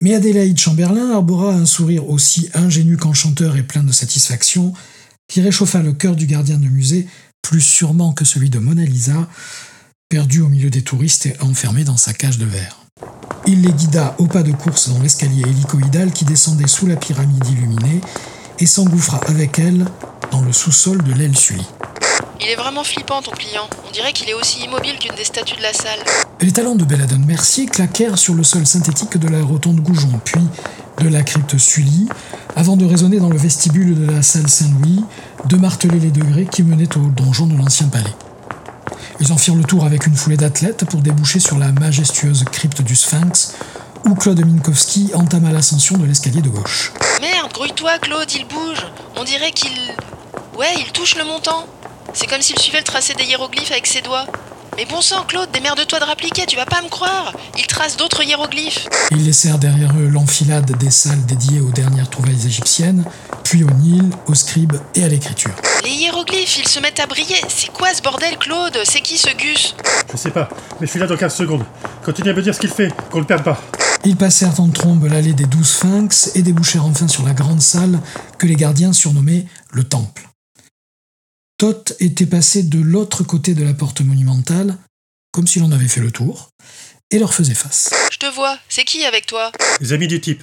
Mais 0.00 0.14
Adélaïde 0.14 0.58
Chamberlain 0.58 1.10
arbora 1.12 1.52
un 1.52 1.66
sourire 1.66 2.08
aussi 2.08 2.48
ingénu 2.54 2.96
qu'enchanteur 2.96 3.56
et 3.56 3.62
plein 3.62 3.82
de 3.82 3.92
satisfaction, 3.92 4.72
qui 5.28 5.42
réchauffa 5.42 5.82
le 5.82 5.92
cœur 5.92 6.16
du 6.16 6.26
gardien 6.26 6.56
de 6.56 6.68
musée 6.68 7.06
plus 7.42 7.60
sûrement 7.60 8.14
que 8.14 8.24
celui 8.24 8.48
de 8.48 8.58
Mona 8.58 8.86
Lisa, 8.86 9.28
perdu 10.08 10.40
au 10.40 10.48
milieu 10.48 10.70
des 10.70 10.82
touristes 10.82 11.26
et 11.26 11.36
enfermé 11.40 11.84
dans 11.84 11.98
sa 11.98 12.14
cage 12.14 12.38
de 12.38 12.46
verre. 12.46 12.81
Il 13.46 13.62
les 13.62 13.72
guida 13.72 14.14
au 14.18 14.26
pas 14.26 14.42
de 14.42 14.52
course 14.52 14.88
dans 14.88 15.00
l'escalier 15.00 15.42
hélicoïdal 15.42 16.12
qui 16.12 16.24
descendait 16.24 16.68
sous 16.68 16.86
la 16.86 16.96
pyramide 16.96 17.44
illuminée 17.48 18.00
et 18.58 18.66
s'engouffra 18.66 19.20
avec 19.26 19.58
elle 19.58 19.84
dans 20.30 20.40
le 20.42 20.52
sous-sol 20.52 21.02
de 21.02 21.12
l'aile 21.12 21.36
Sully. 21.36 21.66
Il 22.40 22.48
est 22.48 22.56
vraiment 22.56 22.82
flippant 22.82 23.22
ton 23.22 23.30
client. 23.32 23.68
On 23.86 23.92
dirait 23.92 24.12
qu'il 24.12 24.28
est 24.28 24.34
aussi 24.34 24.64
immobile 24.64 24.98
qu'une 24.98 25.14
des 25.14 25.24
statues 25.24 25.56
de 25.56 25.62
la 25.62 25.72
salle. 25.72 26.00
Les 26.40 26.50
talons 26.50 26.74
de 26.74 26.84
Belladone 26.84 27.24
Mercier 27.24 27.66
claquèrent 27.66 28.18
sur 28.18 28.34
le 28.34 28.42
sol 28.42 28.66
synthétique 28.66 29.16
de 29.16 29.28
la 29.28 29.42
rotonde 29.42 29.80
Goujon, 29.80 30.20
puis 30.24 30.40
de 30.98 31.08
la 31.08 31.22
crypte 31.22 31.56
Sully, 31.56 32.08
avant 32.56 32.76
de 32.76 32.84
résonner 32.84 33.18
dans 33.18 33.28
le 33.28 33.38
vestibule 33.38 34.06
de 34.06 34.10
la 34.10 34.22
salle 34.22 34.48
Saint-Louis, 34.48 35.04
de 35.46 35.56
marteler 35.56 36.00
les 36.00 36.10
degrés 36.10 36.46
qui 36.46 36.62
menaient 36.62 36.96
au 36.96 37.06
donjon 37.10 37.46
de 37.46 37.56
l'ancien 37.56 37.88
palais. 37.88 38.14
Ils 39.22 39.32
en 39.32 39.38
firent 39.38 39.54
le 39.54 39.62
tour 39.62 39.84
avec 39.84 40.08
une 40.08 40.16
foulée 40.16 40.36
d'athlètes 40.36 40.84
pour 40.84 41.00
déboucher 41.00 41.38
sur 41.38 41.56
la 41.56 41.70
majestueuse 41.70 42.42
crypte 42.50 42.82
du 42.82 42.96
Sphinx, 42.96 43.54
où 44.04 44.16
Claude 44.16 44.44
Minkowski 44.44 45.12
entama 45.14 45.52
l'ascension 45.52 45.96
de 45.96 46.04
l'escalier 46.04 46.42
de 46.42 46.48
gauche. 46.48 46.92
Merde, 47.20 47.52
grouille-toi, 47.52 48.00
Claude, 48.00 48.28
il 48.34 48.48
bouge. 48.48 48.84
On 49.14 49.22
dirait 49.22 49.52
qu'il. 49.52 49.78
Ouais, 50.58 50.74
il 50.76 50.90
touche 50.90 51.14
le 51.14 51.24
montant. 51.24 51.68
C'est 52.14 52.26
comme 52.26 52.42
s'il 52.42 52.58
suivait 52.58 52.78
le 52.78 52.84
tracé 52.84 53.14
des 53.14 53.22
hiéroglyphes 53.22 53.70
avec 53.70 53.86
ses 53.86 54.00
doigts. 54.00 54.26
Mais 54.76 54.86
bon 54.86 55.02
sang, 55.02 55.24
Claude, 55.28 55.50
démerde-toi 55.52 56.00
de 56.00 56.04
rappliquer, 56.04 56.46
tu 56.46 56.56
vas 56.56 56.64
pas 56.64 56.80
me 56.80 56.88
croire. 56.88 57.34
Il 57.58 57.66
trace 57.66 57.98
d'autres 57.98 58.22
hiéroglyphes. 58.22 58.88
Ils 59.10 59.24
laissèrent 59.24 59.58
derrière 59.58 59.92
eux 59.98 60.08
l'enfilade 60.08 60.76
des 60.78 60.90
salles 60.90 61.24
dédiées 61.26 61.60
aux 61.60 61.70
dernières 61.70 62.08
trouvailles 62.08 62.46
égyptiennes, 62.46 63.04
puis 63.44 63.64
au 63.64 63.70
Nil, 63.70 64.08
aux 64.26 64.34
scribes 64.34 64.76
et 64.94 65.04
à 65.04 65.08
l'écriture. 65.08 65.50
Les 65.84 65.90
hiéroglyphes, 65.90 66.58
ils 66.58 66.68
se 66.68 66.80
mettent 66.80 67.00
à 67.00 67.06
briller. 67.06 67.40
C'est 67.48 67.70
quoi 67.70 67.92
ce 67.92 68.00
bordel, 68.00 68.38
Claude? 68.38 68.78
C'est 68.84 69.02
qui 69.02 69.18
ce 69.18 69.28
Gus? 69.36 69.74
Je 70.10 70.16
sais 70.16 70.30
pas, 70.30 70.48
mais 70.80 70.86
je 70.86 70.90
suis 70.90 71.00
là 71.00 71.06
dans 71.06 71.18
15 71.18 71.34
secondes. 71.34 71.64
Continue 72.02 72.30
à 72.30 72.32
me 72.32 72.40
dire 72.40 72.54
ce 72.54 72.60
qu'il 72.60 72.70
fait, 72.70 72.88
qu'on 73.10 73.20
le 73.20 73.26
perde 73.26 73.44
pas. 73.44 73.60
Ils 74.04 74.16
passèrent 74.16 74.58
en 74.58 74.68
trombe 74.68 75.04
l'allée 75.04 75.34
des 75.34 75.44
douze 75.44 75.68
sphinx 75.68 76.32
et 76.34 76.40
débouchèrent 76.40 76.86
enfin 76.86 77.08
sur 77.08 77.24
la 77.24 77.34
grande 77.34 77.60
salle 77.60 78.00
que 78.38 78.46
les 78.46 78.56
gardiens 78.56 78.94
surnommaient 78.94 79.44
le 79.70 79.84
Temple. 79.84 80.31
Tot 81.62 81.94
était 82.00 82.26
passé 82.26 82.64
de 82.64 82.80
l'autre 82.80 83.22
côté 83.22 83.54
de 83.54 83.62
la 83.62 83.72
porte 83.72 84.00
monumentale, 84.00 84.78
comme 85.30 85.46
si 85.46 85.60
l'on 85.60 85.70
avait 85.70 85.86
fait 85.86 86.00
le 86.00 86.10
tour, 86.10 86.50
et 87.12 87.20
leur 87.20 87.32
faisait 87.32 87.54
face. 87.54 87.94
Je 88.10 88.18
te 88.18 88.26
vois. 88.34 88.58
C'est 88.68 88.82
qui 88.82 89.04
avec 89.04 89.26
toi? 89.26 89.52
Les 89.80 89.92
amis 89.92 90.08
du 90.08 90.20
type. 90.20 90.42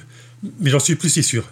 Mais 0.62 0.70
j'en 0.70 0.80
suis 0.80 0.96
plus 0.96 1.10
si 1.10 1.22
sûr. 1.22 1.52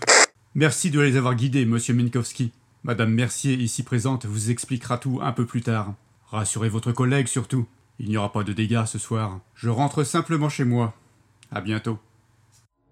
Merci 0.56 0.90
de 0.90 1.02
les 1.02 1.18
avoir 1.18 1.36
guidés, 1.36 1.66
monsieur 1.66 1.94
Minkowski. 1.94 2.54
Madame 2.86 3.12
Mercier, 3.12 3.56
ici 3.56 3.84
présente, 3.84 4.26
vous 4.26 4.52
expliquera 4.52 4.98
tout 4.98 5.20
un 5.22 5.34
peu 5.34 5.46
plus 5.46 5.64
tard. 5.64 5.96
Rassurez 6.32 6.70
votre 6.70 6.94
collègue 6.94 7.28
surtout. 7.28 7.68
Il 8.00 8.08
n'y 8.08 8.16
aura 8.16 8.32
pas 8.32 8.46
de 8.46 8.54
dégâts 8.54 8.86
ce 8.86 9.00
soir. 9.00 9.42
Je 9.54 9.68
rentre 9.68 10.06
simplement 10.06 10.48
chez 10.48 10.64
moi. 10.64 10.96
À 11.52 11.60
bientôt. 11.60 12.00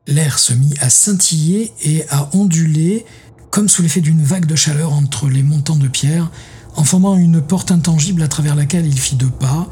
L'air 0.07 0.39
se 0.39 0.51
mit 0.51 0.73
à 0.81 0.89
scintiller 0.89 1.71
et 1.83 2.05
à 2.09 2.29
onduler, 2.35 3.05
comme 3.49 3.69
sous 3.69 3.81
l'effet 3.81 4.01
d'une 4.01 4.23
vague 4.23 4.45
de 4.45 4.57
chaleur 4.57 4.91
entre 4.91 5.29
les 5.29 5.41
montants 5.41 5.77
de 5.77 5.87
pierre, 5.87 6.29
en 6.75 6.83
formant 6.83 7.17
une 7.17 7.41
porte 7.41 7.71
intangible 7.71 8.21
à 8.23 8.27
travers 8.27 8.55
laquelle 8.55 8.85
il 8.85 8.99
fit 8.99 9.15
deux 9.15 9.29
pas, 9.29 9.67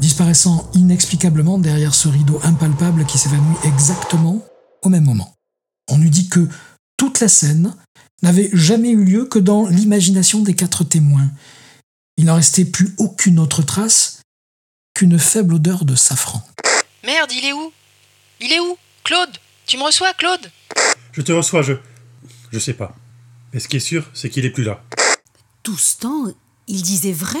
disparaissant 0.00 0.70
inexplicablement 0.74 1.58
derrière 1.58 1.94
ce 1.94 2.08
rideau 2.08 2.40
impalpable 2.44 3.04
qui 3.06 3.18
s'évanouit 3.18 3.56
exactement 3.64 4.44
au 4.82 4.88
même 4.88 5.04
moment. 5.04 5.34
On 5.88 6.00
eût 6.02 6.10
dit 6.10 6.28
que 6.28 6.48
toute 6.96 7.20
la 7.20 7.28
scène 7.28 7.74
n'avait 8.22 8.50
jamais 8.52 8.90
eu 8.90 9.04
lieu 9.04 9.24
que 9.26 9.38
dans 9.38 9.66
l'imagination 9.66 10.40
des 10.40 10.54
quatre 10.54 10.84
témoins. 10.84 11.30
Il 12.16 12.26
n'en 12.26 12.36
restait 12.36 12.64
plus 12.64 12.94
aucune 12.98 13.38
autre 13.38 13.62
trace 13.62 14.20
qu'une 14.94 15.18
faible 15.18 15.54
odeur 15.54 15.84
de 15.84 15.94
safran. 15.94 16.42
Merde, 17.04 17.32
il 17.32 17.44
est 17.44 17.52
où? 17.52 17.72
Il 18.40 18.52
est 18.52 18.60
où? 18.60 18.76
Claude 19.04 19.30
Tu 19.66 19.76
me 19.76 19.84
reçois, 19.84 20.12
Claude? 20.14 20.50
Je 21.12 21.22
te 21.22 21.32
reçois, 21.32 21.62
je. 21.62 21.74
Je 22.52 22.58
sais 22.58 22.74
pas. 22.74 22.94
Mais 23.52 23.60
ce 23.60 23.68
qui 23.68 23.76
est 23.76 23.80
sûr, 23.80 24.08
c'est 24.14 24.30
qu'il 24.30 24.44
est 24.44 24.50
plus 24.50 24.64
là. 24.64 24.82
Tout 25.62 25.76
ce 25.76 25.96
temps, 25.96 26.24
il 26.66 26.82
disait 26.82 27.12
vrai 27.12 27.38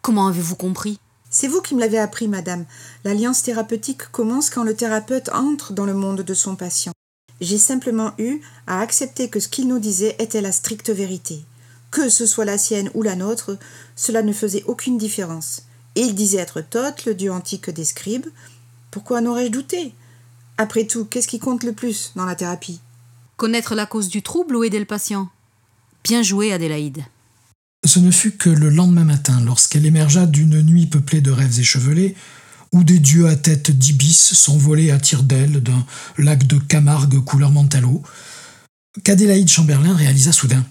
Comment 0.00 0.28
avez-vous 0.28 0.54
compris? 0.54 1.00
C'est 1.28 1.48
vous 1.48 1.60
qui 1.60 1.74
me 1.74 1.80
l'avez 1.80 1.98
appris, 1.98 2.28
madame. 2.28 2.66
L'alliance 3.02 3.42
thérapeutique 3.42 4.12
commence 4.12 4.48
quand 4.48 4.62
le 4.62 4.76
thérapeute 4.76 5.28
entre 5.30 5.72
dans 5.72 5.86
le 5.86 5.94
monde 5.94 6.20
de 6.20 6.34
son 6.34 6.54
patient. 6.54 6.92
J'ai 7.40 7.58
simplement 7.58 8.12
eu 8.18 8.40
à 8.68 8.80
accepter 8.80 9.28
que 9.28 9.40
ce 9.40 9.48
qu'il 9.48 9.66
nous 9.66 9.80
disait 9.80 10.14
était 10.20 10.40
la 10.40 10.52
stricte 10.52 10.90
vérité. 10.90 11.44
Que 11.90 12.08
ce 12.08 12.26
soit 12.26 12.44
la 12.44 12.58
sienne 12.58 12.92
ou 12.94 13.02
la 13.02 13.16
nôtre, 13.16 13.58
cela 13.96 14.22
ne 14.22 14.32
faisait 14.32 14.62
aucune 14.68 14.96
différence. 14.96 15.62
Et 15.96 16.02
il 16.02 16.14
disait 16.14 16.38
être 16.38 16.60
Thoth, 16.60 17.06
le 17.06 17.14
dieu 17.16 17.32
antique 17.32 17.70
des 17.70 17.84
scribes. 17.84 18.28
Pourquoi 18.92 19.20
n'aurais-je 19.20 19.50
douté? 19.50 19.94
Après 20.58 20.86
tout, 20.86 21.04
qu'est-ce 21.04 21.28
qui 21.28 21.40
compte 21.40 21.64
le 21.64 21.72
plus 21.72 22.12
dans 22.14 22.24
la 22.24 22.36
thérapie? 22.36 22.80
Connaître 23.36 23.74
la 23.74 23.86
cause 23.86 24.08
du 24.08 24.22
trouble 24.22 24.54
ou 24.54 24.62
aider 24.62 24.78
le 24.78 24.84
patient? 24.84 25.28
Bien 26.04 26.22
joué, 26.22 26.52
Adélaïde. 26.52 27.04
Ce 27.86 28.00
ne 28.00 28.10
fut 28.10 28.32
que 28.32 28.50
le 28.50 28.68
lendemain 28.68 29.04
matin, 29.04 29.40
lorsqu'elle 29.40 29.86
émergea 29.86 30.26
d'une 30.26 30.60
nuit 30.60 30.86
peuplée 30.86 31.20
de 31.20 31.30
rêves 31.30 31.60
échevelés, 31.60 32.16
où 32.72 32.82
des 32.82 32.98
dieux 32.98 33.28
à 33.28 33.36
tête 33.36 33.70
d'ibis 33.70 34.34
s'envolaient 34.34 34.90
à 34.90 34.98
tire 34.98 35.22
d'aile 35.22 35.62
d'un 35.62 35.86
lac 36.18 36.48
de 36.48 36.58
Camargue 36.58 37.20
couleur 37.20 37.52
mentalo, 37.52 38.02
qu'Adélaïde 39.04 39.48
Chamberlain 39.48 39.94
réalisa 39.94 40.32
soudain. 40.32 40.66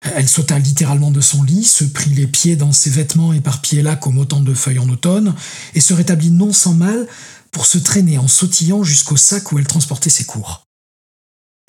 Elle 0.00 0.28
sauta 0.28 0.60
littéralement 0.60 1.10
de 1.10 1.20
son 1.20 1.42
lit, 1.42 1.64
se 1.64 1.82
prit 1.82 2.10
les 2.10 2.28
pieds 2.28 2.54
dans 2.54 2.72
ses 2.72 2.90
vêtements 2.90 3.32
éparpillés 3.32 3.82
là 3.82 3.96
comme 3.96 4.18
autant 4.18 4.40
de 4.40 4.54
feuilles 4.54 4.78
en 4.78 4.88
automne, 4.88 5.34
et 5.74 5.80
se 5.80 5.92
rétablit 5.92 6.30
non 6.30 6.52
sans 6.52 6.74
mal 6.74 7.08
pour 7.50 7.66
se 7.66 7.78
traîner 7.78 8.16
en 8.16 8.28
sautillant 8.28 8.84
jusqu'au 8.84 9.16
sac 9.16 9.50
où 9.50 9.58
elle 9.58 9.66
transportait 9.66 10.08
ses 10.08 10.24
cours. 10.24 10.67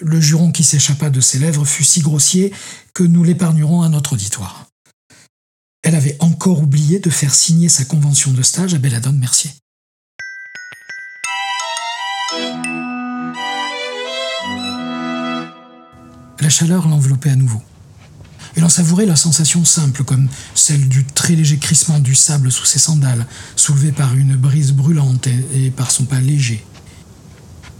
Le 0.01 0.21
juron 0.21 0.53
qui 0.53 0.63
s'échappa 0.63 1.09
de 1.09 1.19
ses 1.19 1.39
lèvres 1.39 1.65
fut 1.65 1.83
si 1.83 1.99
grossier 1.99 2.53
que 2.93 3.03
nous 3.03 3.21
l'épargnerons 3.21 3.81
à 3.81 3.89
notre 3.89 4.13
auditoire. 4.13 4.67
Elle 5.83 5.95
avait 5.95 6.15
encore 6.21 6.61
oublié 6.61 6.99
de 6.99 7.09
faire 7.09 7.35
signer 7.35 7.67
sa 7.67 7.83
convention 7.83 8.31
de 8.31 8.41
stage 8.41 8.73
à 8.73 8.77
Belladone 8.77 9.17
Mercier. 9.17 9.51
La 16.39 16.49
chaleur 16.49 16.87
l'enveloppait 16.87 17.31
à 17.31 17.35
nouveau. 17.35 17.61
Et 18.55 18.61
l'on 18.61 18.69
savourait 18.69 19.05
la 19.05 19.17
sensation 19.17 19.65
simple, 19.65 20.05
comme 20.05 20.29
celle 20.55 20.87
du 20.87 21.03
très 21.03 21.35
léger 21.35 21.57
crissement 21.57 21.99
du 21.99 22.15
sable 22.15 22.53
sous 22.53 22.65
ses 22.65 22.79
sandales, 22.79 23.25
soulevé 23.57 23.91
par 23.91 24.15
une 24.15 24.37
brise 24.37 24.71
brûlante 24.71 25.27
et 25.27 25.71
par 25.71 25.91
son 25.91 26.05
pas 26.05 26.21
léger. 26.21 26.63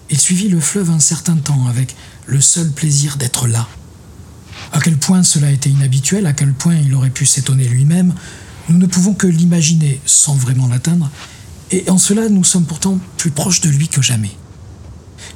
Il 0.10 0.20
suivit 0.20 0.49
le 0.49 0.60
fleuve 0.60 0.89
un 0.89 0.99
certain 0.99 1.36
temps 1.36 1.68
avec 1.68 1.95
le 2.26 2.41
seul 2.41 2.72
plaisir 2.72 3.18
d'être 3.18 3.47
là. 3.47 3.68
À 4.72 4.82
quel 4.82 4.97
point 4.97 5.24
cela 5.24 5.51
était 5.51 5.70
inhabituel, 5.70 6.26
à 6.26 6.34
quel 6.34 6.53
point 6.53 6.76
il 6.76 6.93
aurait 6.93 7.10
pu 7.10 7.26
s'étonner 7.26 7.68
lui-même, 7.68 8.14
nous 8.70 8.78
ne 8.78 8.86
pouvons 8.86 9.14
que 9.14 9.28
l'imaginer 9.28 9.99
sans 10.05 10.36
vraiment 10.36 10.68
l'atteindre, 10.68 11.10
et 11.72 11.89
en 11.89 11.97
cela 11.97 12.30
nous 12.30 12.43
sommes 12.43 12.66
pourtant 12.66 12.99
plus 13.18 13.32
proches 13.32 13.62
de 13.62 13.70
lui 13.70 13.88
que 13.88 14.01
jamais. 14.01 14.32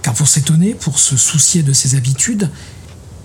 Car 0.01 0.13
pour 0.13 0.27
s'étonner, 0.27 0.73
pour 0.73 0.99
se 0.99 1.17
soucier 1.17 1.63
de 1.63 1.73
ses 1.73 1.95
habitudes, 1.95 2.49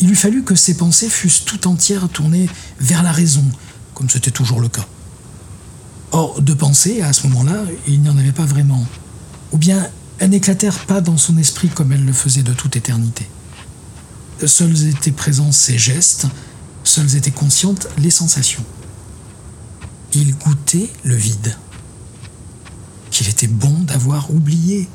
il 0.01 0.11
eût 0.11 0.17
fallu 0.17 0.45
que 0.45 0.55
ses 0.55 0.77
pensées 0.77 1.09
fussent 1.09 1.45
tout 1.45 1.67
entières 1.67 2.09
tournées 2.09 2.49
vers 2.81 3.03
la 3.03 3.13
raison, 3.13 3.45
comme 3.95 4.09
c'était 4.09 4.31
toujours 4.31 4.61
le 4.61 4.69
cas. 4.69 4.87
Or, 6.13 6.41
de 6.41 6.55
pensée, 6.55 7.03
à 7.03 7.13
ce 7.13 7.27
moment-là, 7.27 7.65
il 7.87 8.01
n'y 8.01 8.09
en 8.09 8.17
avait 8.17 8.33
pas 8.33 8.47
vraiment. 8.47 8.87
ou 9.53 9.59
bien 9.59 9.89
elles 10.19 10.31
n'éclatèrent 10.31 10.87
pas 10.87 11.01
dans 11.01 11.17
son 11.17 11.37
esprit 11.39 11.69
comme 11.69 11.93
elles 11.93 12.05
le 12.05 12.13
faisaient 12.13 12.43
de 12.43 12.53
toute 12.53 12.77
éternité. 12.77 13.29
Seuls 14.45 14.87
étaient 14.87 15.13
présents 15.13 15.53
ses 15.53 15.79
gestes, 15.79 16.27
seules 16.85 17.17
étaient 17.17 17.31
conscientes 17.31 17.89
les 17.99 18.11
sensations. 18.11 18.65
Il 20.15 20.35
goûtait 20.37 20.91
le 21.05 21.15
vide. 21.15 21.57
Qu'il 23.11 23.29
était 23.29 23.49
bon 23.49 23.81
d'avoir 23.81 24.33
oublié, 24.33 24.89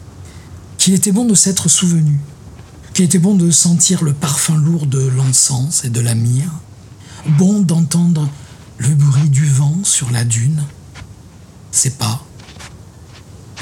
qu'il 0.78 0.94
était 0.94 1.12
bon 1.12 1.26
de 1.26 1.36
s'être 1.36 1.70
souvenu, 1.70 2.20
qu'il 2.94 3.06
était 3.06 3.20
bon 3.20 3.36
de 3.36 3.52
sentir 3.52 4.04
le 4.04 4.14
parfum 4.14 4.56
lourd 4.56 4.86
de 4.86 5.00
l'encens 5.00 5.84
et 5.84 5.90
de 5.90 6.00
la 6.00 6.16
myrrhe, 6.16 6.52
bon 7.38 7.62
d'entendre 7.62 8.30
le 8.78 8.90
bruit 8.90 9.30
du 9.30 9.46
vent 9.46 9.78
sur 9.84 10.12
la 10.12 10.24
dune, 10.26 10.64
ses 11.72 11.92
pas, 11.92 12.26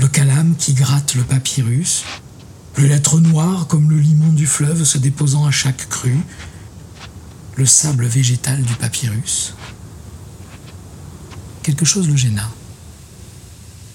le 0.02 0.08
calame 0.08 0.56
qui 0.56 0.74
gratte 0.74 1.14
le 1.14 1.22
papyrus, 1.22 2.04
le 2.78 2.88
lettre 2.88 3.20
noir 3.20 3.68
comme 3.68 3.92
le 3.92 4.00
limon 4.00 4.34
du 4.34 4.48
fleuve 4.48 4.84
se 4.84 4.98
déposant 4.98 5.46
à 5.46 5.52
chaque 5.52 5.88
crue, 5.90 6.24
le 7.56 7.68
sable 7.68 8.08
végétal 8.08 8.64
du 8.64 8.74
papyrus. 8.74 9.54
Quelque 11.62 11.86
chose 11.86 12.08
le 12.08 12.16
gêna. 12.16 12.50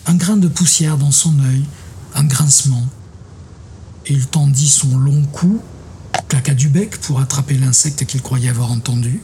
Un 0.07 0.15
grain 0.15 0.37
de 0.37 0.47
poussière 0.47 0.97
dans 0.97 1.11
son 1.11 1.41
œil, 1.41 1.65
un 2.15 2.23
grincement. 2.23 2.87
Et 4.07 4.13
il 4.13 4.29
tendit 4.29 4.69
son 4.69 4.97
long 4.97 5.25
cou, 5.33 5.61
claqua 6.29 6.55
du 6.55 6.69
bec 6.69 6.99
pour 6.99 7.19
attraper 7.19 7.55
l'insecte 7.55 8.05
qu'il 8.05 8.23
croyait 8.23 8.51
avoir 8.51 8.71
entendu. 8.71 9.21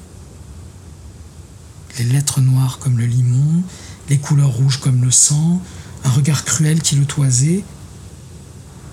Les 1.99 2.05
lettres 2.07 2.41
noires 2.41 2.81
comme 2.81 2.99
le 2.99 3.07
limon, 3.07 3.63
les 4.09 4.19
couleurs 4.19 4.51
rouges 4.51 4.81
comme 4.81 5.05
le 5.05 5.13
sang, 5.13 5.63
un 6.05 6.11
regard 6.11 6.45
cruel 6.45 6.83
qui 6.83 6.97
le 6.97 7.05
toisait, 7.05 7.65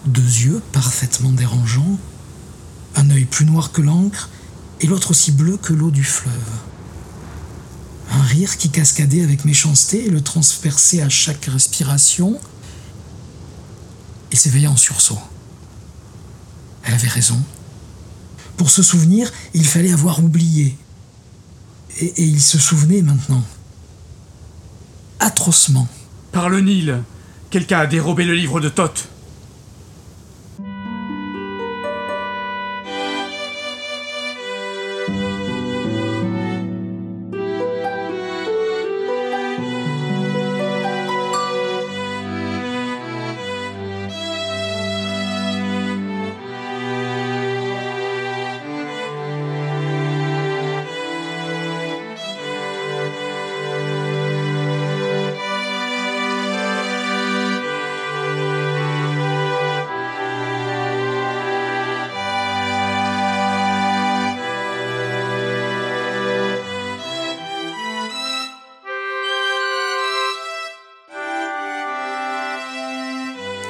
deux 0.05 0.21
yeux 0.21 0.61
parfaitement 0.71 1.31
dérangeants, 1.31 1.97
un 2.95 3.09
œil 3.09 3.25
plus 3.25 3.45
noir 3.45 3.71
que 3.71 3.81
l'encre 3.81 4.29
et 4.81 4.87
l'autre 4.87 5.11
aussi 5.11 5.31
bleu 5.31 5.57
que 5.57 5.73
l'eau 5.73 5.91
du 5.91 6.03
fleuve. 6.03 6.33
Un 8.11 8.21
rire 8.23 8.57
qui 8.57 8.69
cascadait 8.69 9.23
avec 9.23 9.45
méchanceté 9.45 10.05
et 10.05 10.09
le 10.09 10.21
transperçait 10.21 11.01
à 11.01 11.09
chaque 11.09 11.45
respiration. 11.45 12.39
Il 14.31 14.39
s'éveilla 14.39 14.71
en 14.71 14.77
sursaut. 14.77 15.19
Elle 16.83 16.93
avait 16.93 17.07
raison. 17.07 17.39
Pour 18.57 18.71
se 18.71 18.81
souvenir, 18.81 19.31
il 19.53 19.65
fallait 19.65 19.91
avoir 19.91 20.23
oublié. 20.23 20.75
Et, 21.99 22.05
et 22.05 22.23
il 22.23 22.41
se 22.41 22.57
souvenait 22.57 23.01
maintenant. 23.01 23.43
Atrocement. 25.19 25.87
Par 26.31 26.49
le 26.49 26.61
Nil, 26.61 27.01
quelqu'un 27.49 27.79
a 27.79 27.85
dérobé 27.87 28.23
le 28.23 28.33
livre 28.33 28.59
de 28.59 28.69
Thoth. 28.69 29.09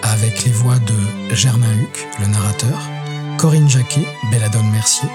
Avec 0.04 0.44
les 0.46 0.52
voix 0.52 0.80
de 0.80 1.36
Germain 1.36 1.74
Huc, 1.74 2.08
le 2.20 2.28
narrateur, 2.28 2.80
Corinne 3.38 3.70
Jacquet, 3.70 4.08
Belladone 4.32 4.70
Mercier, 4.72 5.10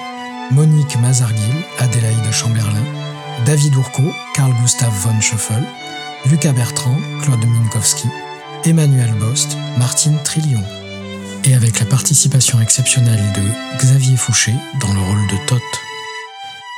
Monique 0.50 0.98
Mazarguil, 1.00 1.64
Adélaïde 1.78 2.32
Chamberlain, 2.32 2.84
David 3.44 3.74
Ourco, 3.76 4.02
Carl 4.34 4.52
Gustav 4.62 4.92
von 5.00 5.20
Schöffel, 5.20 5.64
Lucas 6.26 6.52
Bertrand, 6.52 6.96
Claude 7.22 7.44
Minkowski, 7.44 8.08
Emmanuel 8.64 9.12
Bost, 9.14 9.56
Martine 9.76 10.18
Trillion. 10.24 10.62
Et 11.44 11.54
avec 11.54 11.78
la 11.80 11.86
participation 11.86 12.60
exceptionnelle 12.60 13.32
de 13.34 13.78
Xavier 13.78 14.16
Fouché 14.16 14.54
dans 14.80 14.92
le 14.92 15.00
rôle 15.00 15.26
de 15.26 15.46
Tot. 15.46 15.60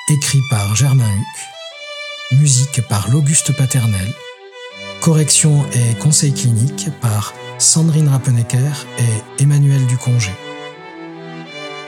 Écrit 0.08 0.42
par 0.50 0.74
Germain 0.74 1.08
Huc, 1.08 2.38
musique 2.38 2.80
par 2.88 3.08
l'Auguste 3.08 3.52
Paternel, 3.52 4.12
correction 5.06 5.64
et 5.72 5.94
conseil 5.94 6.34
clinique 6.34 6.88
par 7.00 7.32
Sandrine 7.58 8.08
Rappenecker 8.08 8.86
et 8.98 9.22
Emmanuel 9.40 9.86
Ducongé. 9.86 10.32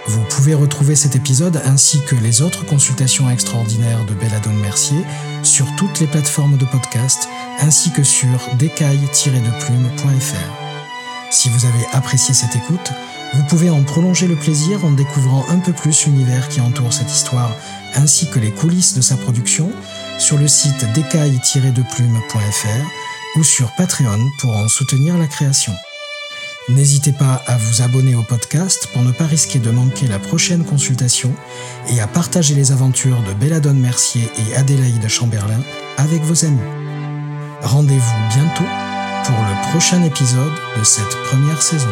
Vous 0.06 0.22
pouvez 0.30 0.54
retrouver 0.54 0.94
cet 0.94 1.16
épisode 1.16 1.60
ainsi 1.64 2.00
que 2.06 2.14
les 2.14 2.42
autres 2.42 2.64
consultations 2.64 3.28
extraordinaires 3.28 4.04
de 4.04 4.14
Belladone 4.14 4.60
Mercier 4.60 5.04
sur 5.42 5.66
toutes 5.76 5.98
les 5.98 6.06
plateformes 6.06 6.58
de 6.58 6.64
podcast 6.64 7.28
ainsi 7.58 7.90
que 7.90 8.04
sur 8.04 8.38
décaille-de-plume.fr. 8.56 11.32
Si 11.32 11.48
vous 11.48 11.66
avez 11.66 11.86
apprécié 11.92 12.34
cette 12.34 12.54
écoute, 12.54 12.92
vous 13.34 13.42
pouvez 13.48 13.68
en 13.68 13.82
prolonger 13.82 14.28
le 14.28 14.36
plaisir 14.36 14.84
en 14.84 14.92
découvrant 14.92 15.44
un 15.48 15.58
peu 15.58 15.72
plus 15.72 16.06
l'univers 16.06 16.48
qui 16.48 16.60
entoure 16.60 16.92
cette 16.92 17.10
histoire 17.10 17.50
ainsi 17.96 18.30
que 18.30 18.38
les 18.38 18.52
coulisses 18.52 18.94
de 18.94 19.00
sa 19.00 19.16
production 19.16 19.72
sur 20.18 20.38
le 20.38 20.46
site 20.46 20.86
décaille-de-plume.fr 20.94 23.07
ou 23.36 23.44
sur 23.44 23.74
Patreon 23.76 24.30
pour 24.40 24.56
en 24.56 24.68
soutenir 24.68 25.16
la 25.18 25.26
création. 25.26 25.72
N'hésitez 26.68 27.12
pas 27.12 27.42
à 27.46 27.56
vous 27.56 27.82
abonner 27.82 28.14
au 28.14 28.22
podcast 28.22 28.88
pour 28.92 29.02
ne 29.02 29.10
pas 29.10 29.24
risquer 29.24 29.58
de 29.58 29.70
manquer 29.70 30.06
la 30.06 30.18
prochaine 30.18 30.64
consultation 30.64 31.34
et 31.88 32.00
à 32.00 32.06
partager 32.06 32.54
les 32.54 32.72
aventures 32.72 33.22
de 33.22 33.32
Belladone 33.32 33.80
Mercier 33.80 34.28
et 34.38 34.54
Adélaïde 34.56 35.08
Chamberlain 35.08 35.60
avec 35.96 36.20
vos 36.22 36.44
amis. 36.44 36.58
Rendez-vous 37.62 38.34
bientôt 38.34 38.68
pour 39.24 39.36
le 39.36 39.70
prochain 39.70 40.02
épisode 40.04 40.52
de 40.78 40.84
cette 40.84 41.16
première 41.24 41.62
saison. 41.62 41.88